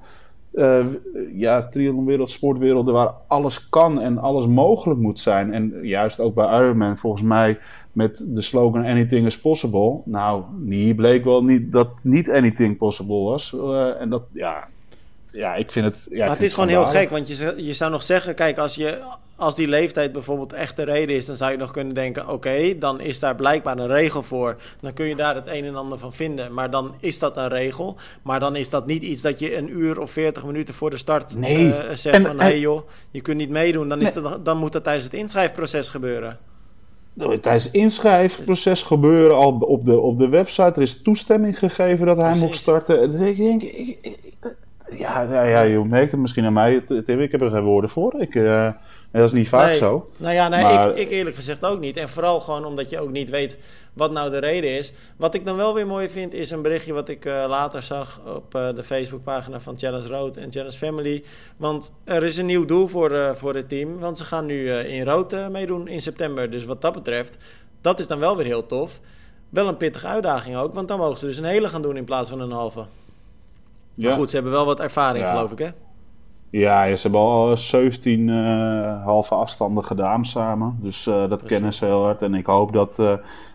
ja, 1.33 1.67
triathlonwereld, 1.67 2.29
sportwerelden 2.29 2.93
waar 2.93 3.11
alles 3.27 3.69
kan 3.69 4.01
en 4.01 4.17
alles 4.17 4.45
mogelijk 4.45 4.99
moet 4.99 5.19
zijn. 5.19 5.53
En 5.53 5.79
juist 5.81 6.19
ook 6.19 6.35
bij 6.35 6.59
Ironman 6.59 6.97
volgens 6.97 7.23
mij 7.23 7.59
met 7.91 8.25
de 8.27 8.41
slogan 8.41 8.85
Anything 8.85 9.25
is 9.25 9.39
possible. 9.39 10.01
Nou, 10.05 10.43
hier 10.69 10.95
bleek 10.95 11.23
wel 11.23 11.43
niet 11.43 11.71
dat 11.71 11.89
niet 12.01 12.29
anything 12.29 12.77
possible 12.77 13.19
was. 13.19 13.55
en 13.99 14.09
dat, 14.09 14.23
ja, 14.33 14.67
ja, 15.31 15.55
ik 15.55 15.71
vind 15.71 15.85
het. 15.85 16.07
Ja, 16.09 16.25
maar 16.25 16.35
het 16.35 16.43
is 16.43 16.53
gewoon 16.53 16.69
heel 16.69 16.85
gek, 16.85 17.09
want 17.09 17.27
je, 17.27 17.53
je 17.57 17.73
zou 17.73 17.91
nog 17.91 18.03
zeggen: 18.03 18.35
kijk, 18.35 18.57
als, 18.57 18.75
je, 18.75 19.01
als 19.39 19.55
die 19.55 19.67
leeftijd 19.67 20.11
bijvoorbeeld 20.11 20.53
echt 20.53 20.75
de 20.75 20.83
reden 20.83 21.15
is, 21.15 21.25
dan 21.25 21.35
zou 21.35 21.51
je 21.51 21.57
nog 21.57 21.71
kunnen 21.71 21.93
denken: 21.93 22.29
oké, 22.29 22.77
dan 22.77 22.99
is 22.99 23.19
daar 23.19 23.35
blijkbaar 23.35 23.77
een 23.77 23.87
regel 23.87 24.23
voor. 24.23 24.55
Dan 24.81 24.93
kun 24.93 25.05
je 25.05 25.15
daar 25.15 25.35
het 25.35 25.47
een 25.47 25.65
en 25.65 25.75
ander 25.75 25.97
van 25.97 26.13
vinden. 26.13 26.53
Maar 26.53 26.69
dan 26.69 26.93
is 26.99 27.19
dat 27.19 27.37
een 27.37 27.47
regel. 27.47 27.95
Maar 28.21 28.39
dan 28.39 28.55
is 28.55 28.69
dat 28.69 28.85
niet 28.85 29.03
iets 29.03 29.21
dat 29.21 29.39
je 29.39 29.57
een 29.57 29.77
uur 29.77 29.99
of 29.99 30.11
veertig 30.11 30.45
minuten 30.45 30.73
voor 30.73 30.89
de 30.89 30.97
start 30.97 31.37
nee. 31.37 31.65
uh, 31.65 31.75
zegt: 31.93 32.21
van 32.21 32.39
hé 32.39 32.45
hey 32.45 32.59
joh, 32.59 32.81
je 33.11 33.21
kunt 33.21 33.37
niet 33.37 33.49
meedoen. 33.49 33.89
Dan, 33.89 34.01
is 34.01 34.13
dat, 34.13 34.45
dan 34.45 34.57
moet 34.57 34.71
dat 34.71 34.83
tijdens 34.83 35.05
het 35.05 35.13
inschrijfproces 35.13 35.89
gebeuren. 35.89 36.37
Tijdens 37.41 37.63
het 37.63 37.73
inschrijfproces 37.73 38.83
gebeuren 38.83 39.35
al 39.35 39.51
op 39.51 39.85
de, 39.85 39.99
op 39.99 40.19
de 40.19 40.29
website. 40.29 40.73
Er 40.75 40.81
is 40.81 41.01
toestemming 41.01 41.59
gegeven 41.59 42.05
dat 42.05 42.17
hij 42.17 42.25
Precies. 42.25 42.43
mocht 42.43 42.59
starten. 42.59 43.03
Ik 43.21 43.37
denk, 43.37 43.61
ik, 43.61 44.17
ja, 44.97 45.21
ja, 45.21 45.43
ja, 45.43 45.61
je 45.61 45.85
merkt 45.85 46.11
het 46.11 46.19
misschien 46.19 46.45
aan 46.45 46.53
mij. 46.53 46.83
Tim, 47.05 47.19
ik 47.19 47.31
heb 47.31 47.41
er 47.41 47.49
geen 47.49 47.63
woorden 47.63 47.89
voor. 47.89 48.15
Ik, 48.17 48.35
uh, 48.35 48.69
dat 49.11 49.23
is 49.23 49.31
niet 49.31 49.49
vaak 49.49 49.73
zo. 49.73 50.09
Nou 50.17 50.33
ja, 50.33 50.47
nee, 50.47 50.63
maar... 50.63 50.89
ik, 50.89 50.97
ik, 50.97 51.09
eerlijk 51.09 51.35
gezegd 51.35 51.65
ook 51.65 51.79
niet. 51.79 51.97
En 51.97 52.09
vooral 52.09 52.39
gewoon 52.39 52.65
omdat 52.65 52.89
je 52.89 52.99
ook 52.99 53.09
niet 53.09 53.29
weet 53.29 53.57
wat 53.93 54.11
nou 54.11 54.29
de 54.29 54.37
reden 54.37 54.69
is. 54.69 54.93
Wat 55.17 55.33
ik 55.33 55.45
dan 55.45 55.55
wel 55.55 55.73
weer 55.73 55.87
mooi 55.87 56.09
vind, 56.09 56.33
is 56.33 56.51
een 56.51 56.61
berichtje 56.61 56.93
wat 56.93 57.09
ik 57.09 57.25
uh, 57.25 57.45
later 57.47 57.81
zag 57.81 58.21
op 58.35 58.55
uh, 58.55 58.75
de 58.75 58.83
Facebookpagina 58.83 59.59
van 59.59 59.77
Challenge 59.77 60.07
Road 60.07 60.37
en 60.37 60.51
Challenge 60.51 60.77
Family. 60.77 61.23
Want 61.57 61.91
er 62.03 62.23
is 62.23 62.37
een 62.37 62.45
nieuw 62.45 62.65
doel 62.65 62.87
voor, 62.87 63.35
voor 63.35 63.55
het 63.55 63.69
team. 63.69 63.99
Want 63.99 64.17
ze 64.17 64.25
gaan 64.25 64.45
nu 64.45 64.71
in 64.71 65.03
rood 65.03 65.49
meedoen 65.49 65.87
in 65.87 66.01
september. 66.01 66.51
Dus 66.51 66.65
wat 66.65 66.81
dat 66.81 66.93
betreft, 66.93 67.37
dat 67.81 67.99
is 67.99 68.07
dan 68.07 68.19
wel 68.19 68.37
weer 68.37 68.45
heel 68.45 68.65
tof. 68.65 68.99
Wel 69.49 69.67
een 69.67 69.77
pittige 69.77 70.07
uitdaging 70.07 70.57
ook, 70.57 70.73
want 70.73 70.87
dan 70.87 70.99
mogen 70.99 71.17
ze 71.17 71.25
dus 71.25 71.37
een 71.37 71.43
hele 71.43 71.69
gaan 71.69 71.81
doen 71.81 71.97
in 71.97 72.05
plaats 72.05 72.29
van 72.29 72.39
een 72.39 72.51
halve. 72.51 72.85
Ja. 73.93 74.07
Maar 74.07 74.17
goed, 74.17 74.29
ze 74.29 74.35
hebben 74.35 74.53
wel 74.53 74.65
wat 74.65 74.79
ervaring, 74.79 75.27
geloof 75.27 75.51
ik, 75.51 75.57
hè? 75.57 75.69
Ja, 76.51 76.95
ze 76.95 77.01
hebben 77.01 77.21
al 77.21 77.57
17 77.57 78.27
uh, 78.27 79.03
halve 79.03 79.35
afstanden 79.35 79.83
gedaan 79.83 80.25
samen. 80.25 80.77
Dus 80.81 81.05
uh, 81.05 81.29
dat 81.29 81.43
kennen 81.43 81.73
ze 81.73 81.85
heel 81.85 82.03
hard. 82.03 82.21
En 82.21 82.33
ik 82.33 82.45
hoop 82.45 82.73
dat, 82.73 82.97
uh, 82.99 83.13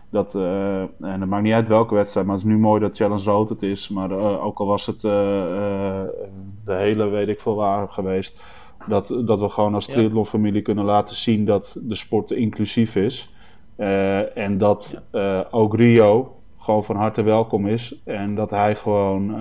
dat 0.09 0.35
en 0.35 0.91
het 0.99 1.25
maakt 1.25 1.43
niet 1.43 1.53
uit 1.53 1.67
welke 1.67 1.95
wedstrijd, 1.95 2.25
maar 2.25 2.35
het 2.35 2.45
is 2.45 2.51
nu 2.51 2.57
mooi 2.57 2.81
dat 2.81 2.95
Challenge 2.95 3.23
Rood 3.23 3.49
het 3.49 3.63
is. 3.63 3.89
Maar 3.89 4.11
ook 4.41 4.59
al 4.59 4.65
was 4.65 4.85
het 4.85 5.01
de 5.01 6.09
hele, 6.65 7.07
weet 7.07 7.27
ik 7.27 7.41
veel 7.41 7.55
waar 7.55 7.89
geweest, 7.89 8.43
dat, 8.87 9.21
dat 9.25 9.39
we 9.39 9.49
gewoon 9.49 9.73
als 9.73 9.85
triathlonfamilie 9.85 10.61
kunnen 10.61 10.85
laten 10.85 11.15
zien 11.15 11.45
dat 11.45 11.79
de 11.83 11.95
sport 11.95 12.31
inclusief 12.31 12.95
is. 12.95 13.33
en 14.35 14.57
dat 14.57 15.01
ja. 15.11 15.47
ook 15.51 15.75
Rio 15.75 16.35
gewoon 16.57 16.83
van 16.83 16.95
harte 16.95 17.23
welkom 17.23 17.67
is. 17.67 18.01
En 18.03 18.35
dat 18.35 18.49
hij 18.49 18.75
gewoon 18.75 19.35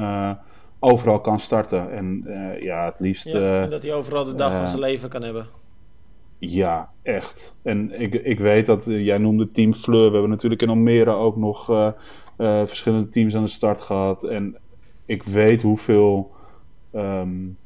overal 0.84 1.20
kan 1.20 1.40
starten. 1.40 1.92
En 1.92 2.24
uh, 2.26 2.62
ja, 2.62 2.84
het 2.84 3.00
liefst... 3.00 3.24
Ja, 3.24 3.62
en 3.62 3.70
dat 3.70 3.82
hij 3.82 3.94
overal 3.94 4.24
de 4.24 4.34
dag 4.34 4.56
van 4.56 4.68
zijn 4.68 4.80
leven 4.80 5.08
kan 5.08 5.22
hebben. 5.22 5.46
Ja, 6.38 6.90
echt. 7.02 7.60
En 7.62 8.00
ik, 8.00 8.14
ik 8.14 8.38
weet 8.38 8.66
dat, 8.66 8.84
jij 8.84 9.18
noemde 9.18 9.50
Team 9.50 9.74
Fleur. 9.74 10.06
We 10.06 10.12
hebben 10.12 10.30
natuurlijk 10.30 10.62
in 10.62 10.68
Almere 10.68 11.12
ook 11.12 11.36
nog 11.36 11.92
verschillende 12.66 13.08
teams 13.08 13.36
aan 13.36 13.42
de 13.44 13.48
start 13.48 13.80
gehad. 13.80 14.24
En 14.24 14.56
ik 15.06 15.22
weet 15.22 15.62
hoeveel 15.62 16.32
um, 16.94 17.56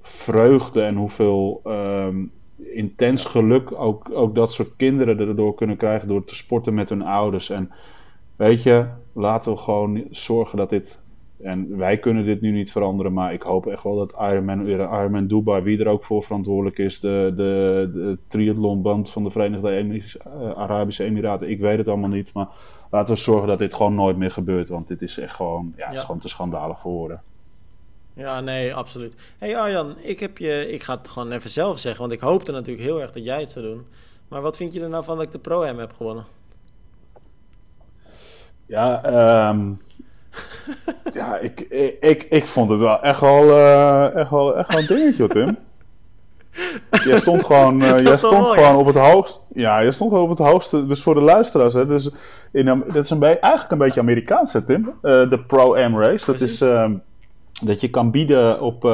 vreugde 0.00 0.82
en 0.82 0.96
hoeveel 0.96 1.60
um, 1.64 2.32
intens 2.56 3.24
geluk 3.24 3.72
ook, 3.72 4.10
ook 4.12 4.34
dat 4.34 4.52
soort 4.52 4.76
kinderen 4.76 5.18
erdoor 5.18 5.54
kunnen 5.54 5.76
krijgen 5.76 6.08
door 6.08 6.24
te 6.24 6.34
sporten 6.34 6.74
met 6.74 6.88
hun 6.88 7.02
ouders. 7.02 7.50
En 7.50 7.70
weet 8.36 8.62
je, 8.62 8.86
laten 9.12 9.52
we 9.52 9.58
gewoon 9.58 10.04
zorgen 10.10 10.58
dat 10.58 10.70
dit 10.70 11.01
en 11.42 11.76
wij 11.76 11.98
kunnen 11.98 12.24
dit 12.24 12.40
nu 12.40 12.50
niet 12.50 12.72
veranderen, 12.72 13.12
maar 13.12 13.32
ik 13.32 13.42
hoop 13.42 13.66
echt 13.66 13.82
wel 13.82 13.96
dat 13.96 14.16
Ironman, 14.20 14.66
Ironman 14.66 15.26
Dubai, 15.26 15.62
wie 15.62 15.80
er 15.80 15.88
ook 15.88 16.04
voor 16.04 16.22
verantwoordelijk 16.22 16.78
is, 16.78 17.00
de, 17.00 17.32
de, 17.36 17.90
de 17.94 18.18
triathlonband 18.26 19.10
van 19.10 19.24
de 19.24 19.30
Verenigde 19.30 20.02
eh, 20.24 20.50
Arabische 20.50 21.04
Emiraten, 21.04 21.50
ik 21.50 21.60
weet 21.60 21.78
het 21.78 21.88
allemaal 21.88 22.08
niet, 22.08 22.32
maar 22.34 22.48
laten 22.90 23.14
we 23.14 23.20
zorgen 23.20 23.48
dat 23.48 23.58
dit 23.58 23.74
gewoon 23.74 23.94
nooit 23.94 24.16
meer 24.16 24.30
gebeurt, 24.30 24.68
want 24.68 24.88
dit 24.88 25.02
is 25.02 25.18
echt 25.18 25.34
gewoon, 25.34 25.72
ja, 25.76 25.86
het 25.86 25.96
is 25.96 26.02
gewoon 26.02 26.20
te 26.20 26.28
schandalig 26.28 26.80
voor 26.80 26.92
woorden. 26.92 27.22
Ja, 28.14 28.40
nee, 28.40 28.74
absoluut. 28.74 29.14
hey 29.38 29.58
Arjan, 29.58 29.96
ik, 29.98 30.20
heb 30.20 30.38
je, 30.38 30.70
ik 30.70 30.82
ga 30.82 30.96
het 30.96 31.08
gewoon 31.08 31.32
even 31.32 31.50
zelf 31.50 31.78
zeggen, 31.78 32.00
want 32.00 32.12
ik 32.12 32.20
hoopte 32.20 32.52
natuurlijk 32.52 32.86
heel 32.86 33.00
erg 33.00 33.12
dat 33.12 33.24
jij 33.24 33.40
het 33.40 33.50
zou 33.50 33.64
doen. 33.64 33.86
Maar 34.28 34.42
wat 34.42 34.56
vind 34.56 34.72
je 34.72 34.80
er 34.80 34.88
nou 34.88 35.04
van 35.04 35.16
dat 35.16 35.26
ik 35.26 35.32
de 35.32 35.38
Pro-Am 35.38 35.78
heb 35.78 35.92
gewonnen? 35.92 36.24
Ja, 38.66 39.48
um, 39.50 39.80
ja, 41.12 41.36
ik, 41.36 41.60
ik, 42.00 42.26
ik, 42.30 42.46
vond 42.46 42.70
het 42.70 42.80
wel 42.80 43.02
echt 43.02 43.20
wel, 43.20 43.44
uh, 43.44 44.14
echt 44.14 44.30
wel, 44.30 44.56
echt 44.56 44.72
wel 44.72 44.80
een 44.80 44.86
dingetje, 44.86 45.26
Tim. 45.26 45.56
Jij 47.04 47.18
stond 47.18 47.44
gewoon, 47.44 47.82
uh, 47.82 47.98
jij 47.98 48.16
stond 48.16 48.46
gewoon 48.46 48.76
op 48.76 48.86
het 48.86 48.96
hoogste. 48.96 49.38
Ja, 49.52 49.82
jij 49.82 49.92
stond 49.92 50.12
op 50.12 50.28
het 50.28 50.38
hoogste. 50.38 50.86
Dus 50.86 51.02
voor 51.02 51.14
de 51.14 51.20
luisteraars, 51.20 51.74
hè, 51.74 51.86
dus 51.86 52.10
in, 52.52 52.84
dat 52.92 53.04
is 53.04 53.10
een 53.10 53.22
eigenlijk 53.22 53.70
een 53.70 53.78
beetje 53.78 54.00
Amerikaans, 54.00 54.52
hè, 54.52 54.62
Tim. 54.62 54.90
Uh, 55.02 55.30
de 55.30 55.38
Pro-Am 55.46 56.00
race. 56.00 56.26
Dat 56.26 56.40
is 56.40 56.62
uh, 56.62 56.90
dat 57.64 57.80
je 57.80 57.90
kan 57.90 58.10
bieden 58.10 58.60
op. 58.60 58.84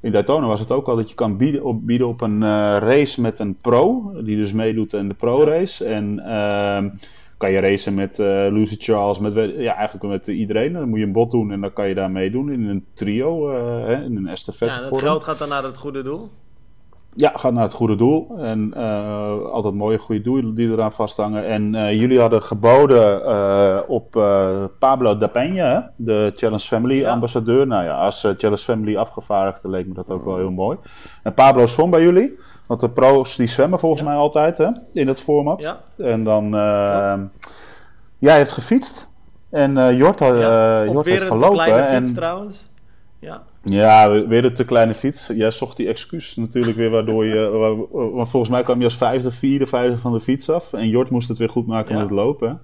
in 0.00 0.12
Daytona 0.12 0.46
was 0.46 0.60
het 0.60 0.70
ook 0.70 0.86
al 0.86 0.96
dat 0.96 1.08
je 1.08 1.14
kan 1.14 1.36
bieden 1.36 1.62
op, 1.62 1.86
bieden 1.86 2.08
op 2.08 2.20
een 2.20 2.42
race 2.78 3.20
met 3.20 3.38
een 3.38 3.56
pro. 3.60 4.12
Die 4.24 4.36
dus 4.36 4.52
meedoet 4.52 4.92
in 4.92 5.08
de 5.08 5.14
pro-race. 5.14 5.84
En 5.84 6.18
ehm, 6.18 6.88
kan 7.42 7.52
je 7.52 7.60
racen 7.60 7.94
met 7.94 8.18
uh, 8.18 8.26
Lucy 8.26 8.76
Charles, 8.78 9.18
met 9.18 9.34
ja, 9.56 9.74
eigenlijk 9.74 10.04
met 10.04 10.26
iedereen. 10.26 10.72
Dan 10.72 10.88
moet 10.88 10.98
je 10.98 11.04
een 11.04 11.12
bot 11.12 11.30
doen 11.30 11.52
en 11.52 11.60
dan 11.60 11.72
kan 11.72 11.88
je 11.88 11.94
daar 11.94 12.10
meedoen 12.10 12.52
in 12.52 12.68
een 12.68 12.84
trio, 12.94 13.50
hè, 13.86 14.04
in 14.04 14.16
een 14.16 14.28
estafette. 14.28 14.80
Ja, 14.80 14.84
het 14.84 15.00
geld 15.00 15.22
gaat 15.22 15.38
dan 15.38 15.48
naar 15.48 15.62
het 15.62 15.76
goede 15.76 16.02
doel? 16.02 16.28
Ja, 17.14 17.32
gaat 17.34 17.52
naar 17.52 17.62
het 17.62 17.72
goede 17.72 17.96
doel. 17.96 18.38
En 18.38 18.72
uh, 18.76 19.44
altijd 19.44 19.74
mooie 19.74 19.98
goede 19.98 20.20
doelen 20.20 20.54
die 20.54 20.70
eraan 20.70 20.92
vasthangen. 20.92 21.46
En 21.46 21.74
uh, 21.74 21.92
jullie 21.92 22.20
hadden 22.20 22.42
geboden 22.42 23.22
uh, 23.22 23.78
op 23.86 24.10
Pablo 24.78 25.18
da 25.18 25.28
Peña, 25.28 25.94
de 25.96 26.32
Challenge 26.36 26.66
Family 26.66 26.98
ja. 26.98 27.10
ambassadeur. 27.10 27.66
Nou 27.66 27.84
ja, 27.84 27.94
als 27.94 28.20
Challenge 28.20 28.62
Family 28.62 28.96
afgevaardigde 28.96 29.68
leek 29.68 29.86
me 29.86 29.94
dat 29.94 30.10
ook 30.10 30.24
wel 30.24 30.36
heel 30.36 30.50
mooi. 30.50 30.78
En 31.22 31.34
Pablo 31.34 31.66
zwom 31.66 31.90
bij 31.90 32.02
jullie. 32.02 32.38
Want 32.72 32.84
de 32.84 32.90
pro's 32.90 33.36
die 33.36 33.46
zwemmen 33.46 33.78
volgens 33.78 34.02
ja. 34.02 34.08
mij 34.08 34.16
altijd 34.16 34.58
hè, 34.58 34.68
in 34.92 35.08
het 35.08 35.20
format. 35.20 35.62
Ja. 35.62 36.04
En 36.04 36.24
dan, 36.24 36.50
jij 38.18 38.36
hebt 38.36 38.52
gefietst. 38.52 39.10
En 39.50 39.96
Jort, 39.96 40.18
ja, 40.18 40.84
Jort 40.84 41.06
heeft 41.06 41.22
gelopen. 41.22 41.48
Op 41.48 41.54
kleine 41.54 41.82
fiets 41.82 42.08
en... 42.08 42.14
trouwens. 42.14 42.70
Ja. 43.18 43.42
Ja, 43.62 44.10
weer 44.26 44.42
de 44.42 44.52
te 44.52 44.64
kleine 44.64 44.94
fiets. 44.94 45.30
Jij 45.34 45.50
zocht 45.50 45.76
die 45.76 45.88
excuus 45.88 46.36
natuurlijk 46.36 46.76
weer 46.76 46.90
waardoor 46.90 47.24
je... 47.24 47.48
Want 47.92 48.30
volgens 48.30 48.52
mij 48.52 48.62
kwam 48.62 48.78
je 48.78 48.84
als 48.84 48.96
vijfde, 48.96 49.30
vierde, 49.30 49.66
vijfde 49.66 49.98
van 49.98 50.12
de 50.12 50.20
fiets 50.20 50.50
af. 50.50 50.72
En 50.72 50.88
Jort 50.88 51.10
moest 51.10 51.28
het 51.28 51.38
weer 51.38 51.50
goed 51.50 51.66
maken 51.66 51.92
met 51.94 52.02
het 52.02 52.10
lopen. 52.10 52.60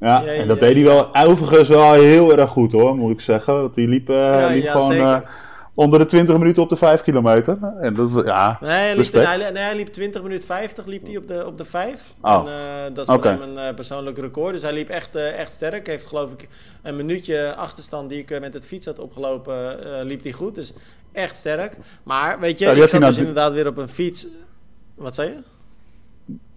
Ja, 0.00 0.20
ja, 0.20 0.26
en 0.26 0.48
dat 0.48 0.60
deed 0.60 0.74
hij 0.74 0.84
wel 0.84 1.14
overigens 1.14 1.68
wel 1.68 1.92
heel 1.92 2.36
erg 2.36 2.50
goed 2.50 2.72
hoor, 2.72 2.96
moet 2.96 3.12
ik 3.12 3.20
zeggen. 3.20 3.60
Want 3.60 3.74
die 3.74 3.88
liep, 3.88 4.10
uh, 4.10 4.46
liep 4.50 4.68
gewoon... 4.68 4.92
Uh, 4.92 5.18
onder 5.76 5.98
de 5.98 6.06
20 6.06 6.38
minuten 6.38 6.62
op 6.62 6.68
de 6.68 6.76
5 6.76 7.02
kilometer. 7.02 7.58
En 7.80 7.94
dat, 7.94 8.10
ja, 8.24 8.58
nee, 8.60 8.70
hij 8.70 8.96
liep, 8.96 9.12
hij, 9.12 9.50
nee, 9.50 9.62
hij 9.62 9.76
liep 9.76 9.86
20 9.86 10.22
minuten 10.22 10.46
50 10.46 10.86
liep 10.86 11.06
hij 11.06 11.16
op 11.16 11.28
de, 11.28 11.46
op 11.46 11.58
de 11.58 11.64
5. 11.64 12.14
Oh. 12.20 12.32
En, 12.32 12.44
uh, 12.44 12.94
dat 12.94 13.08
is 13.08 13.14
voor 13.14 13.24
hem 13.24 13.42
een 13.42 13.68
uh, 13.68 13.74
persoonlijk 13.74 14.18
record. 14.18 14.52
Dus 14.52 14.62
hij 14.62 14.72
liep 14.72 14.88
echt, 14.88 15.16
uh, 15.16 15.38
echt 15.38 15.52
sterk. 15.52 15.86
Heeft 15.86 16.06
geloof 16.06 16.32
ik 16.32 16.48
een 16.82 16.96
minuutje 16.96 17.54
achterstand 17.54 18.08
die 18.08 18.18
ik 18.18 18.40
met 18.40 18.54
het 18.54 18.66
fiets 18.66 18.86
had 18.86 18.98
opgelopen, 18.98 19.78
liep 20.04 20.22
hij 20.22 20.32
goed. 20.32 20.54
Dus 20.54 20.72
echt 21.12 21.36
sterk. 21.36 21.76
Maar 22.02 22.40
weet 22.40 22.58
je, 22.58 22.64
ja, 22.64 22.72
ik 22.72 22.88
zat 22.88 23.00
dus 23.00 23.16
inderdaad 23.16 23.52
weer 23.52 23.66
op 23.66 23.76
een 23.76 23.88
fiets. 23.88 24.26
Wat 24.94 25.14
zei 25.14 25.28
je? 25.28 25.36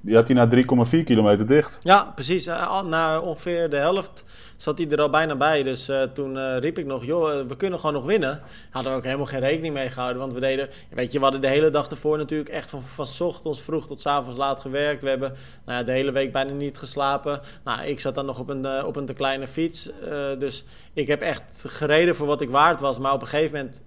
Die 0.02 0.16
had 0.16 0.28
hij 0.28 0.36
na 0.36 0.50
3,4 0.90 1.04
kilometer 1.04 1.48
dicht. 1.48 1.78
Ja, 1.80 2.12
precies. 2.16 2.46
Na 2.46 3.20
ongeveer 3.20 3.70
de 3.70 3.78
helft 3.78 4.26
zat 4.62 4.78
hij 4.78 4.90
er 4.90 5.02
al 5.02 5.10
bijna 5.10 5.36
bij. 5.36 5.64
Dus 5.64 5.90
uh, 5.90 6.02
toen 6.02 6.36
uh, 6.36 6.58
riep 6.58 6.78
ik 6.78 6.86
nog, 6.86 7.06
joh, 7.06 7.40
eh, 7.40 7.46
we 7.48 7.56
kunnen 7.56 7.80
gewoon 7.80 7.96
nog 7.96 8.06
winnen. 8.06 8.42
Hadden 8.70 8.92
we 8.92 8.98
ook 8.98 9.04
helemaal 9.04 9.26
geen 9.26 9.40
rekening 9.40 9.74
mee 9.74 9.90
gehouden. 9.90 10.22
Want 10.22 10.34
we 10.34 10.40
deden, 10.40 10.70
weet 10.90 11.12
je, 11.12 11.18
we 11.18 11.24
hadden 11.24 11.42
de 11.42 11.48
hele 11.48 11.70
dag 11.70 11.88
ervoor 11.88 12.18
natuurlijk 12.18 12.50
echt 12.50 12.70
van, 12.70 12.82
van 12.82 13.28
ochtends 13.28 13.62
vroeg 13.62 13.88
tot 13.88 14.06
avonds 14.06 14.38
laat 14.38 14.60
gewerkt. 14.60 15.02
We 15.02 15.10
hebben 15.10 15.36
nou 15.66 15.80
ja, 15.80 15.86
de 15.86 15.92
hele 15.92 16.12
week 16.12 16.32
bijna 16.32 16.52
niet 16.52 16.78
geslapen. 16.78 17.42
Nou, 17.64 17.82
ik 17.84 18.00
zat 18.00 18.16
dan 18.16 18.26
nog 18.26 18.40
op 18.40 18.50
een, 18.50 18.84
op 18.86 18.96
een 18.96 19.06
te 19.06 19.14
kleine 19.14 19.48
fiets. 19.48 19.90
dus 20.40 20.64
ik 20.94 21.08
heb 21.08 21.22
echt 21.22 21.64
gereden 21.68 22.16
voor 22.16 22.28
wat 22.28 22.42
ik 22.42 22.50
waard 22.50 22.80
was. 22.80 23.00
Maar 23.00 23.14
op 23.14 23.22
een 23.22 23.28
gegeven 23.28 23.58
moment, 23.58 23.84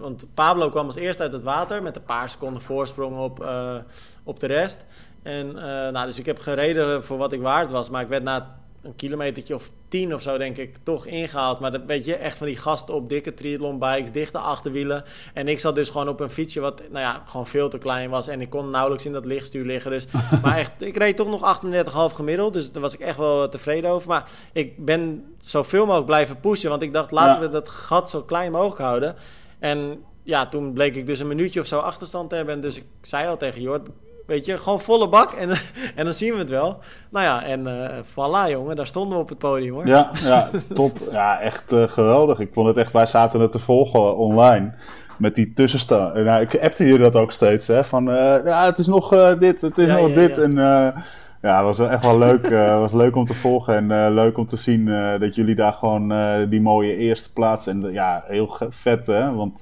want 0.00 0.26
Pablo 0.34 0.70
kwam 0.70 0.86
als 0.86 0.96
eerste 0.96 1.22
uit 1.22 1.32
het 1.32 1.42
water 1.42 1.82
met 1.82 1.96
een 1.96 2.04
paar 2.04 2.28
seconden 2.28 2.62
voorsprong 2.62 3.18
op, 3.18 3.46
op 4.24 4.40
de 4.40 4.46
rest. 4.46 4.84
En 5.22 5.52
nou, 5.92 6.06
dus 6.06 6.18
ik 6.18 6.26
heb 6.26 6.38
gereden 6.38 7.04
voor 7.04 7.18
wat 7.18 7.32
ik 7.32 7.40
waard 7.40 7.70
was. 7.70 7.90
Maar 7.90 8.02
ik 8.02 8.08
werd 8.08 8.22
na 8.22 8.57
een 8.82 8.96
kilometertje 8.96 9.54
of 9.54 9.70
tien 9.88 10.14
of 10.14 10.22
zo, 10.22 10.38
denk 10.38 10.56
ik, 10.56 10.76
toch 10.82 11.06
ingehaald. 11.06 11.60
Maar 11.60 11.72
dat 11.72 11.82
weet 11.86 12.04
je, 12.04 12.16
echt 12.16 12.38
van 12.38 12.46
die 12.46 12.56
gasten 12.56 12.94
op 12.94 13.08
dikke 13.08 13.34
triathlon-bikes, 13.34 14.12
dichte 14.12 14.38
achterwielen. 14.38 15.04
En 15.34 15.48
ik 15.48 15.60
zat 15.60 15.74
dus 15.74 15.90
gewoon 15.90 16.08
op 16.08 16.20
een 16.20 16.30
fietsje 16.30 16.60
wat, 16.60 16.82
nou 16.90 16.98
ja, 16.98 17.22
gewoon 17.26 17.46
veel 17.46 17.68
te 17.68 17.78
klein 17.78 18.10
was. 18.10 18.28
En 18.28 18.40
ik 18.40 18.50
kon 18.50 18.70
nauwelijks 18.70 19.06
in 19.06 19.12
dat 19.12 19.24
lichtstuur 19.24 19.64
liggen. 19.64 19.90
Dus, 19.90 20.06
maar 20.42 20.56
echt, 20.56 20.72
ik 20.78 20.96
reed 20.96 21.16
toch 21.16 21.28
nog 21.28 21.60
38,5 22.10 22.14
gemiddeld. 22.14 22.52
Dus 22.52 22.72
daar 22.72 22.82
was 22.82 22.94
ik 22.94 23.00
echt 23.00 23.16
wel 23.16 23.48
tevreden 23.48 23.90
over. 23.90 24.08
Maar 24.08 24.30
ik 24.52 24.84
ben 24.84 25.24
zoveel 25.40 25.84
mogelijk 25.84 26.06
blijven 26.06 26.40
pushen. 26.40 26.70
Want 26.70 26.82
ik 26.82 26.92
dacht, 26.92 27.10
laten 27.10 27.40
we 27.40 27.48
dat 27.50 27.68
gat 27.68 28.10
zo 28.10 28.22
klein 28.22 28.52
mogelijk 28.52 28.80
houden. 28.80 29.16
En 29.58 30.04
ja, 30.22 30.48
toen 30.48 30.72
bleek 30.72 30.96
ik 30.96 31.06
dus 31.06 31.20
een 31.20 31.26
minuutje 31.26 31.60
of 31.60 31.66
zo 31.66 31.78
achterstand 31.78 32.30
te 32.30 32.36
hebben. 32.36 32.54
En 32.54 32.60
dus 32.60 32.76
ik 32.76 32.84
zei 33.00 33.28
al 33.28 33.36
tegen 33.36 33.60
Jord, 33.60 33.88
Weet 34.28 34.46
je, 34.46 34.58
gewoon 34.58 34.80
volle 34.80 35.08
bak 35.08 35.32
en, 35.32 35.50
en 35.96 36.04
dan 36.04 36.12
zien 36.12 36.32
we 36.32 36.38
het 36.38 36.50
wel. 36.50 36.78
Nou 37.10 37.24
ja, 37.24 37.44
en 37.44 37.66
uh, 37.66 37.88
voilà 38.02 38.50
jongen, 38.50 38.76
daar 38.76 38.86
stonden 38.86 39.16
we 39.16 39.22
op 39.22 39.28
het 39.28 39.38
podium 39.38 39.74
hoor. 39.74 39.86
Ja, 39.86 40.10
ja 40.22 40.50
top. 40.74 40.98
Ja, 41.10 41.40
echt 41.40 41.72
uh, 41.72 41.88
geweldig. 41.88 42.40
Ik 42.40 42.48
vond 42.52 42.68
het 42.68 42.76
echt, 42.76 42.92
wij 42.92 43.06
zaten 43.06 43.40
het 43.40 43.52
te 43.52 43.58
volgen 43.58 44.16
online 44.16 44.74
met 45.18 45.34
die 45.34 45.52
tussenstand. 45.52 46.14
Nou, 46.14 46.40
ik 46.40 46.60
appte 46.60 46.84
je 46.84 46.98
dat 46.98 47.14
ook 47.14 47.32
steeds, 47.32 47.66
hè. 47.66 47.84
Van, 47.84 48.08
uh, 48.08 48.44
ja, 48.44 48.64
het 48.64 48.78
is 48.78 48.86
nog 48.86 49.36
dit, 49.38 49.60
het 49.60 49.78
is 49.78 49.90
nog 49.90 50.12
dit. 50.12 50.38
En 50.38 50.52
ja, 51.42 51.66
het 51.66 51.76
was 51.76 51.78
echt 51.78 52.02
wel 52.02 52.18
leuk. 52.18 52.42
Het 52.42 52.78
was 52.78 52.92
leuk 52.92 53.16
om 53.16 53.26
te 53.26 53.34
volgen 53.34 53.90
en 53.90 54.14
leuk 54.14 54.38
om 54.38 54.48
te 54.48 54.56
zien 54.56 54.86
dat 55.20 55.34
jullie 55.34 55.54
daar 55.54 55.72
gewoon 55.72 56.12
die 56.48 56.60
mooie 56.60 56.96
eerste 56.96 57.32
plaats... 57.32 57.66
En 57.66 57.92
ja, 57.92 58.24
heel 58.26 58.56
vet, 58.70 59.06
hè. 59.06 59.34
Want 59.34 59.60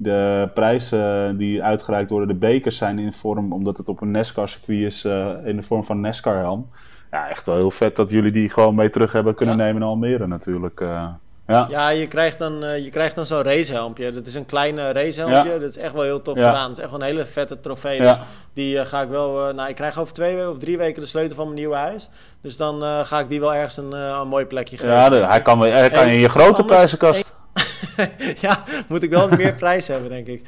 de 0.00 0.50
prijzen 0.54 1.36
die 1.36 1.62
uitgereikt 1.62 2.10
worden, 2.10 2.28
de 2.28 2.34
bekers 2.34 2.76
zijn 2.76 2.98
in 2.98 3.12
vorm, 3.12 3.52
omdat 3.52 3.76
het 3.76 3.88
op 3.88 4.00
een 4.00 4.10
NASCAR-circuit 4.10 4.80
is, 4.80 5.04
uh, 5.04 5.28
in 5.44 5.56
de 5.56 5.62
vorm 5.62 5.84
van 5.84 6.00
NASCAR-helm. 6.00 6.70
Ja, 7.10 7.28
echt 7.28 7.46
wel 7.46 7.56
heel 7.56 7.70
vet 7.70 7.96
dat 7.96 8.10
jullie 8.10 8.32
die 8.32 8.50
gewoon 8.50 8.74
mee 8.74 8.90
terug 8.90 9.12
hebben 9.12 9.34
kunnen 9.34 9.56
nemen 9.56 9.82
in 9.82 9.88
Almere 9.88 10.26
natuurlijk. 10.26 10.80
Uh, 10.80 11.08
ja. 11.46 11.66
ja, 11.70 11.88
je 11.88 12.06
krijgt 12.06 12.38
dan, 12.38 12.64
uh, 12.64 12.84
je 12.84 12.90
krijgt 12.90 13.14
dan 13.14 13.26
zo'n 13.26 13.42
racehelmpje. 13.42 14.12
Dat 14.12 14.26
is 14.26 14.34
een 14.34 14.46
kleine 14.46 14.92
racehelmpje. 14.92 15.52
Ja. 15.52 15.58
Dat 15.58 15.70
is 15.70 15.78
echt 15.78 15.92
wel 15.92 16.02
heel 16.02 16.22
tof 16.22 16.36
gedaan. 16.36 16.68
Dat 16.68 16.78
is 16.78 16.82
echt 16.82 16.90
wel 16.90 17.00
een 17.00 17.06
hele 17.06 17.24
vette 17.24 17.60
trofee. 17.60 18.00
Dus 18.00 18.16
die 18.52 18.84
ga 18.84 19.02
ik 19.02 19.08
wel... 19.08 19.54
nou, 19.54 19.68
ik 19.68 19.74
krijg 19.74 19.98
over 19.98 20.14
twee 20.14 20.48
of 20.48 20.58
drie 20.58 20.78
weken 20.78 21.02
de 21.02 21.08
sleutel 21.08 21.36
van 21.36 21.44
mijn 21.44 21.58
nieuwe 21.58 21.76
huis. 21.76 22.08
Dus 22.42 22.56
dan 22.56 22.82
ga 22.82 23.18
ik 23.18 23.28
die 23.28 23.40
wel 23.40 23.54
ergens 23.54 23.76
een, 23.76 23.92
een 23.92 24.28
mooi 24.28 24.44
plekje 24.44 24.76
geven. 24.76 24.94
Ja, 24.94 25.28
hij 25.28 25.42
kan, 25.42 25.60
hij 25.60 25.90
kan 25.90 26.08
in 26.08 26.18
je 26.18 26.28
grote 26.28 26.64
prijzenkast... 26.64 27.36
ja, 28.40 28.64
moet 28.88 29.02
ik 29.02 29.10
wel 29.10 29.28
meer 29.36 29.54
prijs 29.54 29.86
hebben, 29.86 30.10
denk 30.10 30.26
ik. 30.26 30.42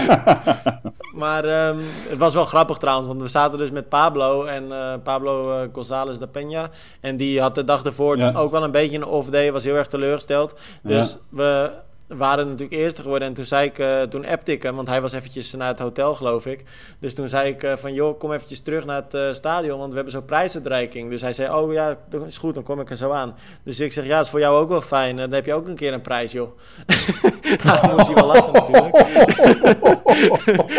maar 1.22 1.68
um, 1.68 1.80
het 2.08 2.18
was 2.18 2.34
wel 2.34 2.44
grappig 2.44 2.78
trouwens, 2.78 3.08
want 3.08 3.20
we 3.20 3.28
zaten 3.28 3.58
dus 3.58 3.70
met 3.70 3.88
Pablo 3.88 4.44
en 4.44 4.64
uh, 4.64 4.92
Pablo 5.02 5.62
uh, 5.62 5.68
González 5.72 6.18
de 6.18 6.28
Peña. 6.28 6.70
En 7.00 7.16
die 7.16 7.40
had 7.40 7.54
de 7.54 7.64
dag 7.64 7.84
ervoor 7.84 8.16
ja. 8.16 8.32
ook 8.32 8.50
wel 8.50 8.64
een 8.64 8.70
beetje 8.70 8.96
een 8.96 9.04
off-day, 9.04 9.52
was 9.52 9.64
heel 9.64 9.76
erg 9.76 9.88
teleurgesteld. 9.88 10.54
Dus 10.82 11.10
ja. 11.10 11.18
we 11.28 11.70
waren 12.06 12.48
natuurlijk 12.48 12.80
eerste 12.80 13.02
geworden. 13.02 13.28
En 13.28 13.34
toen 13.34 13.44
zei 13.44 13.66
ik, 13.66 13.78
uh, 13.78 14.02
toen 14.02 14.26
appte 14.26 14.52
ik 14.52 14.62
hem, 14.62 14.76
want 14.76 14.88
hij 14.88 15.00
was 15.00 15.12
eventjes 15.12 15.52
naar 15.52 15.68
het 15.68 15.78
hotel, 15.78 16.14
geloof 16.14 16.46
ik. 16.46 16.64
Dus 16.98 17.14
toen 17.14 17.28
zei 17.28 17.48
ik 17.50 17.62
uh, 17.62 17.72
van, 17.76 17.94
joh, 17.94 18.18
kom 18.18 18.32
eventjes 18.32 18.60
terug 18.60 18.84
naar 18.84 19.02
het 19.02 19.14
uh, 19.14 19.32
stadion, 19.32 19.78
want 19.78 19.88
we 19.88 19.94
hebben 19.94 20.12
zo'n 20.12 20.24
prijsuitreiking. 20.24 21.10
Dus 21.10 21.20
hij 21.20 21.32
zei, 21.32 21.54
oh 21.54 21.72
ja, 21.72 21.96
dat 22.08 22.26
is 22.26 22.38
goed, 22.38 22.54
dan 22.54 22.62
kom 22.62 22.80
ik 22.80 22.90
er 22.90 22.96
zo 22.96 23.10
aan. 23.10 23.34
Dus 23.62 23.80
ik 23.80 23.92
zeg, 23.92 24.06
ja, 24.06 24.20
is 24.20 24.28
voor 24.28 24.40
jou 24.40 24.56
ook 24.56 24.68
wel 24.68 24.80
fijn. 24.80 25.16
Dan 25.16 25.32
heb 25.32 25.46
je 25.46 25.54
ook 25.54 25.68
een 25.68 25.74
keer 25.74 25.92
een 25.92 26.00
prijs, 26.00 26.32
joh. 26.32 26.58
nou, 27.64 27.80
dan 27.80 27.90
moest 27.90 28.06
hij 28.06 28.14
wel 28.14 28.26
lachen 28.26 28.52
natuurlijk. 28.52 28.94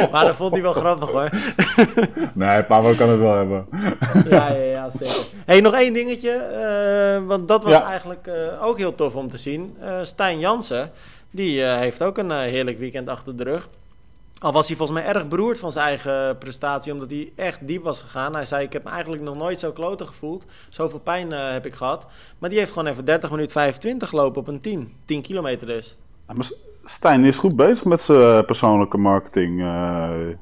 maar 0.11 0.25
dat 0.25 0.35
vond 0.35 0.51
hij 0.51 0.61
wel 0.61 0.73
grappig, 0.73 1.09
hoor. 1.09 1.29
nee, 2.33 2.63
Pablo 2.63 2.93
kan 2.93 3.09
het 3.09 3.19
wel 3.19 3.35
hebben. 3.35 3.67
ja, 4.29 4.51
ja, 4.51 4.63
ja, 4.63 4.89
zeker. 4.89 5.25
hey, 5.45 5.61
nog 5.61 5.73
één 5.73 5.93
dingetje, 5.93 7.23
want 7.27 7.47
dat 7.47 7.63
was 7.63 7.73
ja. 7.73 7.83
eigenlijk 7.83 8.29
ook 8.61 8.77
heel 8.77 8.95
tof 8.95 9.15
om 9.15 9.29
te 9.29 9.37
zien. 9.37 9.77
Stijn 10.03 10.39
Jansen, 10.39 10.91
die 11.31 11.59
uh, 11.59 11.77
heeft 11.77 12.03
ook 12.03 12.17
een 12.17 12.29
uh, 12.29 12.39
heerlijk 12.39 12.79
weekend 12.79 13.09
achter 13.09 13.37
de 13.37 13.43
rug. 13.43 13.69
Al 14.39 14.51
was 14.51 14.67
hij 14.67 14.77
volgens 14.77 14.99
mij 14.99 15.07
erg 15.07 15.27
beroerd 15.27 15.59
van 15.59 15.71
zijn 15.71 15.85
eigen 15.85 16.37
prestatie, 16.37 16.93
omdat 16.93 17.09
hij 17.09 17.31
echt 17.35 17.67
diep 17.67 17.83
was 17.83 18.01
gegaan. 18.01 18.33
Hij 18.33 18.45
zei: 18.45 18.63
Ik 18.63 18.73
heb 18.73 18.83
me 18.83 18.89
eigenlijk 18.89 19.23
nog 19.23 19.37
nooit 19.37 19.59
zo 19.59 19.71
kloten 19.71 20.07
gevoeld. 20.07 20.45
Zoveel 20.69 20.99
pijn 20.99 21.31
uh, 21.31 21.51
heb 21.51 21.65
ik 21.65 21.73
gehad. 21.73 22.07
Maar 22.37 22.49
die 22.49 22.59
heeft 22.59 22.71
gewoon 22.71 22.87
even 22.87 23.05
30 23.05 23.29
minuten 23.29 23.51
25 23.51 24.09
gelopen 24.09 24.41
op 24.41 24.47
een 24.47 24.61
10. 24.61 24.93
10 25.05 25.21
kilometer 25.21 25.67
dus. 25.67 25.97
Ja, 26.27 26.33
maar 26.33 26.49
Stijn 26.85 27.25
is 27.25 27.37
goed 27.37 27.55
bezig 27.55 27.85
met 27.85 28.01
zijn 28.01 28.45
persoonlijke 28.45 28.97
marketing, 28.97 29.65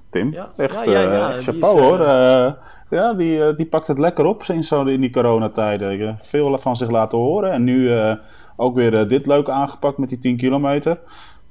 Tim. 0.10 0.32
Ja, 0.32 0.52
echt, 0.58 0.86
ja, 0.86 0.92
ja, 0.92 1.02
ja 1.02 1.42
chapeau 1.42 1.76
is, 1.76 1.82
hoor. 1.82 2.00
ja, 2.90 3.14
die, 3.14 3.56
die 3.56 3.66
pakt 3.66 3.88
het 3.88 4.00
lekker 4.00 4.26
op 4.26 4.44
in, 4.44 4.64
zo, 4.64 4.84
in 4.84 5.02
die 5.02 5.12
coronatijden. 5.12 6.20
Veel 6.22 6.58
van 6.58 6.76
zich 6.76 6.90
laten 6.90 7.18
horen. 7.18 7.52
En 7.52 7.64
nu 7.64 7.90
ook 8.56 8.76
weer 8.76 8.94
uh, 8.94 9.10
dit 9.10 9.26
leuk 9.26 9.50
aangepakt 9.50 9.98
met 9.98 10.10
die 10.10 10.18
10 10.18 10.38
kilometer. 10.38 11.00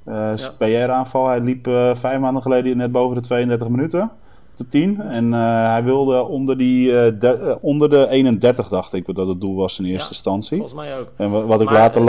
Uh, 0.07 0.31
ja. 0.35 0.49
PR-aanval. 0.57 1.27
Hij 1.27 1.39
liep 1.39 1.67
uh, 1.67 1.95
vijf 1.95 2.19
maanden 2.19 2.41
geleden 2.41 2.77
net 2.77 2.91
boven 2.91 3.15
de 3.15 3.21
32 3.21 3.67
minuten. 3.67 4.11
de 4.55 4.67
10. 4.67 5.01
En 5.01 5.31
hij 5.71 5.83
wilde 5.83 6.23
onder, 6.23 6.57
die, 6.57 6.93
onder 7.61 7.89
de 7.89 8.07
31, 8.07 8.67
dacht 8.67 8.93
ik, 8.93 9.15
dat 9.15 9.27
het 9.27 9.41
doel 9.41 9.55
was 9.55 9.79
in 9.79 9.85
eerste 9.85 10.09
instantie. 10.09 10.57
Volgens 10.57 10.79
mij 10.79 10.99
ook. 10.99 11.11
En 11.17 11.47
wat 11.47 11.61
ik 11.61 11.69
later, 11.69 12.01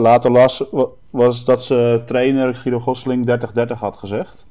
later 0.00 0.30
las, 0.30 0.64
was 1.10 1.44
dat 1.44 1.62
ze 1.62 2.02
trainer 2.06 2.54
Guido 2.54 2.80
Gosling 2.80 3.40
30-30 3.66 3.78
had 3.78 3.96
gezegd. 3.96 4.46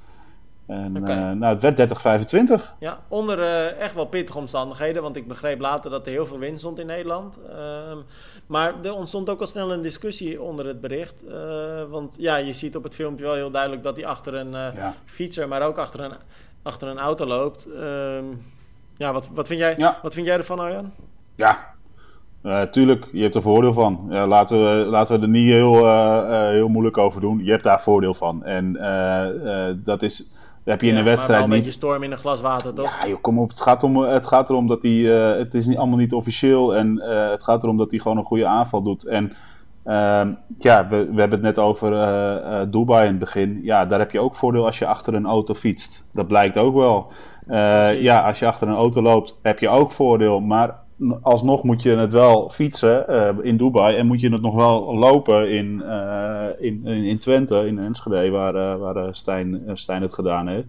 En 0.72 0.98
okay. 0.98 1.18
uh, 1.18 1.32
nou, 1.32 1.60
het 1.60 1.78
werd 1.78 2.60
30-25. 2.60 2.62
Ja, 2.80 3.00
onder 3.08 3.40
uh, 3.40 3.80
echt 3.80 3.96
wel 3.96 4.06
pittige 4.06 4.38
omstandigheden. 4.38 5.02
Want 5.02 5.16
ik 5.16 5.28
begreep 5.28 5.60
later 5.60 5.92
dat 5.92 6.06
er 6.06 6.12
heel 6.12 6.26
veel 6.26 6.40
wind 6.40 6.60
stond 6.60 6.80
in 6.80 6.86
Nederland. 6.86 7.40
Uh, 7.50 7.56
maar 8.46 8.74
er 8.84 8.96
ontstond 8.96 9.30
ook 9.30 9.40
al 9.40 9.48
snel 9.48 9.72
een 9.72 9.82
discussie 9.82 10.42
onder 10.42 10.66
het 10.66 10.82
bericht. 10.82 11.24
Uh, 11.28 11.34
want 11.90 12.16
ja, 12.20 12.36
je 12.36 12.54
ziet 12.54 12.76
op 12.76 12.84
het 12.84 12.96
filmpje 12.96 13.26
wel 13.26 13.34
heel 13.34 13.52
duidelijk 13.52 13.84
dat 13.84 13.96
hij 13.98 14.06
achter 14.06 14.34
een 14.34 14.52
ja. 14.52 14.94
fietser, 15.06 15.48
maar 15.48 15.62
ook 15.62 15.78
achter 15.78 16.00
een, 16.00 16.14
achter 16.64 16.88
een 16.88 17.00
auto 17.00 17.26
loopt. 17.26 17.68
Ehm, 17.80 18.26
ja, 18.98 19.14
wat, 19.14 19.30
wat, 19.34 19.48
vind 19.48 19.60
jij, 19.60 19.76
ja. 19.78 20.00
wat 20.02 20.14
vind 20.14 20.26
jij 20.26 20.38
ervan, 20.38 20.60
Arjan? 20.60 20.92
Ja, 21.36 21.74
uh, 22.44 22.62
tuurlijk, 22.62 23.08
je 23.12 23.22
hebt 23.22 23.36
er 23.36 23.42
voordeel 23.42 23.74
van. 23.74 24.08
Ja, 24.10 24.28
laten, 24.28 24.58
we, 24.64 24.86
laten 24.86 25.16
we 25.16 25.22
er 25.22 25.32
niet 25.32 25.50
heel, 25.50 25.86
uh, 25.86 26.48
heel 26.48 26.68
moeilijk 26.68 26.98
over 26.98 27.22
doen. 27.22 27.44
Je 27.44 27.52
hebt 27.52 27.64
daar 27.64 27.82
voordeel 27.82 28.14
van. 28.14 28.46
En 28.46 28.74
dat 29.84 30.04
is 30.04 30.32
heb 30.64 30.82
je 30.82 30.88
in 30.88 30.96
een 30.96 31.04
wedstrijd 31.04 31.40
maar 31.40 31.50
wel 31.50 31.58
een 31.58 31.64
beetje 31.64 31.80
storm 31.80 32.04
in 32.04 32.12
een 32.12 32.18
glas 32.18 32.42
water, 32.42 32.74
toch? 32.74 32.98
Ja, 33.02 33.08
joh, 33.08 33.22
kom 33.22 33.40
op. 33.40 33.50
Het 33.50 33.62
gaat, 33.62 33.84
om, 33.84 33.98
het 33.98 34.28
gaat 34.28 34.50
erom 34.50 34.68
dat 34.68 34.84
hij... 34.84 34.92
Uh, 34.92 35.38
het 35.38 35.54
is 35.54 35.66
niet, 35.66 35.78
allemaal 35.78 35.98
niet 35.98 36.14
officieel. 36.14 36.76
En 36.76 36.98
uh, 36.98 37.30
het 37.30 37.44
gaat 37.44 37.64
erom 37.64 37.78
dat 37.78 37.92
hij 37.92 38.00
gewoon 38.00 38.18
een 38.18 38.24
goede 38.24 38.46
aanval 38.46 38.82
doet. 38.82 39.06
En 39.06 39.34
uh, 39.86 40.28
ja, 40.60 40.88
we, 40.88 41.10
we 41.12 41.20
hebben 41.20 41.32
het 41.32 41.42
net 41.42 41.60
over 41.60 41.92
Dubai 42.72 43.04
in 43.04 43.10
het 43.10 43.20
begin. 43.20 43.60
Ja, 43.64 43.86
daar 43.86 44.00
heb 44.00 44.12
je 44.12 44.20
ook 44.20 44.36
voordeel 44.36 44.66
als 44.66 44.80
je 44.80 44.86
achter 44.86 45.14
een 45.14 45.26
auto 45.26 45.54
fietst. 45.54 46.08
Dat 46.14 46.28
blijkt 46.28 46.58
ook 46.58 46.76
wel. 46.76 47.12
ja, 47.96 48.28
als 48.28 48.40
je 48.40 48.48
achter 48.48 48.68
een 48.68 48.76
auto 48.76 49.02
loopt, 49.02 49.40
heb 49.42 49.60
je 49.60 49.70
ook 49.70 49.92
voordeel. 49.92 50.40
Maar 50.40 50.81
alsnog 51.22 51.64
moet 51.64 51.82
je 51.82 51.96
het 51.96 52.14
wel 52.14 52.50
fietsen 52.50 53.06
uh, 53.10 53.30
in 53.42 53.58
Dubai 53.58 53.98
en 53.98 54.08
moet 54.08 54.22
je 54.22 54.30
het 54.30 54.42
nog 54.42 54.56
wel 54.56 54.96
lopen 54.98 55.52
in, 55.52 55.82
uh, 55.86 56.48
in, 56.60 56.86
in, 56.86 57.18
Twente, 57.18 57.68
in 57.68 57.80
Enschede, 57.80 58.30
waar, 58.30 58.56
uh, 58.56 58.76
waar 58.76 59.16
Stijn, 59.16 59.62
Stijn 59.74 60.02
het 60.02 60.14
gedaan 60.14 60.48
heeft. 60.48 60.68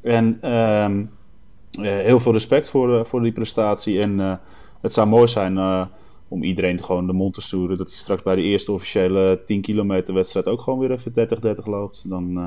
En 0.00 0.38
ehm, 0.40 1.04
heel 1.80 2.20
veel 2.20 2.32
respect 2.32 2.68
voor, 2.68 3.06
voor 3.06 3.22
die 3.22 3.32
prestatie. 3.32 4.00
En 4.00 4.40
het 4.80 4.94
zou 4.94 5.08
mooi 5.08 5.28
zijn 5.28 5.88
om 6.28 6.42
iedereen 6.42 6.84
gewoon 6.84 7.06
de 7.06 7.12
mond 7.12 7.34
te 7.34 7.40
sturen 7.40 7.78
dat 7.78 7.88
hij 7.88 7.96
straks 7.96 8.22
bij 8.22 8.34
de 8.34 8.42
eerste 8.42 8.72
officiële 8.72 9.42
10 9.44 9.60
kilometer 9.60 10.14
wedstrijd 10.14 10.48
ook 10.48 10.60
gewoon 10.60 10.78
weer 10.78 10.90
even 10.90 11.12
30-30 11.62 11.64
loopt. 11.64 12.08
Dan 12.08 12.38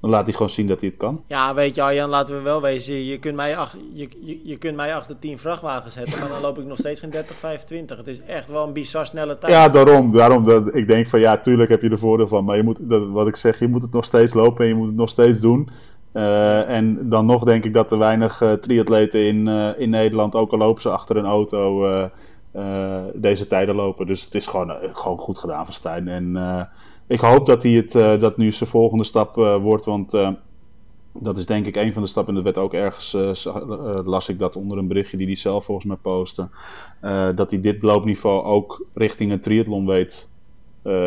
dan 0.00 0.10
laat 0.10 0.24
hij 0.24 0.32
gewoon 0.32 0.50
zien 0.50 0.66
dat 0.66 0.80
hij 0.80 0.88
het 0.88 0.98
kan. 0.98 1.22
Ja, 1.26 1.54
weet 1.54 1.74
je 1.74 1.82
Arjan, 1.82 2.08
laten 2.08 2.36
we 2.36 2.40
wel 2.40 2.60
wezen. 2.60 3.04
Je 3.04 3.18
kunt 3.18 3.36
mij, 3.36 3.56
ach, 3.56 3.76
je, 3.92 4.08
je, 4.20 4.40
je, 4.44 4.56
kunt 4.56 4.76
mij 4.76 4.94
achter 4.94 5.18
10 5.18 5.38
vrachtwagens 5.38 5.94
zetten, 5.94 6.18
maar 6.18 6.28
dan 6.28 6.40
loop 6.40 6.58
ik 6.58 6.66
nog 6.66 6.78
steeds 6.78 7.00
geen 7.00 7.10
30, 7.10 7.36
25. 7.36 7.96
Het 7.96 8.06
is 8.06 8.20
echt 8.20 8.48
wel 8.48 8.66
een 8.66 8.72
bizar 8.72 9.06
snelle 9.06 9.38
tijd. 9.38 9.52
Ja, 9.52 9.68
daarom. 9.68 10.12
daarom 10.12 10.44
dat, 10.44 10.74
ik 10.74 10.86
denk 10.86 11.06
van 11.06 11.20
ja, 11.20 11.38
tuurlijk 11.38 11.70
heb 11.70 11.82
je 11.82 11.90
er 11.90 11.98
voordeel 11.98 12.28
van. 12.28 12.44
Maar 12.44 12.56
je 12.56 12.62
moet, 12.62 12.88
dat, 12.88 13.08
wat 13.08 13.28
ik 13.28 13.36
zeg, 13.36 13.58
je 13.58 13.68
moet 13.68 13.82
het 13.82 13.92
nog 13.92 14.04
steeds 14.04 14.34
lopen 14.34 14.62
en 14.62 14.68
je 14.68 14.76
moet 14.76 14.86
het 14.86 14.96
nog 14.96 15.08
steeds 15.08 15.38
doen. 15.38 15.68
Uh, 16.12 16.68
en 16.68 17.08
dan 17.08 17.26
nog 17.26 17.44
denk 17.44 17.64
ik 17.64 17.74
dat 17.74 17.92
er 17.92 17.98
weinig 17.98 18.42
uh, 18.42 18.52
triatleten 18.52 19.26
in, 19.26 19.46
uh, 19.46 19.68
in 19.76 19.90
Nederland, 19.90 20.34
ook 20.34 20.52
al 20.52 20.58
lopen 20.58 20.82
ze 20.82 20.90
achter 20.90 21.16
een 21.16 21.26
auto, 21.26 21.86
deze 23.14 23.46
tijden 23.46 23.74
lopen. 23.74 24.06
Dus 24.06 24.24
het 24.24 24.34
is 24.34 24.46
gewoon, 24.46 24.72
gewoon 24.92 25.18
goed 25.18 25.38
gedaan 25.38 25.64
van 25.64 25.74
Stijn. 25.74 26.08
En 26.08 26.36
ik 27.10 27.20
hoop 27.20 27.46
dat 27.46 27.62
hij 27.62 27.72
het 27.72 27.94
uh, 27.94 28.20
dat 28.20 28.36
nu 28.36 28.52
zijn 28.52 28.70
volgende 28.70 29.04
stap 29.04 29.36
uh, 29.36 29.56
wordt. 29.56 29.84
Want 29.84 30.14
uh, 30.14 30.28
dat 31.12 31.38
is 31.38 31.46
denk 31.46 31.66
ik 31.66 31.76
een 31.76 31.92
van 31.92 32.02
de 32.02 32.08
stappen. 32.08 32.34
In 32.34 32.42
de 32.42 32.46
wet 32.46 32.58
ook 32.58 32.74
ergens 32.74 33.16
las 34.04 34.28
ik 34.28 34.38
dat 34.38 34.56
onder 34.56 34.78
een 34.78 34.88
berichtje 34.88 35.16
die 35.16 35.26
hij 35.26 35.36
zelf 35.36 35.64
volgens 35.64 35.86
mij 35.86 35.96
postte. 35.96 36.48
dat 37.34 37.50
hij 37.50 37.60
dit 37.60 37.82
loopniveau 37.82 38.44
ook 38.44 38.86
richting 38.94 39.32
een 39.32 39.40
triathlon 39.40 39.86
weet 39.86 40.30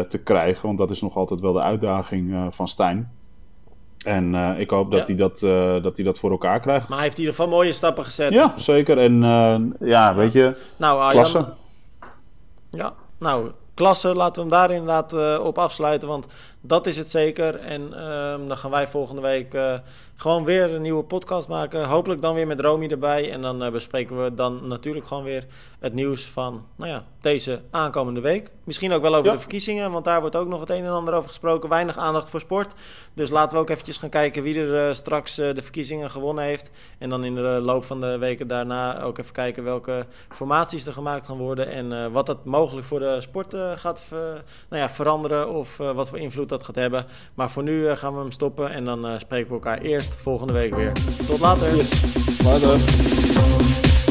te 0.09 0.21
krijgen. 0.23 0.65
Want 0.65 0.77
dat 0.77 0.91
is 0.91 1.01
nog 1.01 1.15
altijd 1.15 1.39
wel 1.39 1.53
de 1.53 1.61
uitdaging 1.61 2.47
van 2.49 2.67
Stijn. 2.67 3.11
En 4.05 4.35
ik 4.59 4.69
hoop 4.69 4.91
dat, 4.91 5.07
hij 5.07 5.15
dat, 5.15 5.39
dat 5.83 5.95
hij 5.95 6.05
dat 6.05 6.19
voor 6.19 6.31
elkaar 6.31 6.59
krijgt. 6.59 6.87
Maar 6.87 6.97
hij 6.97 7.05
heeft 7.05 7.17
in 7.17 7.23
ieder 7.23 7.35
geval 7.35 7.51
mooie 7.51 7.71
stappen 7.71 8.03
gezet. 8.03 8.33
Ja, 8.33 8.53
zeker. 8.57 8.97
En 8.97 9.21
ja, 9.79 10.15
weet 10.15 10.33
je, 10.33 10.57
nou, 10.77 10.99
Arjan, 10.99 11.13
klasse. 11.13 11.53
Ja, 12.69 12.93
nou, 13.19 13.51
klasse. 13.73 14.15
Laten 14.15 14.33
we 14.33 14.49
hem 14.49 14.49
daar 14.49 14.71
inderdaad 14.71 15.13
uh, 15.13 15.45
op 15.45 15.57
afsluiten. 15.57 16.07
Want 16.07 16.27
dat 16.65 16.87
is 16.87 16.97
het 16.97 17.09
zeker. 17.09 17.59
En 17.59 17.81
uh, 17.81 18.47
dan 18.47 18.57
gaan 18.57 18.71
wij 18.71 18.87
volgende 18.87 19.21
week 19.21 19.53
uh, 19.53 19.73
gewoon 20.15 20.43
weer 20.43 20.73
een 20.73 20.81
nieuwe 20.81 21.03
podcast 21.03 21.47
maken. 21.47 21.85
Hopelijk 21.85 22.21
dan 22.21 22.33
weer 22.33 22.47
met 22.47 22.59
Romy 22.59 22.87
erbij. 22.87 23.31
En 23.31 23.41
dan 23.41 23.63
uh, 23.63 23.71
bespreken 23.71 24.23
we 24.23 24.33
dan 24.33 24.67
natuurlijk 24.67 25.05
gewoon 25.05 25.23
weer 25.23 25.45
het 25.79 25.93
nieuws 25.93 26.25
van 26.25 26.65
nou 26.75 26.91
ja, 26.91 27.03
deze 27.21 27.61
aankomende 27.71 28.21
week. 28.21 28.51
Misschien 28.63 28.91
ook 28.91 29.01
wel 29.01 29.15
over 29.15 29.31
de 29.31 29.39
verkiezingen, 29.39 29.91
want 29.91 30.05
daar 30.05 30.21
wordt 30.21 30.35
ook 30.35 30.47
nog 30.47 30.59
het 30.59 30.69
een 30.69 30.83
en 30.83 30.91
ander 30.91 31.13
over 31.13 31.27
gesproken. 31.27 31.69
Weinig 31.69 31.97
aandacht 31.97 32.29
voor 32.29 32.39
sport. 32.39 32.73
Dus 33.13 33.29
laten 33.29 33.57
we 33.57 33.63
ook 33.63 33.69
eventjes 33.69 33.97
gaan 33.97 34.09
kijken 34.09 34.43
wie 34.43 34.59
er 34.59 34.87
uh, 34.87 34.93
straks 34.93 35.35
de 35.35 35.61
verkiezingen 35.61 36.11
gewonnen 36.11 36.43
heeft. 36.43 36.71
En 36.97 37.09
dan 37.09 37.23
in 37.23 37.35
de 37.35 37.41
loop 37.41 37.85
van 37.85 37.99
de 38.01 38.17
weken 38.17 38.47
daarna 38.47 39.01
ook 39.01 39.17
even 39.17 39.33
kijken 39.33 39.63
welke 39.63 40.05
formaties 40.29 40.85
er 40.85 40.93
gemaakt 40.93 41.25
gaan 41.25 41.37
worden. 41.37 41.67
En 41.67 42.11
wat 42.11 42.25
dat 42.25 42.45
mogelijk 42.45 42.87
voor 42.87 42.99
de 42.99 43.21
sport 43.21 43.55
gaat 43.75 44.05
nou 44.69 44.81
ja, 44.81 44.89
veranderen 44.89 45.49
of 45.49 45.77
wat 45.77 46.09
voor 46.09 46.19
invloed 46.19 46.49
dat 46.57 46.65
gaat 46.65 46.75
hebben. 46.75 47.05
Maar 47.33 47.51
voor 47.51 47.63
nu 47.63 47.95
gaan 47.95 48.13
we 48.13 48.19
hem 48.19 48.31
stoppen 48.31 48.71
en 48.71 48.85
dan 48.85 49.19
spreken 49.19 49.47
we 49.47 49.53
elkaar 49.53 49.77
eerst 49.77 50.13
volgende 50.15 50.53
week 50.53 50.75
weer. 50.75 50.91
Tot 51.27 51.39
later. 51.39 51.75
Yes. 51.75 52.41
Later. 52.43 54.02